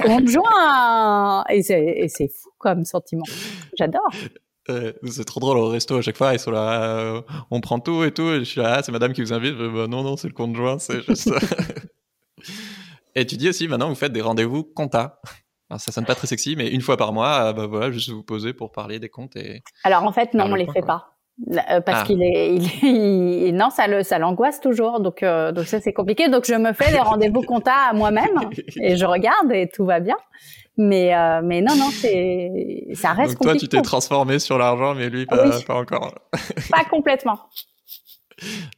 conjoint. 0.03 1.45
et 1.49 1.63
c'est 1.63 2.29
fou 2.29 2.51
comme 2.59 2.85
sentiment. 2.85 3.25
J'adore. 3.79 4.09
c'est 5.05 5.25
trop 5.25 5.41
drôle 5.41 5.59
au 5.59 5.69
resto 5.69 5.97
à 5.97 6.01
chaque 6.01 6.17
fois 6.17 6.33
ils 6.33 6.39
sont 6.39 6.51
là 6.51 6.85
euh, 6.85 7.21
on 7.51 7.61
prend 7.61 7.81
tout 7.81 8.03
et 8.03 8.13
tout 8.13 8.31
et 8.31 8.39
je 8.39 8.45
suis 8.45 8.61
là 8.63 8.77
ah, 8.79 8.83
c'est 8.83 8.93
madame 8.93 9.13
qui 9.13 9.21
vous 9.21 9.35
invite? 9.35 9.55
Bah, 9.55 9.87
non 9.89 10.03
non 10.03 10.17
c'est 10.17 10.29
le 10.29 10.33
conjoint 10.33 10.79
c'est 10.79 11.03
juste 11.03 11.29
ça 11.29 11.37
et 13.15 13.27
tu 13.27 13.37
dis 13.37 13.51
aussi 13.51 13.69
maintenant 13.69 13.91
vous 13.91 13.95
faites 13.95 14.15
des 14.15 14.23
rendez-vous 14.23 14.65
compta 14.65 15.21
alors, 15.69 15.83
ça 15.83 15.93
sonne 15.93 16.07
pas 16.07 16.15
très 16.15 16.27
sexy 16.27 16.57
mais 16.57 16.71
une 16.71 16.81
fois 16.81 16.97
par 16.97 17.13
mois 17.13 17.53
bah 17.53 17.67
voilà 17.67 17.91
juste 17.91 18.09
vous 18.09 18.23
poser 18.23 18.55
pour 18.55 18.73
parler 18.73 18.99
des 18.99 19.11
comptes 19.11 19.37
et 19.37 19.63
alors 19.83 20.05
en 20.05 20.13
fait 20.13 20.33
non 20.33 20.47
on 20.51 20.55
les 20.55 20.67
fait 20.73 20.81
pas 20.81 21.14
euh, 21.49 21.81
parce 21.81 22.03
ah. 22.03 22.05
qu'il 22.05 22.23
est, 22.23 22.55
il, 22.83 23.55
non, 23.55 23.71
ça 23.71 23.87
le, 23.87 24.03
ça 24.03 24.19
l'angoisse 24.19 24.61
toujours. 24.61 25.01
Donc, 25.01 25.23
euh, 25.23 25.53
donc 25.53 25.67
ça 25.67 25.81
c'est 25.81 25.93
compliqué. 25.93 26.29
Donc 26.29 26.45
je 26.47 26.55
me 26.55 26.73
fais 26.73 26.91
des 26.93 26.99
rendez-vous 26.99 27.43
compta 27.43 27.75
à 27.91 27.93
moi-même 27.93 28.41
et 28.77 28.97
je 28.97 29.05
regarde 29.05 29.53
et 29.53 29.69
tout 29.69 29.85
va 29.85 30.01
bien. 30.01 30.17
Mais, 30.77 31.15
euh, 31.15 31.41
mais 31.43 31.61
non, 31.61 31.77
non, 31.77 31.91
c'est, 31.91 32.89
ça 32.95 33.13
reste. 33.13 33.35
Donc 33.35 33.43
toi, 33.43 33.57
tu 33.57 33.69
t'es 33.69 33.81
transformé 33.81 34.41
sur 34.41 34.59
l'argent, 34.59 34.95
mais 34.95 35.09
lui 35.09 35.25
pas, 35.25 35.61
pas 35.65 35.75
encore. 35.75 36.15
pas 36.71 36.85
complètement. 36.91 37.39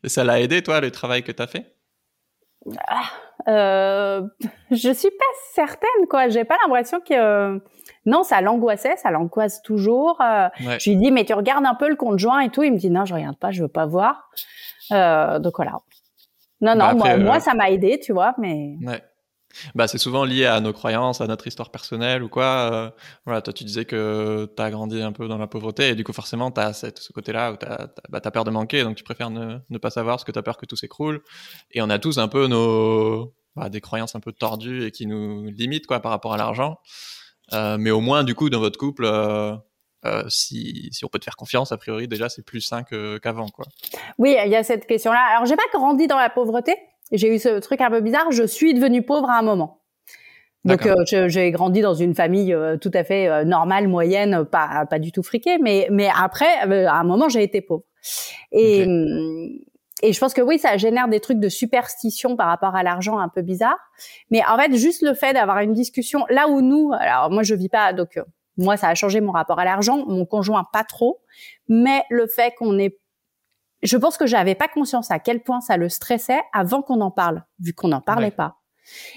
Et 0.04 0.08
ça 0.10 0.22
l'a 0.22 0.40
aidé, 0.40 0.62
toi, 0.62 0.80
le 0.80 0.90
travail 0.90 1.22
que 1.22 1.32
tu 1.32 1.42
as 1.42 1.46
fait? 1.46 1.74
Ah, 2.86 3.04
euh, 3.48 4.22
Je 4.70 4.92
suis 4.92 5.10
pas 5.10 5.24
certaine, 5.54 6.06
quoi. 6.10 6.28
J'ai 6.28 6.44
pas 6.44 6.56
l'impression 6.64 7.00
que 7.00 7.58
non, 8.06 8.22
ça 8.22 8.40
l'angoissait, 8.40 8.96
ça 8.96 9.10
l'angoisse 9.10 9.62
toujours. 9.62 10.20
Euh, 10.20 10.48
je 10.78 10.90
lui 10.90 10.96
dis, 10.96 11.10
mais 11.10 11.24
tu 11.24 11.34
regardes 11.34 11.66
un 11.66 11.74
peu 11.74 11.88
le 11.88 11.96
compte 11.96 12.18
joint 12.18 12.40
et 12.40 12.50
tout. 12.50 12.62
Il 12.62 12.72
me 12.72 12.78
dit, 12.78 12.88
non, 12.88 13.04
je 13.04 13.12
regarde 13.12 13.36
pas, 13.36 13.50
je 13.50 13.62
veux 13.62 13.68
pas 13.68 13.84
voir. 13.84 14.30
Euh, 14.92 15.40
donc 15.40 15.54
voilà. 15.56 15.80
Non, 16.60 16.74
non, 16.74 16.94
bah, 16.94 17.16
moi, 17.18 17.36
euh, 17.36 17.40
ça 17.40 17.54
m'a 17.54 17.70
aidé, 17.70 18.00
tu 18.00 18.12
vois, 18.12 18.34
mais. 18.38 18.76
Ouais. 18.80 19.02
Bah, 19.74 19.88
c'est 19.88 19.98
souvent 19.98 20.24
lié 20.24 20.44
à 20.44 20.60
nos 20.60 20.72
croyances, 20.72 21.20
à 21.20 21.26
notre 21.26 21.46
histoire 21.46 21.70
personnelle 21.70 22.22
ou 22.22 22.28
quoi. 22.28 22.92
voilà, 23.24 23.40
toi, 23.40 23.54
tu 23.54 23.64
disais 23.64 23.86
que 23.86 24.52
tu 24.54 24.62
as 24.62 24.70
grandi 24.70 25.00
un 25.00 25.12
peu 25.12 25.28
dans 25.28 25.38
la 25.38 25.46
pauvreté 25.46 25.88
et 25.88 25.94
du 25.94 26.04
coup, 26.04 26.12
forcément, 26.12 26.50
tu 26.50 26.60
as 26.60 26.74
ce 26.74 27.12
côté-là 27.12 27.52
où 27.52 27.56
tu 27.56 27.64
as, 27.64 27.88
bah, 28.10 28.20
peur 28.20 28.44
de 28.44 28.50
manquer, 28.50 28.84
donc 28.84 28.96
tu 28.96 29.04
préfères 29.04 29.30
ne, 29.30 29.58
ne 29.68 29.78
pas 29.78 29.90
savoir 29.90 30.16
parce 30.16 30.24
que 30.24 30.32
tu 30.32 30.38
as 30.38 30.42
peur 30.42 30.58
que 30.58 30.66
tout 30.66 30.76
s'écroule. 30.76 31.22
Et 31.70 31.80
on 31.80 31.88
a 31.88 31.98
tous 31.98 32.18
un 32.18 32.28
peu 32.28 32.48
nos, 32.48 33.34
bah, 33.56 33.70
des 33.70 33.80
croyances 33.80 34.14
un 34.14 34.20
peu 34.20 34.32
tordues 34.32 34.84
et 34.84 34.90
qui 34.90 35.06
nous 35.06 35.46
limitent 35.46 35.86
quoi, 35.86 36.00
par 36.00 36.12
rapport 36.12 36.34
à 36.34 36.36
l'argent. 36.36 36.78
Euh, 37.52 37.76
mais 37.78 37.90
au 37.90 38.00
moins, 38.00 38.24
du 38.24 38.34
coup, 38.34 38.50
dans 38.50 38.60
votre 38.60 38.78
couple, 38.78 39.04
euh, 39.04 39.54
euh, 40.04 40.24
si, 40.28 40.88
si 40.92 41.04
on 41.04 41.08
peut 41.08 41.18
te 41.18 41.24
faire 41.24 41.36
confiance, 41.36 41.72
a 41.72 41.76
priori, 41.76 42.08
déjà, 42.08 42.28
c'est 42.28 42.44
plus 42.44 42.60
sain 42.60 42.82
qu'avant, 42.82 43.48
quoi. 43.48 43.66
Oui, 44.18 44.36
il 44.44 44.50
y 44.50 44.56
a 44.56 44.62
cette 44.62 44.86
question-là. 44.86 45.20
Alors, 45.34 45.46
j'ai 45.46 45.56
pas 45.56 45.62
grandi 45.72 46.06
dans 46.06 46.18
la 46.18 46.30
pauvreté. 46.30 46.76
J'ai 47.12 47.34
eu 47.34 47.38
ce 47.38 47.60
truc 47.60 47.80
un 47.80 47.90
peu 47.90 48.00
bizarre. 48.00 48.30
Je 48.32 48.44
suis 48.44 48.74
devenue 48.74 49.02
pauvre 49.02 49.30
à 49.30 49.38
un 49.38 49.42
moment. 49.42 49.82
Donc 50.64 50.88
j'ai 51.04 51.52
grandi 51.52 51.80
dans 51.80 51.94
une 51.94 52.16
famille 52.16 52.52
tout 52.80 52.90
à 52.92 53.04
fait 53.04 53.44
normale, 53.44 53.86
moyenne, 53.86 54.44
pas 54.44 54.84
pas 54.90 54.98
du 54.98 55.12
tout 55.12 55.22
friquée, 55.22 55.58
mais 55.58 55.86
mais 55.92 56.08
après 56.12 56.56
à 56.56 56.98
un 56.98 57.04
moment 57.04 57.28
j'ai 57.28 57.44
été 57.44 57.60
pauvre. 57.60 57.84
Et 58.50 58.84
hum, 58.84 59.60
et 60.02 60.12
je 60.12 60.20
pense 60.20 60.34
que 60.34 60.42
oui, 60.42 60.58
ça 60.58 60.76
génère 60.76 61.08
des 61.08 61.20
trucs 61.20 61.40
de 61.40 61.48
superstition 61.48 62.36
par 62.36 62.48
rapport 62.48 62.76
à 62.76 62.82
l'argent 62.82 63.18
un 63.18 63.28
peu 63.28 63.40
bizarre. 63.42 63.78
Mais 64.30 64.42
en 64.46 64.58
fait, 64.58 64.74
juste 64.76 65.02
le 65.02 65.14
fait 65.14 65.32
d'avoir 65.32 65.60
une 65.60 65.72
discussion 65.72 66.26
là 66.28 66.48
où 66.48 66.60
nous, 66.60 66.92
alors 66.98 67.30
moi 67.30 67.42
je 67.42 67.54
vis 67.54 67.70
pas, 67.70 67.92
donc 67.92 68.18
euh, 68.18 68.24
moi 68.58 68.76
ça 68.76 68.88
a 68.88 68.94
changé 68.94 69.20
mon 69.20 69.32
rapport 69.32 69.58
à 69.58 69.64
l'argent, 69.64 70.04
mon 70.06 70.26
conjoint 70.26 70.64
pas 70.70 70.84
trop, 70.84 71.22
mais 71.68 72.04
le 72.10 72.26
fait 72.26 72.54
qu'on 72.58 72.78
ait 72.78 72.98
je 73.82 73.96
pense 73.96 74.16
que 74.16 74.26
j'avais 74.26 74.54
pas 74.54 74.68
conscience 74.68 75.10
à 75.10 75.18
quel 75.18 75.42
point 75.42 75.60
ça 75.60 75.76
le 75.76 75.88
stressait 75.88 76.40
avant 76.52 76.82
qu'on 76.82 77.00
en 77.02 77.10
parle, 77.10 77.44
vu 77.60 77.72
qu'on 77.72 77.88
n'en 77.88 78.00
parlait 78.00 78.30
pas. 78.30 78.56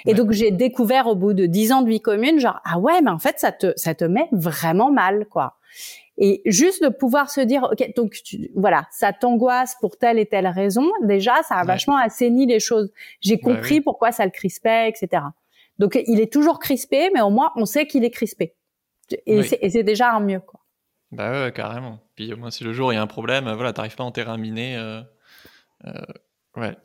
Et 0.06 0.14
donc 0.14 0.32
j'ai 0.32 0.52
découvert 0.52 1.08
au 1.08 1.16
bout 1.16 1.34
de 1.34 1.46
dix 1.46 1.72
ans 1.72 1.82
de 1.82 1.90
vie 1.90 2.02
commune, 2.02 2.40
genre 2.40 2.60
ah 2.66 2.80
ouais, 2.80 3.02
mais 3.02 3.12
en 3.12 3.20
fait 3.20 3.40
ça 3.40 3.52
te 3.52 3.74
ça 3.76 3.96
te 3.96 4.04
met 4.06 4.28
vraiment 4.32 4.92
mal 4.92 5.28
quoi. 5.30 5.58
Et 6.22 6.42
juste 6.46 6.84
de 6.84 6.90
pouvoir 6.90 7.32
se 7.32 7.40
dire 7.40 7.64
ok 7.72 7.96
donc 7.96 8.14
voilà 8.54 8.86
ça 8.92 9.14
t'angoisse 9.14 9.78
pour 9.80 9.98
telle 9.98 10.20
et 10.20 10.26
telle 10.26 10.48
raison, 10.48 10.92
déjà 11.02 11.42
ça 11.44 11.56
a 11.56 11.64
vachement 11.64 11.98
assaini 11.98 12.46
les 12.46 12.60
choses. 12.60 12.92
J'ai 13.22 13.40
compris 13.40 13.80
pourquoi 13.80 14.12
ça 14.12 14.26
le 14.26 14.32
crispait, 14.32 14.90
etc. 14.90 15.24
Donc 15.80 15.98
il 16.08 16.20
est 16.20 16.32
toujours 16.32 16.60
crispé, 16.60 17.10
mais 17.14 17.22
au 17.22 17.30
moins 17.30 17.54
on 17.56 17.66
sait 17.66 17.88
qu'il 17.88 18.04
est 18.04 18.12
crispé. 18.12 18.54
Et 19.26 19.44
c'est 19.44 19.84
déjà 19.84 20.12
un 20.12 20.20
mieux 20.20 20.42
quoi. 20.42 20.60
Bah 21.12 21.32
ouais, 21.32 21.52
carrément. 21.54 22.00
Puis 22.16 22.34
au 22.34 22.38
moins 22.38 22.52
si 22.52 22.66
le 22.66 22.74
jour 22.74 22.92
il 22.92 22.98
y 22.98 23.00
a 23.00 23.02
un 23.02 23.08
problème, 23.08 23.50
voilà, 23.54 23.72
t'arrives 23.72 23.96
pas 23.96 24.04
en 24.04 24.12
terrain 24.12 24.38
miné. 24.38 24.76
Euh, 24.78 25.02
euh, 25.86 25.92
ouais. 26.58 26.76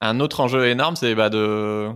Un 0.00 0.18
autre 0.18 0.40
enjeu 0.40 0.66
énorme, 0.66 0.96
c'est 0.96 1.14
bah, 1.14 1.30
de 1.30 1.90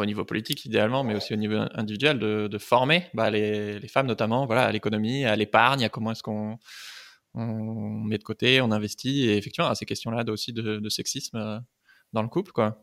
au 0.00 0.06
niveau 0.06 0.24
politique 0.24 0.64
idéalement, 0.64 1.04
mais 1.04 1.14
aussi 1.14 1.32
au 1.32 1.36
niveau 1.36 1.64
individuel, 1.74 2.18
de, 2.18 2.48
de 2.48 2.58
former 2.58 3.04
bah, 3.14 3.30
les, 3.30 3.78
les, 3.78 3.88
femmes 3.88 4.06
notamment 4.06 4.46
voilà, 4.46 4.64
à 4.64 4.72
l'économie, 4.72 5.24
à 5.24 5.36
l'épargne, 5.36 5.84
à 5.84 5.88
comment 5.88 6.12
est-ce 6.12 6.22
qu'on 6.22 6.58
on 7.34 7.42
met 8.04 8.18
de 8.18 8.22
côté, 8.22 8.60
on 8.60 8.70
investit, 8.70 9.28
et 9.28 9.36
effectivement 9.36 9.68
à 9.68 9.74
ces 9.74 9.86
questions-là 9.86 10.24
aussi 10.28 10.52
de, 10.52 10.78
de, 10.78 10.88
sexisme 10.88 11.36
euh, 11.36 11.58
dans 12.12 12.22
le 12.22 12.28
couple. 12.28 12.52
quoi. 12.52 12.78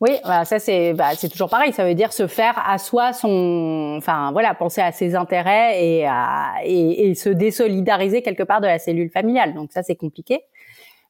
Oui, 0.00 0.12
bah, 0.24 0.44
ça 0.44 0.58
c'est 0.58 0.94
bah, 0.94 1.14
c'est 1.14 1.28
toujours 1.28 1.50
pareil. 1.50 1.72
Ça 1.72 1.84
veut 1.84 1.94
dire 1.94 2.12
se 2.12 2.26
faire 2.26 2.54
à 2.66 2.78
soi 2.78 3.12
son, 3.12 3.94
enfin 3.98 4.32
voilà, 4.32 4.54
penser 4.54 4.80
à 4.80 4.92
ses 4.92 5.14
intérêts 5.14 5.84
et, 5.84 6.06
à, 6.06 6.54
et, 6.64 7.10
et 7.10 7.14
se 7.14 7.28
désolidariser 7.28 8.22
quelque 8.22 8.42
part 8.42 8.60
de 8.60 8.66
la 8.66 8.78
cellule 8.78 9.10
familiale. 9.10 9.54
Donc 9.54 9.72
ça 9.72 9.82
c'est 9.82 9.96
compliqué. 9.96 10.40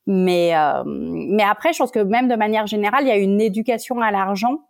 Mais 0.06 0.56
euh, 0.56 0.84
mais 0.86 1.42
après, 1.42 1.74
je 1.74 1.78
pense 1.78 1.90
que 1.90 1.98
même 1.98 2.28
de 2.28 2.34
manière 2.34 2.66
générale, 2.66 3.04
il 3.04 3.08
y 3.08 3.12
a 3.12 3.18
une 3.18 3.40
éducation 3.42 4.00
à 4.00 4.10
l'argent 4.10 4.60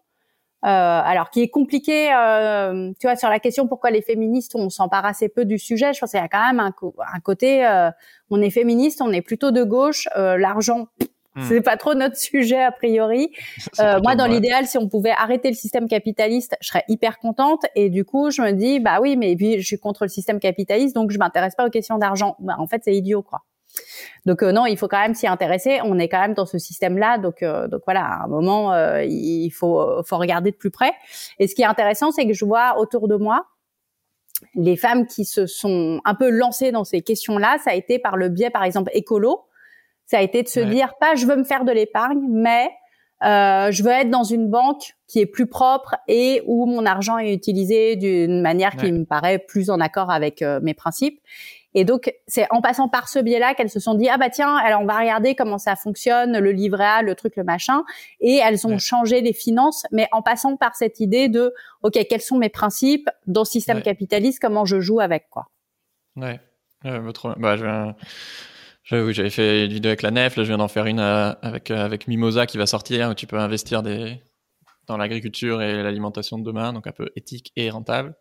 alors 0.63 1.31
qui 1.31 1.43
est 1.43 1.49
compliqué, 1.49 2.13
euh, 2.13 2.91
tu 2.99 3.07
vois, 3.07 3.17
sur 3.17 3.29
la 3.29 3.39
question 3.39 3.69
pourquoi 3.69 3.91
les 3.91 4.03
féministes 4.03 4.55
on 4.55 4.71
s'empare 4.71 5.05
assez 5.05 5.29
peu 5.29 5.45
du 5.45 5.59
sujet. 5.59 5.93
Je 5.93 6.01
pense 6.01 6.11
qu'il 6.11 6.21
y 6.21 6.23
a 6.23 6.29
quand 6.29 6.47
même 6.47 6.61
un, 6.61 6.75
un 7.15 7.21
côté, 7.21 7.67
euh, 7.67 7.91
on 8.31 8.41
est 8.41 8.51
féministe, 8.51 9.01
on 9.03 9.13
est 9.13 9.23
plutôt 9.23 9.51
de 9.51 9.63
gauche, 9.63 10.09
euh, 10.17 10.37
l'argent. 10.37 10.89
Hmm. 11.35 11.43
C'est 11.43 11.61
pas 11.61 11.77
trop 11.77 11.95
notre 11.95 12.17
sujet 12.17 12.61
a 12.61 12.73
priori. 12.73 13.31
Euh, 13.79 14.01
moi, 14.03 14.17
dans 14.17 14.27
l'idéal, 14.27 14.67
si 14.67 14.79
on 14.79 14.89
pouvait 14.89 15.13
arrêter 15.13 15.49
le 15.49 15.55
système 15.55 15.87
capitaliste, 15.87 16.57
je 16.61 16.69
serais 16.69 16.85
hyper 16.89 17.19
contente. 17.19 17.65
Et 17.77 17.91
du 17.91 18.05
coup, 18.05 18.31
je 18.31 18.43
me 18.43 18.53
dis, 18.53 18.81
bah 18.81 18.99
oui, 19.01 19.17
mais 19.17 19.37
puis 19.37 19.61
je 19.61 19.67
suis 19.67 19.79
contre 19.79 20.05
le 20.05 20.09
système 20.09 20.41
capitaliste, 20.41 20.95
donc 20.95 21.13
je 21.13 21.19
m'intéresse 21.19 21.55
pas 21.55 21.67
aux 21.67 21.71
questions 21.71 21.99
d'argent. 21.99 22.35
Bah, 22.41 22.57
en 22.59 22.67
fait, 22.67 22.83
c'est 22.85 22.95
idiot, 22.95 23.23
quoi. 23.23 23.43
Donc 24.27 24.43
euh, 24.43 24.53
non, 24.53 24.67
il 24.67 24.77
faut 24.77 24.89
quand 24.89 25.01
même 25.01 25.15
s'y 25.15 25.27
intéresser. 25.27 25.81
On 25.85 25.99
est 25.99 26.09
quand 26.09 26.21
même 26.21 26.35
dans 26.35 26.47
ce 26.47 26.59
système-là, 26.59 27.19
donc 27.19 27.43
euh, 27.43 27.67
donc 27.69 27.83
voilà, 27.87 28.05
à 28.05 28.25
un 28.25 28.29
moment, 28.29 28.73
euh, 28.73 29.03
il 29.05 29.51
faut 29.51 30.03
faut 30.05 30.19
regarder 30.19 30.51
de 30.51 30.57
plus 30.57 30.71
près. 30.71 30.93
Et 31.39 31.49
ce 31.49 31.55
qui 31.55 31.63
est 31.63 31.67
intéressant, 31.67 32.11
c'est 32.11 32.27
que 32.27 32.35
je 32.35 32.45
vois 32.45 32.79
autour 32.79 33.09
de 33.09 33.17
moi 33.17 33.47
les 34.55 34.77
femmes 34.77 35.07
qui 35.07 35.25
se 35.25 35.47
sont 35.47 36.01
un 36.05 36.15
peu 36.15 36.31
lancées 36.31 36.71
dans 36.71 36.85
ces 36.85 37.01
questions-là. 37.01 37.59
Ça 37.65 37.71
a 37.71 37.75
été 37.75 37.99
par 37.99 38.17
le 38.17 38.29
biais, 38.29 38.51
par 38.51 38.63
exemple, 38.63 38.91
écolo. 38.95 39.47
Ça 40.07 40.19
a 40.19 40.23
été 40.23 40.45
de 40.45 40.49
se 40.49 40.61
dire 40.61 40.95
pas 41.01 41.17
je 41.17 41.27
veux 41.27 41.35
me 41.35 41.43
faire 41.43 41.65
de 41.65 41.73
l'épargne, 41.73 42.21
mais 42.31 42.71
je 43.21 43.83
veux 43.83 43.91
être 43.91 44.11
dans 44.11 44.23
une 44.23 44.49
banque 44.49 44.95
qui 45.09 45.19
est 45.19 45.27
plus 45.27 45.47
propre 45.47 45.97
et 46.07 46.43
où 46.47 46.67
mon 46.67 46.87
argent 46.87 47.19
est 47.19 47.35
utilisé 47.35 47.97
d'une 47.97 48.41
manière 48.41 48.77
qui 48.77 48.93
me 48.93 49.05
paraît 49.05 49.41
plus 49.41 49.71
en 49.71 49.81
accord 49.81 50.11
avec 50.11 50.43
mes 50.63 50.75
principes. 50.75 51.21
Et 51.75 51.85
donc, 51.85 52.13
c'est 52.27 52.47
en 52.51 52.61
passant 52.61 52.89
par 52.89 53.09
ce 53.09 53.19
biais-là 53.19 53.55
qu'elles 53.55 53.71
se 53.71 53.81
sont 53.81 53.95
dit, 53.95 54.09
ah 54.09 54.17
bah 54.17 54.31
tiens, 54.31 54.57
alors 54.57 54.81
on 54.81 54.87
va 54.87 54.99
regarder 54.99 55.35
comment 55.35 55.59
ça 55.59 55.77
fonctionne, 55.77 56.39
le 56.39 56.51
livret 56.51 56.85
A, 56.85 57.03
le 57.03 57.15
truc, 57.15 57.37
le 57.37 57.45
machin. 57.45 57.85
Et 58.21 58.37
elles 58.37 58.67
ont 58.67 58.79
changé 58.79 59.21
les 59.21 59.33
finances, 59.33 59.85
mais 59.93 60.09
en 60.13 60.23
passant 60.23 60.57
par 60.57 60.75
cette 60.75 61.01
idée 61.01 61.29
de, 61.29 61.53
OK, 61.83 61.99
quels 62.09 62.21
sont 62.21 62.39
mes 62.39 62.49
principes 62.49 63.09
dans 63.27 63.43
le 63.43 63.47
système 63.47 63.83
capitaliste, 63.83 64.41
comment 64.41 64.65
je 64.65 64.81
joue 64.81 65.01
avec, 65.01 65.29
quoi. 65.31 65.49
Ouais. 66.17 66.41
bah, 67.39 67.57
j'avais 68.91 69.31
fait 69.31 69.67
une 69.67 69.73
vidéo 69.73 69.91
avec 69.91 70.03
la 70.03 70.11
nef, 70.11 70.37
là 70.37 70.45
je 70.45 70.49
viens 70.49 70.59
d'en 70.59 70.69
faire 70.69 70.87
une 70.87 71.01
euh, 71.01 71.33
avec, 71.43 71.71
euh, 71.71 71.85
avec 71.85 72.09
Mimosa 72.09 72.47
qui 72.47 72.57
va 72.57 72.67
sortir, 72.67 73.11
où 73.11 73.15
tu 73.15 73.27
peux 73.27 73.39
investir 73.39 73.83
des, 73.83 74.21
dans 74.87 74.97
l'agriculture 74.97 75.63
et 75.63 75.83
l'alimentation 75.83 76.39
de 76.39 76.45
demain, 76.45 76.73
donc 76.73 76.87
un 76.87 76.93
peu 76.93 77.11
éthique 77.15 77.53
et 77.57 77.71
rentable. 77.71 78.17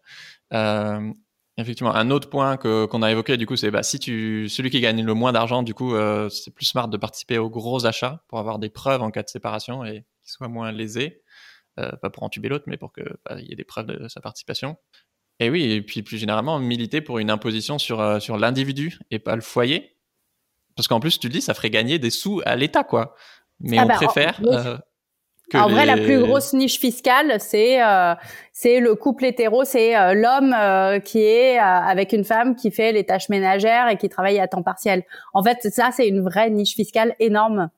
Euh, 0.54 1.12
Effectivement, 1.60 1.96
un 1.96 2.12
autre 2.12 2.30
point 2.30 2.56
que 2.56 2.86
qu'on 2.86 3.02
a 3.02 3.12
évoqué 3.12 3.36
du 3.36 3.48
coup, 3.48 3.56
c'est 3.56 3.72
bah, 3.72 3.82
si 3.82 3.98
tu 3.98 4.48
celui 4.48 4.70
qui 4.70 4.80
gagne 4.80 5.04
le 5.04 5.14
moins 5.16 5.32
d'argent, 5.32 5.64
du 5.64 5.74
coup, 5.74 5.96
euh, 5.96 6.30
c'est 6.30 6.54
plus 6.54 6.66
smart 6.66 6.88
de 6.88 6.98
participer 6.98 7.40
aux 7.40 7.50
gros 7.50 7.88
achats 7.88 8.24
pour 8.28 8.38
avoir 8.38 8.60
des 8.60 8.70
preuves 8.70 9.02
en 9.02 9.10
cas 9.10 9.24
de 9.24 9.30
séparation 9.30 9.84
et 9.84 10.06
qu'il 10.22 10.32
soit 10.32 10.50
moins 10.50 10.72
lésé, 10.72 11.24
euh, 11.80 11.92
pas 11.94 12.12
pour 12.12 12.22
entuber 12.22 12.48
l'autre, 12.48 12.66
mais 12.68 12.78
pour 12.78 12.92
que 12.92 13.02
bah, 13.26 13.38
il 13.40 13.50
y 13.50 13.54
ait 13.54 13.56
des 13.56 13.64
preuves 13.64 13.88
de 13.88 14.08
sa 14.08 14.22
participation. 14.22 14.78
Et 15.40 15.50
oui, 15.50 15.64
et 15.64 15.82
puis 15.82 16.04
plus 16.04 16.18
généralement 16.18 16.60
militer 16.60 17.02
pour 17.02 17.18
une 17.18 17.32
imposition 17.32 17.80
sur 17.80 18.02
euh, 18.02 18.20
sur 18.20 18.38
l'individu 18.38 19.00
et 19.10 19.18
pas 19.18 19.36
le 19.36 19.42
foyer, 19.42 19.98
parce 20.76 20.88
qu'en 20.88 21.00
plus 21.00 21.18
tu 21.18 21.28
dis 21.28 21.42
ça 21.42 21.56
ferait 21.56 21.72
gagner 21.72 21.98
des 21.98 22.12
sous 22.12 22.40
à 22.46 22.56
l'État 22.56 22.84
quoi. 22.84 23.16
Mais 23.60 23.80
ah 23.80 23.84
on 23.84 23.88
bah, 23.88 23.96
préfère. 23.96 24.40
Euh, 24.46 24.78
en 25.54 25.70
vrai, 25.70 25.86
la 25.86 25.98
plus 25.98 26.20
grosse 26.20 26.54
niche 26.54 26.80
fiscale, 26.80 27.38
c'est 27.40 27.82
euh, 27.82 28.16
c'est 28.52 28.80
le 28.80 28.96
couple 28.96 29.26
hétéro, 29.26 29.64
c'est 29.64 29.98
euh, 29.98 30.14
l'homme 30.14 30.54
euh, 30.54 31.00
qui 31.00 31.20
est 31.20 31.58
avec 31.58 32.12
une 32.12 32.24
femme 32.24 32.56
qui 32.56 32.72
fait 32.72 32.92
les 32.92 33.06
tâches 33.06 33.30
ménagères 33.30 33.88
et 33.88 33.98
qui 33.98 34.10
travaille 34.10 34.40
à 34.40 34.48
temps 34.48 34.64
partiel. 34.64 35.04
En 35.34 35.44
fait, 35.44 35.60
ça, 35.72 35.92
c'est 35.94 36.08
une 36.08 36.22
vraie 36.22 36.50
niche 36.50 36.76
fiscale 36.76 37.16
énorme, 37.20 37.70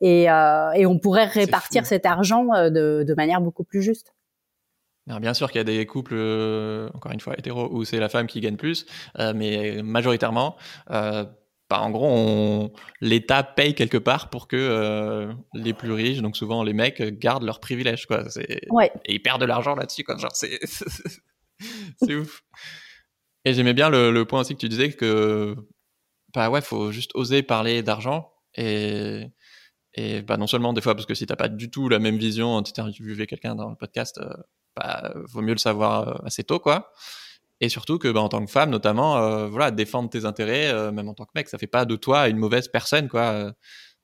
et 0.00 0.24
et 0.24 0.86
on 0.86 0.98
pourrait 0.98 1.26
répartir 1.26 1.86
cet 1.86 2.06
argent 2.06 2.44
de 2.70 3.04
de 3.06 3.14
manière 3.14 3.40
beaucoup 3.40 3.64
plus 3.64 3.82
juste. 3.82 4.14
Bien 5.20 5.32
sûr 5.32 5.50
qu'il 5.50 5.58
y 5.58 5.62
a 5.62 5.64
des 5.64 5.86
couples, 5.86 6.14
encore 6.94 7.12
une 7.12 7.20
fois, 7.20 7.34
hétéros, 7.38 7.68
où 7.72 7.84
c'est 7.84 7.98
la 7.98 8.10
femme 8.10 8.26
qui 8.26 8.40
gagne 8.40 8.56
plus, 8.56 8.86
mais 9.34 9.80
majoritairement, 9.82 10.56
bah, 11.70 11.82
en 11.82 11.90
gros, 11.90 12.72
l'État 13.00 13.42
paye 13.42 13.74
quelque 13.74 13.98
part 13.98 14.30
pour 14.30 14.48
que 14.48 14.56
euh, 14.56 15.32
les 15.52 15.74
plus 15.74 15.92
riches, 15.92 16.22
donc 16.22 16.36
souvent 16.36 16.62
les 16.62 16.72
mecs, 16.72 17.02
gardent 17.18 17.44
leurs 17.44 17.60
privilèges, 17.60 18.06
quoi. 18.06 18.24
Et 18.38 18.66
ils 19.06 19.22
perdent 19.22 19.42
de 19.42 19.46
l'argent 19.46 19.74
là-dessus, 19.74 20.02
quoi. 20.02 20.16
Genre, 20.16 20.34
c'est, 20.34 20.58
c'est 22.02 22.14
ouf. 22.14 22.42
Et 23.44 23.52
j'aimais 23.52 23.74
bien 23.74 23.90
le, 23.90 24.24
point 24.24 24.40
aussi 24.40 24.54
que 24.54 24.60
tu 24.60 24.68
disais 24.68 24.92
que, 24.92 25.56
bah 26.34 26.48
ouais, 26.48 26.62
faut 26.62 26.90
juste 26.90 27.10
oser 27.14 27.42
parler 27.42 27.82
d'argent 27.82 28.32
et, 28.54 29.26
et 29.94 30.22
bah 30.22 30.36
non 30.36 30.46
seulement 30.46 30.72
des 30.72 30.80
fois 30.80 30.94
parce 30.94 31.06
que 31.06 31.14
si 31.14 31.26
t'as 31.26 31.36
pas 31.36 31.48
du 31.48 31.70
tout 31.70 31.88
la 31.88 31.98
même 31.98 32.18
vision, 32.18 32.62
tu 32.62 32.70
interviewé 32.70 33.26
quelqu'un 33.26 33.54
dans 33.54 33.70
le 33.70 33.76
podcast, 33.76 34.18
euh, 34.18 34.34
bah 34.76 35.12
vaut 35.26 35.40
mieux 35.40 35.52
le 35.52 35.58
savoir 35.58 36.08
euh, 36.08 36.26
assez 36.26 36.44
tôt, 36.44 36.58
quoi 36.58 36.92
et 37.60 37.68
surtout 37.68 37.98
que 37.98 38.08
bah, 38.08 38.20
en 38.20 38.28
tant 38.28 38.44
que 38.44 38.50
femme 38.50 38.70
notamment 38.70 39.18
euh, 39.18 39.48
voilà 39.48 39.70
défendre 39.70 40.08
tes 40.10 40.24
intérêts 40.24 40.68
euh, 40.68 40.92
même 40.92 41.08
en 41.08 41.14
tant 41.14 41.24
que 41.24 41.32
mec 41.34 41.48
ça 41.48 41.58
fait 41.58 41.66
pas 41.66 41.84
de 41.84 41.96
toi 41.96 42.28
une 42.28 42.36
mauvaise 42.36 42.68
personne 42.68 43.08
quoi 43.08 43.52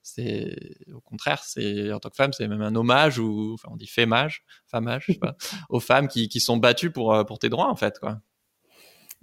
c'est 0.02 0.56
au 0.92 1.00
contraire 1.00 1.42
c'est 1.42 1.92
en 1.92 1.98
tant 1.98 2.10
que 2.10 2.16
femme 2.16 2.32
c'est 2.32 2.46
même 2.46 2.62
un 2.62 2.74
hommage 2.74 3.18
ou 3.18 3.54
enfin 3.54 3.68
on 3.72 3.76
dit 3.76 3.86
fémage 3.86 4.44
famage 4.66 5.04
je 5.08 5.12
sais 5.12 5.18
pas 5.18 5.36
aux 5.70 5.80
femmes 5.80 6.08
qui, 6.08 6.28
qui 6.28 6.40
sont 6.40 6.56
battues 6.58 6.90
pour 6.90 7.14
euh, 7.14 7.24
pour 7.24 7.38
tes 7.38 7.48
droits 7.48 7.70
en 7.70 7.76
fait 7.76 7.98
quoi 7.98 8.18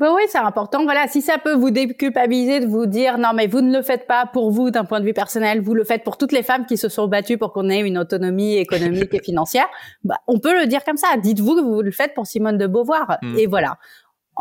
bah 0.02 0.12
oui, 0.16 0.24
c'est 0.30 0.40
important. 0.40 0.84
Voilà, 0.84 1.08
si 1.08 1.22
ça 1.22 1.38
peut 1.38 1.54
vous 1.54 1.70
déculpabiliser 1.70 2.60
de 2.60 2.66
vous 2.66 2.88
dire 2.88 3.20
non 3.20 3.34
mais 3.36 3.46
vous 3.46 3.62
ne 3.62 3.72
le 3.78 3.84
faites 3.84 4.08
pas 4.08 4.26
pour 4.26 4.50
vous 4.50 4.72
d'un 4.72 4.84
point 4.84 5.00
de 5.00 5.06
vue 5.06 5.14
personnel, 5.14 5.62
vous 5.62 5.76
le 5.76 5.84
faites 5.84 6.04
pour 6.04 6.18
toutes 6.18 6.32
les 6.32 6.42
femmes 6.42 6.66
qui 6.66 6.76
se 6.76 6.90
sont 6.90 7.08
battues 7.08 7.38
pour 7.38 7.54
qu'on 7.54 7.70
ait 7.70 7.82
une 7.82 8.00
autonomie 8.00 8.56
économique 8.58 9.14
et 9.14 9.20
financière. 9.24 9.68
Bah, 10.04 10.16
on 10.26 10.40
peut 10.40 10.60
le 10.60 10.66
dire 10.66 10.84
comme 10.84 10.98
ça. 10.98 11.18
Dites-vous 11.18 11.56
que 11.56 11.62
vous 11.62 11.84
le 11.84 11.92
faites 11.92 12.16
pour 12.16 12.26
Simone 12.26 12.58
de 12.58 12.66
Beauvoir. 12.66 13.20
Hmm. 13.22 13.38
Et 13.38 13.46
voilà 13.46 13.78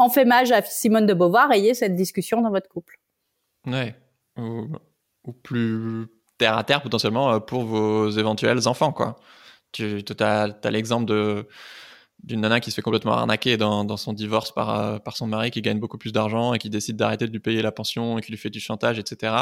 en 0.01 0.09
fait 0.09 0.25
mage 0.25 0.51
à 0.51 0.63
Simone 0.63 1.07
de 1.07 1.13
Beauvoir, 1.13 1.53
ayez 1.53 1.75
cette 1.75 1.95
discussion 1.95 2.41
dans 2.41 2.51
votre 2.51 2.69
couple. 2.69 2.99
Ouais. 3.67 3.95
Ou, 4.39 4.67
plus 5.43 6.07
terre 6.39 6.57
à 6.57 6.65
terre 6.65 6.81
potentiellement 6.81 7.35
euh, 7.35 7.39
pour 7.39 7.65
vos 7.65 8.09
éventuels 8.09 8.67
enfants, 8.67 8.93
quoi. 8.93 9.17
Tu 9.73 10.03
as, 10.19 10.71
l'exemple 10.71 11.05
de 11.05 11.47
d'une 12.23 12.41
nana 12.41 12.61
qui 12.61 12.71
se 12.71 12.77
fait 12.77 12.83
complètement 12.83 13.13
arnaquer 13.13 13.57
dans, 13.57 13.97
son 13.97 14.13
divorce 14.13 14.53
par, 14.53 14.79
euh, 14.79 14.99
par 14.99 15.17
son 15.17 15.27
mari 15.27 15.51
qui 15.51 15.63
gagne 15.63 15.79
beaucoup 15.79 15.97
plus 15.97 16.13
d'argent 16.13 16.53
et 16.53 16.59
qui 16.59 16.69
décide 16.69 16.97
d'arrêter 16.97 17.27
de 17.27 17.33
lui 17.33 17.41
payer 17.41 17.63
la 17.63 17.73
pension 17.73 18.19
et 18.19 18.21
qui 18.21 18.31
lui 18.31 18.37
fait 18.37 18.51
du 18.51 18.61
chantage, 18.61 18.99
etc. 18.99 19.33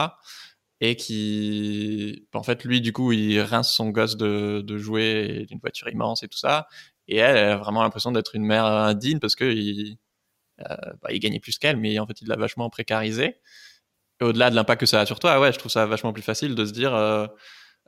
Et 0.81 0.95
qui, 0.95 2.29
en 2.35 2.45
fait, 2.45 2.63
lui, 2.65 2.81
du 2.81 2.93
coup, 2.93 3.11
il 3.11 3.41
rince 3.41 3.73
son 3.73 3.89
gosse 3.91 4.17
de, 4.17 4.63
de 4.65 4.79
jouer 4.79 5.47
d'une 5.49 5.59
voiture 5.59 5.89
immense 5.89 6.23
et 6.23 6.29
tout 6.29 6.39
ça. 6.39 6.69
Et 7.09 7.17
elle, 7.17 7.39
a 7.39 7.57
vraiment 7.57 7.83
l'impression 7.83 8.13
d'être 8.13 8.37
une 8.37 8.45
mère 8.45 8.65
indigne 8.67 9.19
parce 9.19 9.35
que 9.35 9.45
il, 9.45 9.93
euh, 9.93 10.08
bah, 10.59 11.11
il 11.11 11.19
gagnait 11.21 11.41
plus 11.41 11.59
qu'elle, 11.59 11.77
mais 11.77 11.99
en 11.99 12.07
fait, 12.07 12.21
il 12.21 12.29
l'a 12.29 12.37
vachement 12.37 12.69
précarisé. 12.71 13.37
Et 14.21 14.25
au-delà 14.25 14.51
de 14.51 14.55
l'impact 14.55 14.81
que 14.81 14.87
ça 14.87 15.01
a 15.01 15.07
sur 15.07 15.19
toi, 15.19 15.41
ouais, 15.41 15.53
je 15.53 15.59
trouve 15.59 15.71
ça 15.71 15.87
vachement 15.87 16.13
plus 16.13 16.23
facile 16.23 16.55
de 16.55 16.65
se 16.65 16.73
dire, 16.73 16.95
euh, 16.95 17.27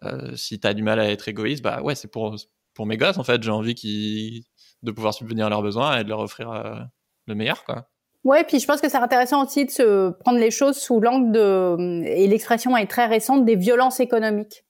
euh, 0.04 0.36
si 0.36 0.60
t'as 0.60 0.74
du 0.74 0.82
mal 0.82 1.00
à 1.00 1.10
être 1.10 1.28
égoïste, 1.28 1.62
bah 1.62 1.82
ouais, 1.82 1.94
c'est 1.94 2.08
pour, 2.08 2.36
pour 2.74 2.86
mes 2.86 2.96
gosses, 2.96 3.18
en 3.18 3.24
fait, 3.24 3.42
j'ai 3.42 3.50
envie 3.50 4.44
de 4.82 4.90
pouvoir 4.92 5.12
subvenir 5.12 5.46
à 5.46 5.48
leurs 5.48 5.62
besoins 5.62 5.98
et 5.98 6.04
de 6.04 6.08
leur 6.08 6.20
offrir 6.20 6.88
le 7.26 7.34
meilleur, 7.34 7.64
quoi. 7.64 7.88
Ouais, 8.22 8.44
puis 8.44 8.60
je 8.60 8.66
pense 8.66 8.82
que 8.82 8.88
c'est 8.88 8.98
intéressant 8.98 9.44
aussi 9.46 9.64
de 9.64 9.70
se 9.70 10.10
prendre 10.10 10.38
les 10.38 10.50
choses 10.50 10.76
sous 10.76 11.00
l'angle 11.00 11.32
de 11.32 12.02
et 12.04 12.26
l'expression 12.26 12.76
est 12.76 12.86
très 12.86 13.06
récente 13.06 13.46
des 13.46 13.56
violences 13.56 13.98
économiques. 13.98 14.64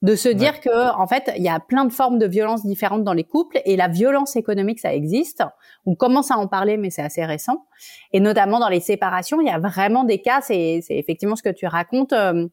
De 0.00 0.14
se 0.14 0.28
dire 0.28 0.60
que 0.60 0.94
en 0.96 1.08
fait, 1.08 1.32
il 1.36 1.42
y 1.42 1.48
a 1.48 1.58
plein 1.58 1.84
de 1.84 1.92
formes 1.92 2.18
de 2.18 2.26
violences 2.26 2.64
différentes 2.64 3.02
dans 3.02 3.12
les 3.12 3.24
couples 3.24 3.60
et 3.64 3.74
la 3.76 3.88
violence 3.88 4.36
économique 4.36 4.78
ça 4.78 4.94
existe. 4.94 5.42
On 5.86 5.96
commence 5.96 6.30
à 6.30 6.36
en 6.36 6.46
parler 6.46 6.76
mais 6.76 6.90
c'est 6.90 7.02
assez 7.02 7.24
récent 7.24 7.66
et 8.12 8.20
notamment 8.20 8.60
dans 8.60 8.68
les 8.68 8.80
séparations, 8.80 9.40
il 9.40 9.48
y 9.48 9.50
a 9.50 9.58
vraiment 9.58 10.04
des 10.04 10.22
cas 10.22 10.40
c'est 10.40 10.80
c'est 10.86 10.96
effectivement 10.96 11.34
ce 11.34 11.42
que 11.42 11.48
tu 11.48 11.66
racontes 11.66 12.12
euh, 12.12 12.46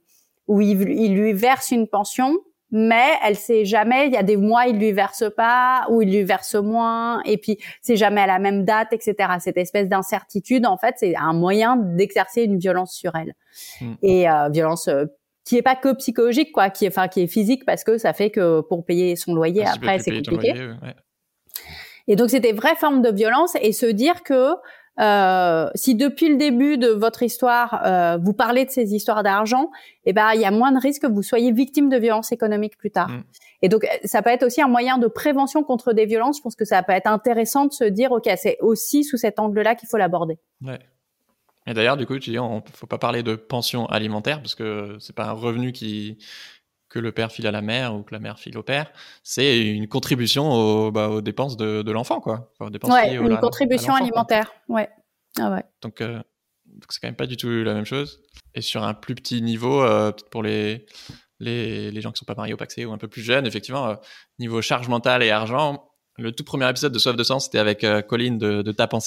où 0.47 0.59
il, 0.59 0.89
il 0.89 1.13
lui 1.13 1.33
verse 1.33 1.69
une 1.69 1.87
pension 1.87 2.33
mais 2.71 3.13
elle 3.23 3.37
sait 3.37 3.63
jamais. 3.63 4.07
Il 4.07 4.13
y 4.13 4.17
a 4.17 4.23
des 4.23 4.37
mois, 4.37 4.67
il 4.67 4.77
lui 4.77 4.91
verse 4.91 5.23
pas, 5.35 5.85
ou 5.89 6.01
il 6.01 6.09
lui 6.09 6.23
verse 6.23 6.55
moins, 6.55 7.21
et 7.23 7.37
puis 7.37 7.57
c'est 7.81 7.95
jamais 7.95 8.21
à 8.21 8.27
la 8.27 8.39
même 8.39 8.65
date, 8.65 8.91
etc. 8.91 9.15
Cette 9.39 9.57
espèce 9.57 9.87
d'incertitude, 9.87 10.65
en 10.65 10.77
fait, 10.77 10.95
c'est 10.97 11.15
un 11.15 11.33
moyen 11.33 11.77
d'exercer 11.77 12.43
une 12.43 12.57
violence 12.57 12.93
sur 12.93 13.15
elle, 13.15 13.33
mm. 13.81 13.93
et 14.01 14.29
euh, 14.29 14.49
violence 14.49 14.87
euh, 14.87 15.05
qui 15.45 15.57
est 15.57 15.61
pas 15.61 15.75
que 15.75 15.93
psychologique, 15.93 16.51
quoi, 16.51 16.69
qui 16.69 16.85
est, 16.85 16.87
enfin, 16.89 17.07
qui 17.07 17.21
est 17.21 17.27
physique 17.27 17.65
parce 17.65 17.83
que 17.83 17.97
ça 17.97 18.13
fait 18.13 18.31
que 18.31 18.61
pour 18.61 18.83
payer 18.83 19.15
son 19.15 19.35
loyer 19.35 19.63
ah, 19.65 19.73
après, 19.75 19.99
c'est 19.99 20.11
compliqué. 20.11 20.53
Et 22.07 22.15
donc 22.15 22.29
c'était 22.29 22.51
vraie 22.51 22.75
forme 22.75 23.01
de 23.01 23.09
violence 23.09 23.55
et 23.61 23.71
se 23.71 23.85
dire 23.85 24.23
que 24.23 24.53
euh, 24.99 25.69
si 25.75 25.95
depuis 25.95 26.29
le 26.29 26.37
début 26.37 26.77
de 26.77 26.87
votre 26.87 27.23
histoire, 27.23 27.81
euh, 27.85 28.17
vous 28.21 28.33
parlez 28.33 28.65
de 28.65 28.69
ces 28.69 28.93
histoires 28.93 29.23
d'argent, 29.23 29.69
eh 30.05 30.13
ben 30.13 30.31
il 30.33 30.41
y 30.41 30.45
a 30.45 30.51
moins 30.51 30.71
de 30.71 30.79
risques 30.79 31.01
que 31.01 31.11
vous 31.11 31.23
soyez 31.23 31.51
victime 31.51 31.89
de 31.89 31.97
violences 31.97 32.31
économiques 32.31 32.77
plus 32.77 32.91
tard. 32.91 33.09
Mm. 33.09 33.23
Et 33.61 33.69
donc 33.69 33.85
ça 34.03 34.21
peut 34.21 34.29
être 34.29 34.43
aussi 34.43 34.61
un 34.61 34.67
moyen 34.67 34.97
de 34.97 35.07
prévention 35.07 35.63
contre 35.63 35.93
des 35.93 36.05
violences. 36.05 36.37
Je 36.37 36.41
pense 36.41 36.55
que 36.55 36.65
ça 36.65 36.81
peut 36.83 36.93
être 36.93 37.07
intéressant 37.07 37.65
de 37.65 37.73
se 37.73 37.83
dire 37.83 38.11
ok 38.11 38.29
c'est 38.37 38.57
aussi 38.61 39.03
sous 39.03 39.17
cet 39.17 39.39
angle-là 39.39 39.75
qu'il 39.75 39.89
faut 39.89 39.97
l'aborder. 39.97 40.37
Ouais. 40.61 40.79
Et 41.67 41.73
d'ailleurs 41.73 41.97
du 41.97 42.05
coup 42.05 42.17
tu 42.19 42.29
dis 42.31 42.39
on 42.39 42.63
faut 42.73 42.87
pas 42.87 42.97
parler 42.97 43.23
de 43.23 43.35
pension 43.35 43.85
alimentaire 43.87 44.41
parce 44.41 44.55
que 44.55 44.97
c'est 44.99 45.15
pas 45.15 45.25
un 45.25 45.31
revenu 45.33 45.71
qui 45.71 46.17
que 46.95 46.99
le 46.99 47.11
père 47.11 47.29
file 47.29 47.45
à 47.45 47.51
la 47.51 47.61
mère 47.61 47.93
ou 47.93 48.03
que 48.03 48.13
la 48.13 48.19
mère 48.19 48.39
file 48.39 48.57
au 48.57 48.63
père, 48.63 48.89
c'est 49.21 49.67
une 49.67 49.87
contribution 49.89 50.49
aux, 50.53 50.91
bah, 50.91 51.09
aux 51.09 51.21
dépenses 51.21 51.57
de, 51.57 51.81
de 51.81 51.91
l'enfant, 51.91 52.21
quoi. 52.21 52.53
ouais, 52.61 53.15
une 53.15 53.37
contribution 53.37 53.93
alimentaire, 53.93 54.53
ouais. 54.69 54.87
Ah 55.37 55.51
ouais. 55.51 55.63
Donc, 55.81 55.99
euh, 55.99 56.21
c'est 56.89 57.01
quand 57.01 57.09
même 57.09 57.17
pas 57.17 57.27
du 57.27 57.35
tout 57.35 57.49
la 57.49 57.73
même 57.73 57.85
chose. 57.85 58.21
Et 58.53 58.61
sur 58.61 58.81
un 58.83 58.93
plus 58.93 59.13
petit 59.13 59.41
niveau, 59.41 59.83
euh, 59.83 60.13
pour 60.31 60.41
les, 60.41 60.85
les, 61.41 61.91
les, 61.91 62.01
gens 62.01 62.13
qui 62.13 62.19
sont 62.19 62.25
pas 62.25 62.35
mariés 62.35 62.53
au 62.53 62.57
Paxé 62.57 62.85
ou 62.85 62.93
un 62.93 62.97
peu 62.97 63.09
plus 63.09 63.23
jeunes, 63.23 63.45
effectivement, 63.45 63.87
euh, 63.87 63.95
niveau 64.39 64.61
charge 64.61 64.87
mentale 64.87 65.21
et 65.21 65.31
argent, 65.31 65.89
le 66.17 66.31
tout 66.31 66.45
premier 66.45 66.69
épisode 66.69 66.93
de 66.93 66.99
Soif 66.99 67.17
de 67.17 67.23
Sens, 67.23 67.45
c'était 67.45 67.59
avec 67.59 67.85
Colline 68.07 68.37
de, 68.37 68.61
de 68.61 68.73
en 68.79 68.99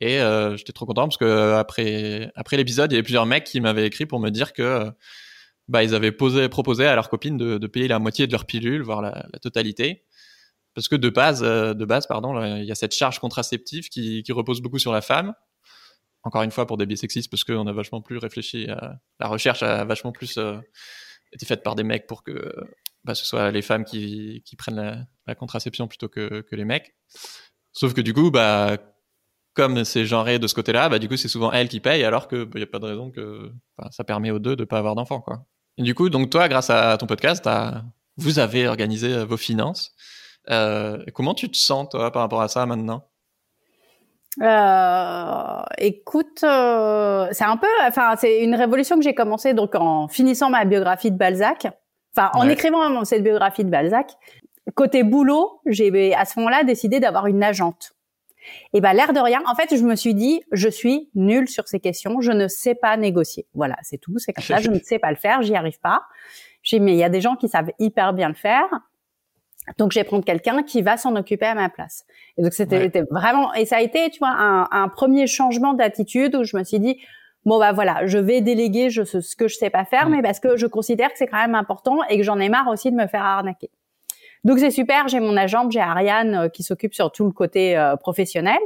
Et 0.00 0.20
j'étais 0.56 0.72
trop 0.72 0.86
content 0.86 1.08
parce 1.08 1.16
que 1.16 1.54
après, 1.54 2.30
après 2.36 2.56
l'épisode, 2.56 2.92
il 2.92 2.94
y 2.94 2.98
avait 2.98 3.02
plusieurs 3.02 3.26
mecs 3.26 3.44
qui 3.44 3.60
m'avaient 3.60 3.86
écrit 3.86 4.06
pour 4.06 4.20
me 4.20 4.30
dire 4.30 4.52
que 4.52 4.92
bah, 5.68 5.84
ils 5.84 5.94
avaient 5.94 6.12
posé, 6.12 6.48
proposé 6.48 6.86
à 6.86 6.94
leurs 6.94 7.10
copines 7.10 7.36
de, 7.36 7.66
payer 7.66 7.88
la 7.88 7.98
moitié 7.98 8.26
de 8.26 8.32
leur 8.32 8.46
pilule, 8.46 8.82
voire 8.82 9.02
la, 9.02 9.28
totalité. 9.40 10.04
Parce 10.74 10.88
que 10.88 10.96
de 10.96 11.08
base, 11.10 11.42
euh, 11.42 11.74
de 11.74 11.84
base 11.84 12.06
pardon, 12.06 12.42
il 12.56 12.64
y 12.64 12.72
a 12.72 12.74
cette 12.74 12.94
charge 12.94 13.18
contraceptive 13.18 13.88
qui, 13.88 14.22
qui, 14.22 14.32
repose 14.32 14.60
beaucoup 14.60 14.78
sur 14.78 14.92
la 14.92 15.02
femme. 15.02 15.34
Encore 16.22 16.42
une 16.42 16.50
fois, 16.50 16.66
pour 16.66 16.76
des 16.78 16.86
biais 16.86 16.96
sexistes, 16.96 17.30
parce 17.30 17.44
qu'on 17.44 17.66
a 17.66 17.72
vachement 17.72 18.00
plus 18.00 18.18
réfléchi 18.18 18.68
à, 18.68 18.98
la 19.20 19.28
recherche 19.28 19.62
a 19.62 19.84
vachement 19.84 20.12
plus 20.12 20.38
euh, 20.38 20.58
été 21.32 21.46
faite 21.46 21.62
par 21.62 21.74
des 21.74 21.84
mecs 21.84 22.06
pour 22.06 22.22
que 22.22 22.52
bah, 23.04 23.14
ce 23.14 23.24
soit 23.24 23.50
les 23.50 23.62
femmes 23.62 23.84
qui, 23.84 24.42
qui 24.44 24.56
prennent 24.56 24.76
la, 24.76 25.04
la, 25.26 25.34
contraception 25.34 25.86
plutôt 25.86 26.08
que, 26.08 26.40
que 26.40 26.56
les 26.56 26.64
mecs. 26.64 26.94
Sauf 27.72 27.92
que 27.94 28.00
du 28.00 28.14
coup, 28.14 28.30
bah, 28.30 28.78
comme 29.58 29.84
c'est 29.84 30.06
genré 30.06 30.38
de 30.38 30.46
ce 30.46 30.54
côté-là, 30.54 30.88
bah, 30.88 31.00
du 31.00 31.08
coup, 31.08 31.16
c'est 31.16 31.26
souvent 31.26 31.50
elle 31.50 31.68
qui 31.68 31.80
paye, 31.80 32.04
alors 32.04 32.28
qu'il 32.28 32.38
n'y 32.38 32.44
bah, 32.44 32.60
a 32.62 32.66
pas 32.66 32.78
de 32.78 32.86
raison 32.86 33.10
que 33.10 33.50
ça 33.90 34.04
permet 34.04 34.30
aux 34.30 34.38
deux 34.38 34.54
de 34.54 34.62
pas 34.62 34.78
avoir 34.78 34.94
d'enfants. 34.94 35.20
quoi 35.20 35.40
du 35.78 35.96
coup, 35.96 36.10
donc 36.10 36.30
toi, 36.30 36.48
grâce 36.48 36.70
à 36.70 36.96
ton 36.96 37.06
podcast, 37.06 37.48
vous 38.16 38.38
avez 38.38 38.68
organisé 38.68 39.12
euh, 39.12 39.24
vos 39.24 39.36
finances. 39.36 39.92
Euh, 40.48 41.04
comment 41.12 41.34
tu 41.34 41.50
te 41.50 41.56
sens 41.56 41.88
toi 41.88 42.12
par 42.12 42.22
rapport 42.22 42.40
à 42.40 42.46
ça 42.46 42.66
maintenant? 42.66 43.02
Euh, 44.40 45.62
écoute, 45.78 46.44
euh, 46.44 47.26
c'est 47.32 47.44
un 47.44 47.56
peu, 47.56 47.66
enfin, 47.88 48.14
c'est 48.16 48.44
une 48.44 48.54
révolution 48.54 48.96
que 48.96 49.02
j'ai 49.02 49.14
commencée 49.14 49.54
donc 49.54 49.74
en 49.74 50.06
finissant 50.06 50.50
ma 50.50 50.64
biographie 50.64 51.10
de 51.10 51.16
Balzac, 51.16 51.66
enfin, 52.16 52.30
en 52.34 52.48
écrivant 52.48 53.04
cette 53.04 53.24
biographie 53.24 53.64
de 53.64 53.70
Balzac. 53.70 54.12
Côté 54.76 55.02
boulot, 55.02 55.60
j'ai 55.66 56.14
à 56.14 56.24
ce 56.24 56.38
moment-là 56.38 56.62
décidé 56.62 57.00
d'avoir 57.00 57.26
une 57.26 57.42
agente. 57.42 57.97
Et 58.72 58.80
ben 58.80 58.92
l'air 58.92 59.12
de 59.12 59.20
rien, 59.20 59.40
en 59.46 59.54
fait, 59.54 59.76
je 59.76 59.82
me 59.82 59.94
suis 59.94 60.14
dit, 60.14 60.42
je 60.52 60.68
suis 60.68 61.10
nulle 61.14 61.48
sur 61.48 61.68
ces 61.68 61.80
questions, 61.80 62.20
je 62.20 62.32
ne 62.32 62.48
sais 62.48 62.74
pas 62.74 62.96
négocier. 62.96 63.46
Voilà, 63.54 63.76
c'est 63.82 63.98
tout, 63.98 64.18
c'est 64.18 64.32
comme 64.32 64.44
ça, 64.44 64.58
je 64.60 64.70
ne 64.70 64.78
sais 64.78 64.98
pas 64.98 65.10
le 65.10 65.16
faire, 65.16 65.42
j'y 65.42 65.54
arrive 65.54 65.80
pas. 65.80 66.02
J'ai 66.62 66.80
mais 66.80 66.92
il 66.92 66.98
y 66.98 67.04
a 67.04 67.08
des 67.08 67.20
gens 67.20 67.36
qui 67.36 67.48
savent 67.48 67.70
hyper 67.78 68.12
bien 68.12 68.28
le 68.28 68.34
faire. 68.34 68.68
Donc, 69.76 69.92
je 69.92 69.98
vais 69.98 70.04
prendre 70.04 70.24
quelqu'un 70.24 70.62
qui 70.62 70.80
va 70.80 70.96
s'en 70.96 71.14
occuper 71.16 71.44
à 71.44 71.54
ma 71.54 71.68
place. 71.68 72.04
Et 72.38 72.42
donc, 72.42 72.54
c'était 72.54 72.90
vraiment, 73.10 73.52
et 73.52 73.66
ça 73.66 73.76
a 73.76 73.80
été, 73.82 74.08
tu 74.10 74.18
vois, 74.18 74.30
un, 74.30 74.66
un 74.70 74.88
premier 74.88 75.26
changement 75.26 75.74
d'attitude 75.74 76.34
où 76.36 76.44
je 76.44 76.56
me 76.56 76.64
suis 76.64 76.80
dit, 76.80 76.98
bon 77.44 77.58
bah 77.58 77.72
voilà, 77.72 78.06
je 78.06 78.18
vais 78.18 78.40
déléguer 78.40 78.90
je, 78.90 79.02
ce 79.04 79.36
que 79.36 79.48
je 79.48 79.56
sais 79.56 79.70
pas 79.70 79.84
faire, 79.84 80.08
mm. 80.08 80.12
mais 80.12 80.22
parce 80.22 80.40
que 80.40 80.56
je 80.56 80.66
considère 80.66 81.10
que 81.10 81.18
c'est 81.18 81.26
quand 81.26 81.38
même 81.40 81.54
important 81.54 81.98
et 82.08 82.16
que 82.16 82.22
j'en 82.22 82.38
ai 82.38 82.48
marre 82.48 82.68
aussi 82.68 82.90
de 82.90 82.96
me 82.96 83.06
faire 83.06 83.22
arnaquer. 83.22 83.70
Donc 84.44 84.58
c'est 84.58 84.70
super, 84.70 85.08
j'ai 85.08 85.20
mon 85.20 85.36
agent, 85.36 85.70
j'ai 85.70 85.80
Ariane 85.80 86.34
euh, 86.34 86.48
qui 86.48 86.62
s'occupe 86.62 86.94
sur 86.94 87.12
tout 87.12 87.24
le 87.24 87.32
côté 87.32 87.76
euh, 87.76 87.96
professionnel. 87.96 88.58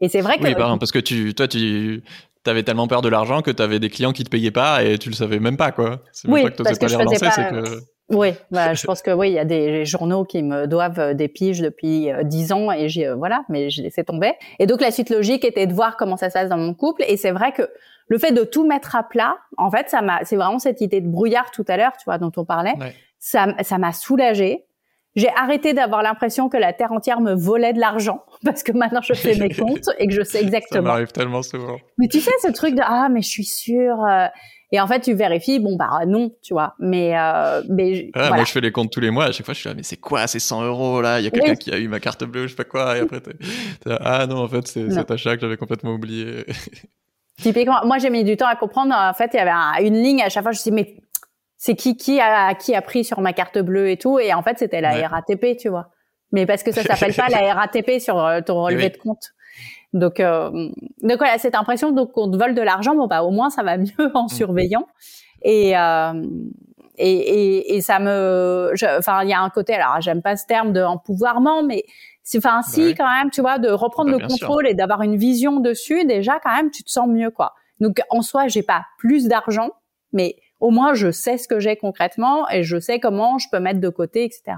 Et 0.00 0.08
c'est 0.08 0.20
vrai 0.20 0.38
que... 0.38 0.44
Oui, 0.44 0.54
pardon, 0.54 0.78
parce 0.78 0.92
que 0.92 0.98
tu, 0.98 1.34
toi, 1.34 1.48
tu 1.48 2.02
avais 2.46 2.62
tellement 2.62 2.86
peur 2.86 3.02
de 3.02 3.08
l'argent 3.08 3.42
que 3.42 3.50
tu 3.50 3.62
avais 3.62 3.78
des 3.78 3.90
clients 3.90 4.12
qui 4.12 4.24
te 4.24 4.30
payaient 4.30 4.50
pas 4.50 4.82
et 4.82 4.96
tu 4.96 5.10
le 5.10 5.14
savais 5.14 5.38
même 5.38 5.56
pas, 5.56 5.72
quoi. 5.72 6.00
C'est 6.12 6.28
oui, 6.28 6.44
pas 6.44 6.50
que 6.50 6.62
parce 6.62 6.78
que 6.78 6.88
je 6.88 6.96
faisais 6.96 7.18
pas... 7.18 7.44
Que... 7.50 7.80
Oui, 8.10 8.30
bah, 8.50 8.72
je 8.72 8.86
pense 8.86 9.02
que 9.02 9.10
oui, 9.10 9.28
il 9.28 9.34
y 9.34 9.38
a 9.38 9.44
des 9.44 9.84
journaux 9.84 10.24
qui 10.24 10.42
me 10.42 10.66
doivent 10.66 10.98
euh, 10.98 11.14
des 11.14 11.28
piges 11.28 11.60
depuis 11.60 12.08
dix 12.24 12.52
ans 12.52 12.72
et 12.72 12.88
j'ai 12.88 13.12
voilà, 13.12 13.44
mais 13.50 13.68
j'ai 13.68 13.82
laissé 13.82 14.02
tomber. 14.02 14.32
Et 14.58 14.66
donc 14.66 14.80
la 14.80 14.90
suite 14.90 15.10
logique 15.10 15.44
était 15.44 15.66
de 15.66 15.74
voir 15.74 15.98
comment 15.98 16.16
ça 16.16 16.30
se 16.30 16.34
passe 16.34 16.48
dans 16.48 16.56
mon 16.56 16.72
couple. 16.72 17.04
Et 17.06 17.18
c'est 17.18 17.32
vrai 17.32 17.52
que 17.52 17.68
le 18.08 18.16
fait 18.16 18.32
de 18.32 18.44
tout 18.44 18.66
mettre 18.66 18.96
à 18.96 19.02
plat, 19.02 19.36
en 19.58 19.70
fait, 19.70 19.90
ça 19.90 20.00
m'a, 20.00 20.24
c'est 20.24 20.36
vraiment 20.36 20.58
cette 20.58 20.80
idée 20.80 21.02
de 21.02 21.08
brouillard 21.08 21.50
tout 21.50 21.64
à 21.68 21.76
l'heure, 21.76 21.92
tu 21.98 22.04
vois, 22.06 22.16
dont 22.16 22.32
on 22.36 22.44
parlait. 22.46 22.72
Ça, 23.18 23.48
ça 23.62 23.78
m'a 23.78 23.92
soulagée 23.92 24.64
j'ai 25.18 25.28
arrêté 25.36 25.74
d'avoir 25.74 26.02
l'impression 26.02 26.48
que 26.48 26.56
la 26.56 26.72
terre 26.72 26.92
entière 26.92 27.20
me 27.20 27.34
volait 27.34 27.72
de 27.72 27.80
l'argent 27.80 28.22
parce 28.44 28.62
que 28.62 28.72
maintenant 28.72 29.02
je 29.02 29.14
fais 29.14 29.34
mes 29.36 29.50
comptes 29.54 29.88
et 29.98 30.06
que 30.06 30.14
je 30.14 30.22
sais 30.22 30.40
exactement. 30.40 30.84
Ça 30.84 30.92
m'arrive 30.92 31.12
tellement 31.12 31.42
souvent. 31.42 31.78
Mais 31.98 32.08
tu 32.08 32.20
sais 32.20 32.30
ce 32.42 32.52
truc 32.52 32.74
de 32.74 32.82
ah 32.84 33.08
mais 33.10 33.22
je 33.22 33.28
suis 33.28 33.44
sûre 33.44 34.04
euh, 34.04 34.26
et 34.70 34.80
en 34.80 34.86
fait 34.86 35.00
tu 35.00 35.14
vérifies 35.14 35.58
bon 35.58 35.76
bah 35.76 36.06
non 36.06 36.30
tu 36.42 36.54
vois 36.54 36.74
mais 36.78 37.18
euh, 37.18 37.62
mais 37.68 38.10
moi 38.14 38.44
je 38.44 38.52
fais 38.52 38.60
les 38.60 38.70
comptes 38.70 38.92
tous 38.92 39.00
les 39.00 39.10
mois 39.10 39.26
à 39.26 39.32
chaque 39.32 39.44
fois 39.44 39.54
je 39.54 39.60
suis 39.60 39.68
là 39.68 39.74
mais 39.74 39.82
c'est 39.82 39.96
quoi 39.96 40.26
ces 40.26 40.38
100 40.38 40.64
euros 40.64 41.02
là? 41.02 41.20
Il 41.20 41.24
y 41.24 41.26
a 41.26 41.30
quelqu'un 41.30 41.56
qui 41.56 41.72
a 41.72 41.78
eu 41.78 41.88
ma 41.88 42.00
carte 42.00 42.24
bleue 42.24 42.44
je 42.44 42.50
sais 42.50 42.56
pas 42.56 42.64
quoi 42.64 42.96
et 42.96 43.00
après 43.00 43.20
ah 44.00 44.26
non 44.26 44.38
en 44.38 44.48
fait 44.48 44.66
c'est 44.68 44.90
cet 44.90 45.10
achat 45.10 45.34
que 45.34 45.40
j'avais 45.40 45.56
complètement 45.56 45.92
oublié. 45.92 46.44
Typiquement, 47.40 47.84
moi 47.84 47.98
j'ai 47.98 48.10
mis 48.10 48.24
du 48.24 48.36
temps 48.36 48.48
à 48.48 48.56
comprendre. 48.56 48.92
En 48.92 49.14
fait, 49.14 49.30
il 49.32 49.36
y 49.36 49.40
avait 49.40 49.86
une 49.86 50.02
ligne 50.02 50.22
à 50.22 50.28
chaque 50.28 50.42
fois. 50.42 50.50
Je 50.50 50.58
me 50.58 50.60
suis 50.60 50.70
dit, 50.70 50.74
mais 50.74 50.96
c'est 51.58 51.74
qui 51.74 51.96
qui 51.96 52.20
a 52.20 52.54
qui 52.54 52.74
a 52.74 52.80
pris 52.80 53.04
sur 53.04 53.20
ma 53.20 53.32
carte 53.32 53.58
bleue 53.58 53.90
et 53.90 53.98
tout. 53.98 54.18
Et 54.18 54.32
en 54.32 54.42
fait 54.42 54.58
c'était 54.58 54.80
la 54.80 55.06
RATP 55.08 55.56
tu 55.58 55.68
vois. 55.68 55.90
Mais 56.32 56.46
parce 56.46 56.62
que 56.62 56.72
ça 56.72 56.82
s'appelle 56.84 57.14
pas 57.14 57.28
la 57.28 57.52
RATP 57.52 58.00
sur 58.00 58.18
euh, 58.18 58.40
ton 58.40 58.62
relevé 58.62 58.88
de 58.88 58.96
compte. 58.96 59.32
Donc 59.92 60.20
euh, 60.20 60.50
donc 61.02 61.18
voilà 61.18 61.38
cette 61.38 61.56
impression 61.56 61.92
donc 61.92 62.12
qu'on 62.12 62.30
te 62.30 62.36
vole 62.36 62.54
de 62.54 62.62
l'argent 62.62 62.94
bon 62.94 63.06
bah 63.06 63.22
au 63.22 63.30
moins 63.30 63.50
ça 63.50 63.62
va 63.62 63.76
mieux 63.76 63.90
en 64.14 64.24
mm. 64.24 64.28
surveillant. 64.28 64.86
Et 65.42 65.76
euh, 65.76 66.22
et, 67.00 67.12
et, 67.12 67.76
et, 67.76 67.80
ça 67.80 68.00
me, 68.00 68.72
enfin, 68.98 69.22
il 69.22 69.30
y 69.30 69.32
a 69.32 69.40
un 69.40 69.50
côté, 69.50 69.72
alors 69.74 70.00
j'aime 70.00 70.20
pas 70.20 70.36
ce 70.36 70.46
terme 70.46 70.72
de 70.72 70.82
empouvoirment, 70.82 71.62
mais 71.62 71.84
c'est, 72.24 72.38
enfin, 72.38 72.62
si 72.62 72.96
quand 72.96 73.08
même, 73.08 73.30
tu 73.30 73.40
vois, 73.40 73.60
de 73.60 73.68
reprendre 73.68 74.10
bah, 74.10 74.16
le 74.20 74.26
contrôle 74.26 74.66
et 74.66 74.74
d'avoir 74.74 75.02
une 75.02 75.16
vision 75.16 75.60
dessus, 75.60 76.04
déjà 76.06 76.40
quand 76.42 76.52
même, 76.52 76.72
tu 76.72 76.82
te 76.82 76.90
sens 76.90 77.08
mieux, 77.08 77.30
quoi. 77.30 77.54
Donc 77.78 78.00
en 78.10 78.20
soi, 78.20 78.48
j'ai 78.48 78.64
pas 78.64 78.84
plus 78.98 79.28
d'argent, 79.28 79.70
mais 80.12 80.36
au 80.60 80.70
moins 80.70 80.94
je 80.94 81.10
sais 81.10 81.38
ce 81.38 81.48
que 81.48 81.60
j'ai 81.60 81.76
concrètement 81.76 82.48
et 82.50 82.62
je 82.62 82.78
sais 82.78 83.00
comment 83.00 83.38
je 83.38 83.46
peux 83.50 83.60
mettre 83.60 83.80
de 83.80 83.88
côté, 83.88 84.24
etc. 84.24 84.56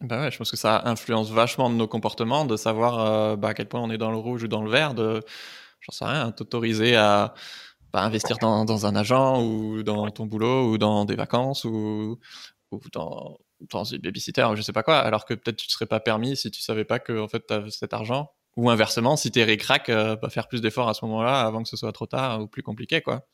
Bah 0.00 0.20
ouais, 0.20 0.30
je 0.30 0.36
pense 0.36 0.50
que 0.50 0.58
ça 0.58 0.82
influence 0.84 1.30
vachement 1.30 1.70
nos 1.70 1.88
comportements, 1.88 2.44
de 2.44 2.56
savoir 2.56 3.00
euh, 3.00 3.36
bah, 3.36 3.48
à 3.48 3.54
quel 3.54 3.66
point 3.66 3.80
on 3.80 3.90
est 3.90 3.96
dans 3.98 4.10
le 4.10 4.18
rouge 4.18 4.42
ou 4.42 4.48
dans 4.48 4.62
le 4.62 4.70
vert, 4.70 4.92
de, 4.92 5.22
j'en 5.80 5.92
sais 5.92 6.04
rien, 6.04 6.32
t'autoriser 6.32 6.96
à 6.96 7.32
bah, 7.94 8.02
investir 8.02 8.36
dans, 8.38 8.86
un 8.86 8.96
agent 8.96 9.42
ou 9.42 9.82
dans 9.82 10.10
ton 10.10 10.26
boulot 10.26 10.70
ou 10.70 10.76
dans 10.78 11.06
des 11.06 11.16
vacances 11.16 11.64
ou, 11.64 12.18
dans, 12.92 13.38
dans 13.72 13.84
une 13.84 14.02
babysitter 14.02 14.44
ou 14.44 14.56
je 14.56 14.60
sais 14.60 14.72
pas 14.72 14.82
quoi, 14.82 14.98
alors 14.98 15.24
que 15.24 15.32
peut-être 15.32 15.56
tu 15.56 15.66
te 15.66 15.72
serais 15.72 15.86
pas 15.86 16.00
permis 16.00 16.36
si 16.36 16.50
tu 16.50 16.60
savais 16.60 16.84
pas 16.84 16.98
que 16.98 17.18
en 17.18 17.28
fait 17.28 17.50
as 17.50 17.70
cet 17.70 17.94
argent. 17.94 18.30
Ou 18.56 18.70
inversement, 18.70 19.16
si 19.16 19.30
t'es 19.30 19.44
ric-rac, 19.44 19.88
euh, 19.90 20.16
pas 20.16 20.30
faire 20.30 20.48
plus 20.48 20.60
d'efforts 20.62 20.88
à 20.88 20.94
ce 20.94 21.04
moment-là 21.06 21.40
avant 21.42 21.62
que 21.62 21.68
ce 21.68 21.76
soit 21.76 21.92
trop 21.92 22.06
tard 22.06 22.40
ou 22.42 22.48
plus 22.48 22.62
compliqué, 22.62 23.02
quoi 23.02 23.26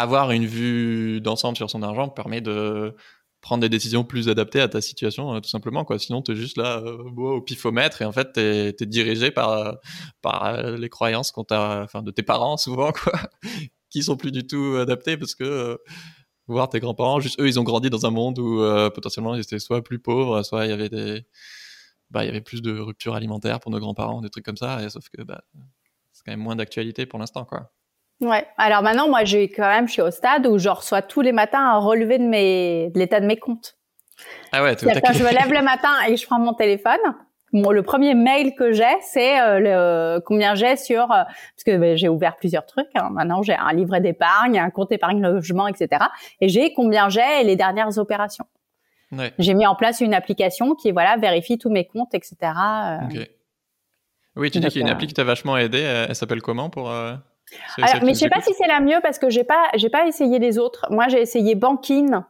avoir 0.00 0.30
une 0.30 0.46
vue 0.46 1.20
d'ensemble 1.20 1.56
sur 1.56 1.70
son 1.70 1.82
argent 1.82 2.08
permet 2.08 2.40
de 2.40 2.94
prendre 3.40 3.60
des 3.60 3.68
décisions 3.68 4.04
plus 4.04 4.28
adaptées 4.28 4.60
à 4.60 4.68
ta 4.68 4.80
situation, 4.80 5.34
euh, 5.34 5.40
tout 5.40 5.48
simplement. 5.48 5.84
Quoi. 5.84 5.98
Sinon, 5.98 6.22
tu 6.22 6.32
es 6.32 6.36
juste 6.36 6.56
là 6.56 6.78
euh, 6.78 6.98
au 7.16 7.40
pifomètre 7.40 8.02
et 8.02 8.04
en 8.04 8.12
fait, 8.12 8.32
tu 8.32 8.40
es, 8.40 8.86
dirigé 8.86 9.30
par, 9.30 9.76
par 10.22 10.62
les 10.62 10.88
croyances 10.88 11.32
enfin, 11.36 12.02
de 12.02 12.10
tes 12.10 12.22
parents, 12.22 12.56
souvent, 12.56 12.92
quoi, 12.92 13.12
qui 13.90 14.02
sont 14.02 14.16
plus 14.16 14.32
du 14.32 14.46
tout 14.46 14.76
adaptées 14.80 15.16
parce 15.16 15.34
que 15.34 15.78
voir 16.46 16.68
tes 16.68 16.80
grands-parents, 16.80 17.20
juste 17.20 17.40
eux, 17.40 17.46
ils 17.46 17.60
ont 17.60 17.64
grandi 17.64 17.90
dans 17.90 18.06
un 18.06 18.10
monde 18.10 18.38
où 18.38 18.58
potentiellement 18.94 19.34
ils 19.34 19.42
étaient 19.42 19.58
soit 19.58 19.82
plus 19.84 19.98
pauvres, 19.98 20.42
soit 20.42 20.64
il 20.66 20.70
y 20.70 20.72
avait 20.72 20.88
des. 20.88 21.24
Bah, 22.10 22.24
il 22.24 22.28
y 22.28 22.30
avait 22.30 22.40
plus 22.40 22.62
de 22.62 22.78
ruptures 22.78 23.14
alimentaires 23.14 23.60
pour 23.60 23.70
nos 23.70 23.78
grands-parents, 23.78 24.22
des 24.22 24.30
trucs 24.30 24.44
comme 24.44 24.56
ça, 24.56 24.88
sauf 24.88 25.10
que 25.10 25.22
bah, 25.22 25.42
c'est 26.12 26.24
quand 26.24 26.32
même 26.32 26.40
moins 26.40 26.56
d'actualité 26.56 27.04
pour 27.04 27.18
l'instant, 27.18 27.44
quoi. 27.44 27.70
Ouais. 28.20 28.46
Alors 28.56 28.82
maintenant, 28.82 29.08
moi, 29.08 29.24
j'ai 29.24 29.48
quand 29.48 29.68
même, 29.68 29.86
je 29.86 29.92
suis 29.92 30.02
au 30.02 30.10
stade 30.10 30.46
où 30.46 30.58
je 30.58 30.68
reçois 30.68 31.02
tous 31.02 31.20
les 31.20 31.32
matins 31.32 31.60
un 31.60 31.78
relevé 31.78 32.18
de 32.18 32.24
mes, 32.24 32.90
de 32.90 32.98
l'état 32.98 33.20
de 33.20 33.26
mes 33.26 33.36
comptes. 33.36 33.76
Ah 34.52 34.62
ouais. 34.62 34.74
Quand 34.76 35.12
je 35.12 35.22
me 35.22 35.32
lève 35.32 35.52
le 35.52 35.62
matin 35.62 35.92
et 36.08 36.16
je 36.16 36.26
prends 36.26 36.40
mon 36.40 36.54
téléphone, 36.54 36.98
le 37.52 37.80
premier 37.82 38.14
mail 38.14 38.54
que 38.54 38.72
j'ai, 38.72 38.84
c'est 39.02 39.40
euh, 39.40 39.60
le 39.60 40.20
combien 40.20 40.54
j'ai 40.54 40.76
sur 40.76 41.04
euh, 41.04 41.24
parce 41.24 41.64
que 41.64 41.76
ben, 41.76 41.96
j'ai 41.96 42.08
ouvert 42.08 42.36
plusieurs 42.36 42.66
trucs. 42.66 42.88
Hein. 42.94 43.08
Maintenant, 43.12 43.42
j'ai 43.42 43.54
un 43.54 43.72
livret 43.72 44.00
d'épargne, 44.00 44.58
un 44.58 44.70
compte 44.70 44.92
épargne 44.92 45.22
logement, 45.22 45.68
etc. 45.68 46.04
Et 46.40 46.48
j'ai 46.48 46.72
combien 46.74 47.08
j'ai 47.08 47.40
et 47.40 47.44
les 47.44 47.56
dernières 47.56 47.98
opérations. 47.98 48.46
Ouais. 49.12 49.32
J'ai 49.38 49.54
mis 49.54 49.66
en 49.66 49.74
place 49.74 50.00
une 50.00 50.12
application 50.12 50.74
qui 50.74 50.90
voilà 50.92 51.16
vérifie 51.16 51.56
tous 51.56 51.70
mes 51.70 51.86
comptes, 51.86 52.14
etc. 52.14 52.36
Euh. 52.42 52.98
Oui, 54.36 54.50
tu 54.50 54.60
dis 54.60 54.68
qu'il 54.68 54.82
y 54.82 54.84
a 54.84 54.86
une 54.86 54.92
appli 54.92 55.06
qui 55.06 55.14
t'a 55.14 55.24
vachement 55.24 55.56
aidé. 55.56 55.80
Elle, 55.80 56.14
s'appelle 56.14 56.42
comment 56.42 56.68
pour 56.68 56.92
alors, 57.78 58.04
mais 58.04 58.14
je 58.14 58.18
sais 58.18 58.28
pas 58.28 58.40
si 58.40 58.52
c'est 58.54 58.66
la 58.66 58.80
mieux 58.80 58.98
parce 59.02 59.18
que 59.18 59.30
j'ai 59.30 59.44
pas, 59.44 59.68
j'ai 59.74 59.88
pas 59.88 60.06
essayé 60.06 60.38
les 60.38 60.58
autres. 60.58 60.86
Moi, 60.90 61.08
j'ai 61.08 61.20
essayé 61.20 61.54
Bankin. 61.54 62.26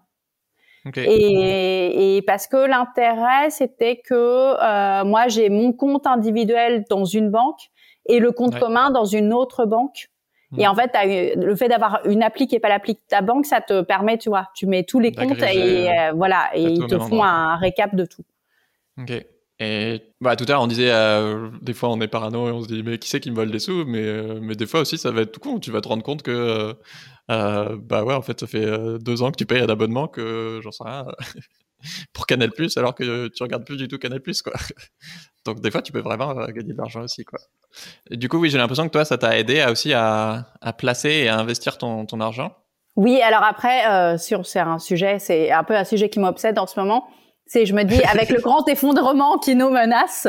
Et, 0.96 2.16
et, 2.16 2.22
parce 2.22 2.46
que 2.46 2.56
l'intérêt, 2.56 3.50
c'était 3.50 3.98
que 3.98 4.14
euh, 4.14 5.04
moi, 5.04 5.28
j'ai 5.28 5.50
mon 5.50 5.72
compte 5.72 6.06
individuel 6.06 6.84
dans 6.88 7.04
une 7.04 7.30
banque 7.30 7.70
et 8.06 8.20
le 8.20 8.32
compte 8.32 8.58
commun 8.58 8.90
dans 8.90 9.04
une 9.04 9.34
autre 9.34 9.66
banque. 9.66 10.08
Et 10.56 10.66
hmm. 10.66 10.70
en 10.70 10.74
fait, 10.74 10.90
as 10.94 11.04
le 11.36 11.54
fait 11.56 11.68
d'avoir 11.68 12.00
une 12.06 12.22
appli 12.22 12.46
qui 12.46 12.56
est 12.56 12.60
pas 12.60 12.70
l'appli 12.70 12.94
de 12.94 13.00
ta 13.06 13.20
banque, 13.20 13.44
ça 13.44 13.60
te 13.60 13.82
permet, 13.82 14.16
tu 14.16 14.30
vois, 14.30 14.48
tu 14.54 14.66
mets 14.66 14.82
tous 14.82 14.98
les 14.98 15.12
comptes 15.12 15.42
et 15.42 15.90
euh, 15.90 16.12
voilà, 16.14 16.48
et 16.54 16.62
ils 16.62 16.86
te 16.86 16.98
font 16.98 17.22
un 17.22 17.56
récap 17.56 17.94
de 17.94 18.06
tout. 18.06 18.24
Ok. 18.98 19.12
Et 19.60 20.14
bah, 20.20 20.36
tout 20.36 20.44
à 20.44 20.52
l'heure, 20.52 20.62
on 20.62 20.68
disait, 20.68 20.90
euh, 20.90 21.50
des 21.62 21.74
fois, 21.74 21.88
on 21.88 22.00
est 22.00 22.06
parano 22.06 22.48
et 22.48 22.52
on 22.52 22.62
se 22.62 22.68
dit, 22.68 22.82
mais 22.84 22.98
qui 22.98 23.08
c'est 23.08 23.18
qui 23.18 23.30
me 23.30 23.36
vole 23.36 23.50
des 23.50 23.58
sous? 23.58 23.84
Mais, 23.86 24.04
euh, 24.04 24.38
mais 24.40 24.54
des 24.54 24.66
fois 24.66 24.80
aussi, 24.80 24.98
ça 24.98 25.10
va 25.10 25.22
être 25.22 25.32
tout 25.32 25.40
con. 25.40 25.58
Tu 25.58 25.72
vas 25.72 25.80
te 25.80 25.88
rendre 25.88 26.04
compte 26.04 26.22
que, 26.22 26.76
euh, 27.30 27.76
bah 27.80 28.04
ouais, 28.04 28.14
en 28.14 28.22
fait, 28.22 28.38
ça 28.38 28.46
fait 28.46 28.98
deux 29.00 29.22
ans 29.22 29.32
que 29.32 29.36
tu 29.36 29.46
payes 29.46 29.60
un 29.60 29.68
abonnement 29.68 30.06
que, 30.06 30.60
j'en 30.62 30.70
sais 30.70 30.84
rien, 30.84 31.06
pour 32.12 32.26
Canal 32.26 32.52
Plus, 32.52 32.76
alors 32.76 32.94
que 32.94 33.28
tu 33.28 33.42
regardes 33.42 33.64
plus 33.64 33.76
du 33.76 33.88
tout 33.88 33.98
Canal 33.98 34.20
Plus, 34.20 34.42
quoi. 34.42 34.52
Donc, 35.44 35.60
des 35.60 35.72
fois, 35.72 35.82
tu 35.82 35.90
peux 35.90 36.00
vraiment 36.00 36.34
gagner 36.34 36.72
de 36.72 36.78
l'argent 36.78 37.02
aussi, 37.02 37.24
quoi. 37.24 37.40
Du 38.10 38.28
coup, 38.28 38.38
oui, 38.38 38.50
j'ai 38.50 38.58
l'impression 38.58 38.86
que 38.86 38.92
toi, 38.92 39.04
ça 39.04 39.18
t'a 39.18 39.36
aidé 39.38 39.64
aussi 39.68 39.92
à, 39.92 40.52
à, 40.60 40.72
placer 40.72 41.10
et 41.10 41.28
à 41.28 41.36
investir 41.36 41.78
ton, 41.78 42.06
ton 42.06 42.20
argent? 42.20 42.54
Oui, 42.94 43.20
alors 43.22 43.42
après, 43.42 44.18
sur, 44.18 44.46
c'est 44.46 44.60
un 44.60 44.78
sujet, 44.78 45.18
c'est 45.18 45.50
un 45.50 45.64
peu 45.64 45.76
un 45.76 45.84
sujet 45.84 46.08
qui 46.10 46.20
m'obsède 46.20 46.58
en 46.58 46.66
ce 46.66 46.78
moment 46.78 47.08
c'est, 47.48 47.66
je 47.66 47.74
me 47.74 47.82
dis, 47.82 48.00
avec 48.12 48.30
le 48.30 48.40
grand 48.40 48.66
effondrement 48.68 49.38
qui 49.38 49.56
nous 49.56 49.70
menace. 49.70 50.28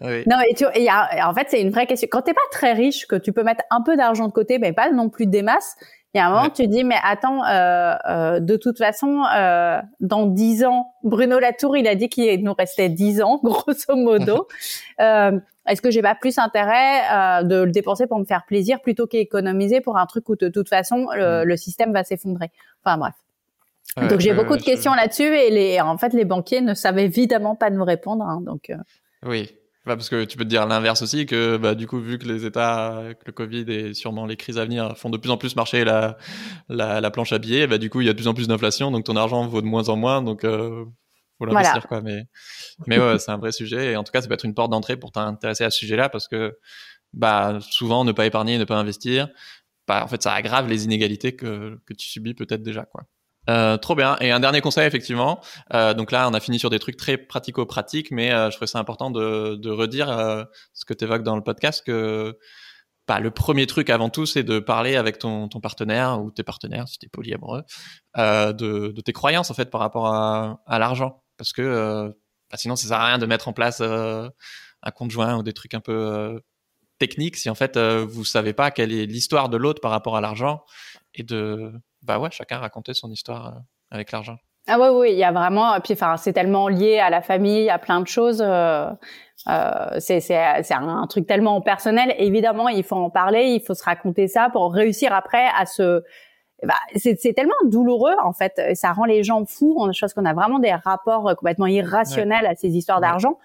Oui. 0.00 0.22
Non, 0.26 0.36
et 0.48 0.54
tu, 0.54 0.64
et 0.74 0.88
en 0.90 1.34
fait, 1.34 1.48
c'est 1.50 1.60
une 1.60 1.70
vraie 1.70 1.86
question. 1.86 2.08
Quand 2.10 2.22
t'es 2.22 2.32
pas 2.32 2.40
très 2.50 2.72
riche, 2.72 3.06
que 3.06 3.16
tu 3.16 3.32
peux 3.32 3.42
mettre 3.42 3.64
un 3.70 3.82
peu 3.82 3.96
d'argent 3.96 4.28
de 4.28 4.32
côté, 4.32 4.58
mais 4.58 4.72
pas 4.72 4.90
non 4.90 5.10
plus 5.10 5.26
des 5.26 5.42
masses, 5.42 5.76
il 6.14 6.18
y 6.18 6.20
a 6.20 6.26
un 6.26 6.30
moment, 6.30 6.50
tu 6.50 6.66
dis, 6.66 6.82
mais 6.82 6.96
attends, 7.04 7.44
euh, 7.44 7.94
euh, 8.08 8.40
de 8.40 8.56
toute 8.56 8.78
façon, 8.78 9.22
euh, 9.32 9.80
dans 10.00 10.26
dix 10.26 10.64
ans, 10.64 10.92
Bruno 11.04 11.38
Latour, 11.38 11.76
il 11.76 11.86
a 11.86 11.94
dit 11.94 12.08
qu'il 12.08 12.42
nous 12.42 12.54
restait 12.54 12.88
dix 12.88 13.22
ans, 13.22 13.38
grosso 13.44 13.94
modo. 13.94 14.48
euh, 15.00 15.38
est-ce 15.68 15.80
que 15.80 15.90
j'ai 15.90 16.02
pas 16.02 16.16
plus 16.16 16.38
intérêt 16.38 17.02
euh, 17.12 17.42
de 17.44 17.62
le 17.62 17.70
dépenser 17.70 18.08
pour 18.08 18.18
me 18.18 18.24
faire 18.24 18.44
plaisir 18.44 18.80
plutôt 18.80 19.06
qu'économiser 19.06 19.80
pour 19.80 19.98
un 19.98 20.06
truc 20.06 20.28
où 20.28 20.34
de 20.34 20.48
toute 20.48 20.68
façon 20.68 21.06
le, 21.14 21.44
le 21.44 21.56
système 21.56 21.92
va 21.92 22.02
s'effondrer? 22.02 22.50
Enfin 22.82 22.98
bref. 22.98 23.14
Donc 23.96 24.20
j'ai 24.20 24.34
beaucoup 24.34 24.56
de 24.56 24.62
questions 24.62 24.94
là-dessus 24.94 25.36
et 25.36 25.50
les, 25.50 25.80
en 25.80 25.98
fait 25.98 26.12
les 26.12 26.24
banquiers 26.24 26.60
ne 26.60 26.74
savaient 26.74 27.04
évidemment 27.04 27.56
pas 27.56 27.70
nous 27.70 27.84
répondre. 27.84 28.24
Hein, 28.24 28.40
donc 28.40 28.70
euh. 28.70 28.76
oui, 29.24 29.50
bah, 29.86 29.96
parce 29.96 30.10
que 30.10 30.24
tu 30.24 30.36
peux 30.36 30.44
te 30.44 30.48
dire 30.48 30.66
l'inverse 30.66 31.02
aussi 31.02 31.26
que 31.26 31.56
bah, 31.56 31.74
du 31.74 31.86
coup 31.86 31.98
vu 31.98 32.18
que 32.18 32.26
les 32.26 32.44
États, 32.44 33.02
que 33.18 33.24
le 33.26 33.32
Covid 33.32 33.64
et 33.68 33.94
sûrement 33.94 34.26
les 34.26 34.36
crises 34.36 34.58
à 34.58 34.64
venir 34.64 34.96
font 34.96 35.10
de 35.10 35.16
plus 35.16 35.30
en 35.30 35.36
plus 35.36 35.56
marcher 35.56 35.84
la 35.84 36.18
la, 36.68 37.00
la 37.00 37.10
planche 37.10 37.32
à 37.32 37.38
billets, 37.38 37.66
bah 37.66 37.78
du 37.78 37.88
coup 37.88 38.00
il 38.00 38.06
y 38.06 38.10
a 38.10 38.12
de 38.12 38.18
plus 38.18 38.28
en 38.28 38.34
plus 38.34 38.46
d'inflation, 38.46 38.90
donc 38.90 39.04
ton 39.04 39.16
argent 39.16 39.46
vaut 39.46 39.62
de 39.62 39.66
moins 39.66 39.88
en 39.88 39.96
moins, 39.96 40.22
donc 40.22 40.44
euh, 40.44 40.84
faut 41.38 41.46
l'investir 41.46 41.86
quoi. 41.88 42.02
Mais 42.02 42.24
mais 42.86 42.98
ouais, 42.98 43.18
c'est 43.18 43.30
un 43.30 43.38
vrai 43.38 43.52
sujet 43.52 43.92
et 43.92 43.96
en 43.96 44.04
tout 44.04 44.12
cas 44.12 44.20
ça 44.20 44.28
peut 44.28 44.34
être 44.34 44.44
une 44.44 44.54
porte 44.54 44.70
d'entrée 44.70 44.96
pour 44.96 45.12
t'intéresser 45.12 45.64
à 45.64 45.70
ce 45.70 45.78
sujet-là 45.78 46.08
parce 46.10 46.28
que 46.28 46.58
bah 47.14 47.58
souvent 47.62 48.04
ne 48.04 48.12
pas 48.12 48.26
épargner, 48.26 48.58
ne 48.58 48.64
pas 48.64 48.76
investir, 48.76 49.28
bah 49.88 50.04
en 50.04 50.08
fait 50.08 50.22
ça 50.22 50.34
aggrave 50.34 50.68
les 50.68 50.84
inégalités 50.84 51.34
que 51.34 51.80
que 51.86 51.94
tu 51.94 52.06
subis 52.06 52.34
peut-être 52.34 52.62
déjà 52.62 52.84
quoi. 52.84 53.04
Euh, 53.50 53.76
trop 53.78 53.96
bien. 53.96 54.16
Et 54.20 54.30
un 54.30 54.38
dernier 54.38 54.60
conseil, 54.60 54.86
effectivement. 54.86 55.40
Euh, 55.74 55.92
donc 55.92 56.12
là, 56.12 56.28
on 56.28 56.34
a 56.34 56.40
fini 56.40 56.58
sur 56.58 56.70
des 56.70 56.78
trucs 56.78 56.96
très 56.96 57.16
pratico-pratiques, 57.16 58.12
mais 58.12 58.32
euh, 58.32 58.50
je 58.50 58.56
trouvais 58.56 58.68
ça 58.68 58.78
important 58.78 59.10
de, 59.10 59.70
redire 59.70 60.10
euh, 60.10 60.44
ce 60.72 60.84
que 60.84 60.94
tu 60.94 61.04
évoques 61.04 61.24
dans 61.24 61.36
le 61.36 61.42
podcast, 61.42 61.84
que 61.84 62.38
bah, 63.08 63.18
le 63.18 63.32
premier 63.32 63.66
truc 63.66 63.90
avant 63.90 64.08
tout, 64.08 64.24
c'est 64.24 64.44
de 64.44 64.60
parler 64.60 64.94
avec 64.94 65.18
ton, 65.18 65.48
partenaire 65.48 66.22
ou 66.22 66.30
tes 66.30 66.44
partenaires, 66.44 66.86
si 66.86 66.98
tu 66.98 67.06
es 67.06 67.08
polyamoureux, 67.08 67.64
de, 68.16 68.52
de, 68.52 69.00
tes 69.00 69.12
croyances, 69.12 69.50
en 69.50 69.54
fait, 69.54 69.68
par 69.70 69.80
rapport 69.80 70.06
à, 70.06 70.60
à 70.66 70.78
l'argent. 70.78 71.24
Parce 71.36 71.52
que 71.52 72.14
bah, 72.50 72.56
sinon, 72.56 72.76
ça 72.76 72.86
sert 72.86 73.00
à 73.00 73.06
rien 73.06 73.18
de 73.18 73.26
mettre 73.26 73.48
en 73.48 73.52
place 73.52 73.80
un 73.80 74.90
conjoint 74.94 75.36
ou 75.38 75.42
des 75.42 75.52
trucs 75.52 75.74
un 75.74 75.80
peu 75.80 76.40
techniques 76.98 77.36
si, 77.36 77.50
en 77.50 77.56
fait, 77.56 77.76
vous 77.78 78.24
savez 78.24 78.52
pas 78.52 78.70
quelle 78.70 78.92
est 78.92 79.06
l'histoire 79.06 79.48
de 79.48 79.56
l'autre 79.56 79.80
par 79.80 79.90
rapport 79.90 80.16
à 80.16 80.20
l'argent 80.20 80.64
et 81.14 81.24
de 81.24 81.72
bah 82.02 82.18
ouais, 82.18 82.30
chacun 82.30 82.58
racontait 82.58 82.94
son 82.94 83.10
histoire 83.10 83.48
euh, 83.48 83.60
avec 83.90 84.12
l'argent. 84.12 84.36
Ah 84.66 84.78
ouais, 84.78 84.88
oui, 84.88 85.12
il 85.12 85.18
y 85.18 85.24
a 85.24 85.32
vraiment, 85.32 85.78
puis 85.80 85.94
enfin, 85.94 86.16
c'est 86.16 86.32
tellement 86.32 86.68
lié 86.68 86.98
à 86.98 87.10
la 87.10 87.22
famille, 87.22 87.70
à 87.70 87.78
plein 87.78 88.00
de 88.00 88.06
choses. 88.06 88.42
Euh, 88.46 88.90
euh, 89.48 89.96
c'est 89.98 90.20
c'est 90.20 90.74
un, 90.74 91.06
truc 91.08 91.26
tellement 91.26 91.60
personnel. 91.60 92.14
Évidemment, 92.18 92.68
il 92.68 92.84
faut 92.84 92.96
en 92.96 93.10
parler, 93.10 93.54
il 93.54 93.62
faut 93.62 93.74
se 93.74 93.82
raconter 93.82 94.28
ça 94.28 94.48
pour 94.52 94.72
réussir 94.72 95.12
après 95.12 95.46
à 95.58 95.66
se. 95.66 96.02
Bah, 96.62 96.74
c'est 96.94 97.16
tellement 97.34 97.54
douloureux 97.64 98.14
en 98.22 98.34
fait, 98.34 98.60
ça 98.74 98.92
rend 98.92 99.06
les 99.06 99.24
gens 99.24 99.46
fous. 99.46 99.76
On 99.78 99.90
chose 99.92 100.12
qu'on 100.12 100.26
a 100.26 100.34
vraiment 100.34 100.58
des 100.58 100.74
rapports 100.74 101.34
complètement 101.34 101.66
irrationnels 101.66 102.46
à 102.46 102.54
ces 102.54 102.68
histoires 102.68 103.00
d'argent. 103.00 103.38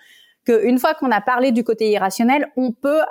Qu'une 0.46 0.78
fois 0.78 0.96
qu'on 0.96 1.12
a 1.12 1.22
parlé 1.22 1.54
du 1.54 1.64
côté 1.64 1.90
irrationnel, 1.92 2.52
on 2.58 2.74
peut 2.74 3.02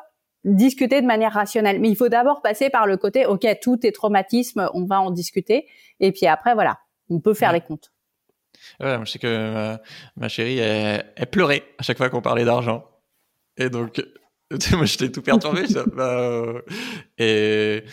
discuter 0.45 1.01
de 1.01 1.07
manière 1.07 1.33
rationnelle. 1.33 1.81
Mais 1.81 1.89
il 1.89 1.97
faut 1.97 2.09
d'abord 2.09 2.43
passer 2.43 2.71
par 2.71 2.87
le 2.87 2.97
côté, 2.97 3.27
ok, 3.27 3.47
tout 3.63 3.87
est 3.87 3.93
traumatisme, 3.93 4.69
on 4.75 4.85
va 4.85 5.01
en 5.01 5.11
discuter. 5.11 5.67
Et 6.01 6.13
puis 6.13 6.27
après, 6.27 6.55
voilà, 6.55 6.79
on 7.11 7.21
peut 7.21 7.35
faire 7.35 7.53
les 7.53 7.61
comptes. 7.61 7.93
Ouais, 8.81 8.99
je 9.05 9.11
sais 9.11 9.19
que 9.19 9.77
ma, 10.17 10.29
chérie, 10.29 10.59
elle, 10.59 11.27
pleurait 11.31 11.65
à 11.79 11.83
chaque 11.83 11.97
fois 11.97 12.11
qu'on 12.11 12.23
parlait 12.23 12.45
d'argent. 12.45 12.85
Et 13.57 13.71
donc, 13.71 14.03
moi, 14.73 14.85
j'étais 14.85 15.11
tout 15.11 15.23
perturbé. 15.23 15.65
bah, 15.95 16.05
euh, 16.05 16.61
et, 17.19 17.85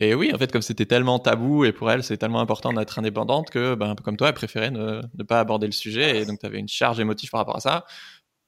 et 0.00 0.14
oui, 0.14 0.30
en 0.34 0.38
fait, 0.38 0.52
comme 0.52 0.62
c'était 0.62 0.86
tellement 0.86 1.18
tabou 1.18 1.64
et 1.64 1.72
pour 1.72 1.90
elle, 1.90 2.02
c'est 2.02 2.18
tellement 2.18 2.40
important 2.40 2.72
d'être 2.72 2.98
indépendante 2.98 3.50
que, 3.50 3.74
ben, 3.74 3.90
un 3.90 3.94
peu 3.94 4.02
comme 4.02 4.16
toi, 4.16 4.28
elle 4.28 4.34
préférait 4.34 4.70
ne, 4.70 5.00
ne 5.14 5.22
pas 5.22 5.40
aborder 5.40 5.66
le 5.66 5.72
sujet. 5.72 6.20
Et 6.20 6.26
donc, 6.26 6.38
tu 6.38 6.46
avais 6.46 6.58
une 6.58 6.68
charge 6.68 7.00
émotive 7.00 7.30
par 7.30 7.40
rapport 7.40 7.56
à 7.56 7.60
ça. 7.60 7.84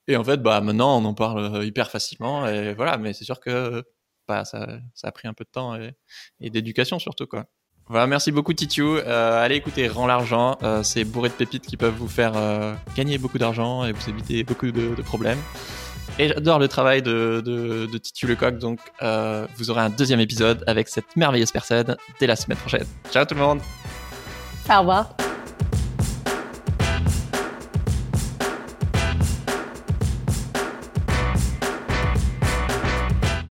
Et 0.09 0.17
en 0.17 0.25
fait, 0.25 0.43
bah, 0.43 0.61
maintenant, 0.63 0.99
on 0.99 1.05
en 1.05 1.15
parle 1.15 1.57
euh, 1.57 1.65
hyper 1.65 1.91
facilement. 1.91 2.47
Et 2.49 2.75
voilà, 2.75 2.97
mais 2.97 3.13
c'est 3.13 3.25
sûr 3.25 3.39
que 3.39 3.85
bah, 4.27 4.45
ça, 4.45 4.67
ça, 4.95 5.09
a 5.09 5.13
pris 5.13 5.29
un 5.29 5.35
peu 5.35 5.45
de 5.45 5.51
temps 5.51 5.77
et, 5.77 6.51
d'éducation 6.51 6.99
surtout. 6.99 7.27
Quoi. 7.27 7.45
Voilà, 7.87 8.07
merci 8.07 8.33
beaucoup 8.33 8.55
Titiou. 8.55 8.97
Euh, 8.97 9.43
allez 9.43 9.57
écouter 9.57 9.87
Rends 9.87 10.07
l'argent. 10.07 10.57
Euh, 10.63 10.83
c'est 10.83 11.05
bourré 11.05 11.29
de 11.29 11.35
pépites 11.35 11.67
qui 11.67 11.77
peuvent 11.77 11.95
vous 11.95 12.09
faire 12.09 12.33
gagner 12.97 13.19
beaucoup 13.19 13.39
d'argent 13.39 13.85
et 13.85 13.93
vous 13.93 14.09
éviter 14.09 14.43
beaucoup 14.45 14.73
de, 14.73 15.03
problèmes. 15.03 15.39
Et 16.19 16.29
j'adore 16.29 16.59
le 16.59 16.69
travail 16.69 17.03
de, 17.03 17.43
de, 17.45 18.27
Lecoq. 18.27 18.59
Donc, 18.59 18.81
vous 19.57 19.71
aurez 19.71 19.83
un 19.83 19.91
deuxième 19.91 20.21
épisode 20.21 20.65
avec 20.67 20.89
cette 20.89 21.17
merveilleuse 21.17 21.53
personne 21.53 21.97
dès 22.19 22.27
la 22.27 22.37
semaine 22.37 22.59
prochaine. 22.59 22.87
Ciao 23.13 23.27
tout 23.27 23.35
le 23.35 23.41
monde. 23.41 23.61
Au 24.71 24.81
revoir. 24.81 25.28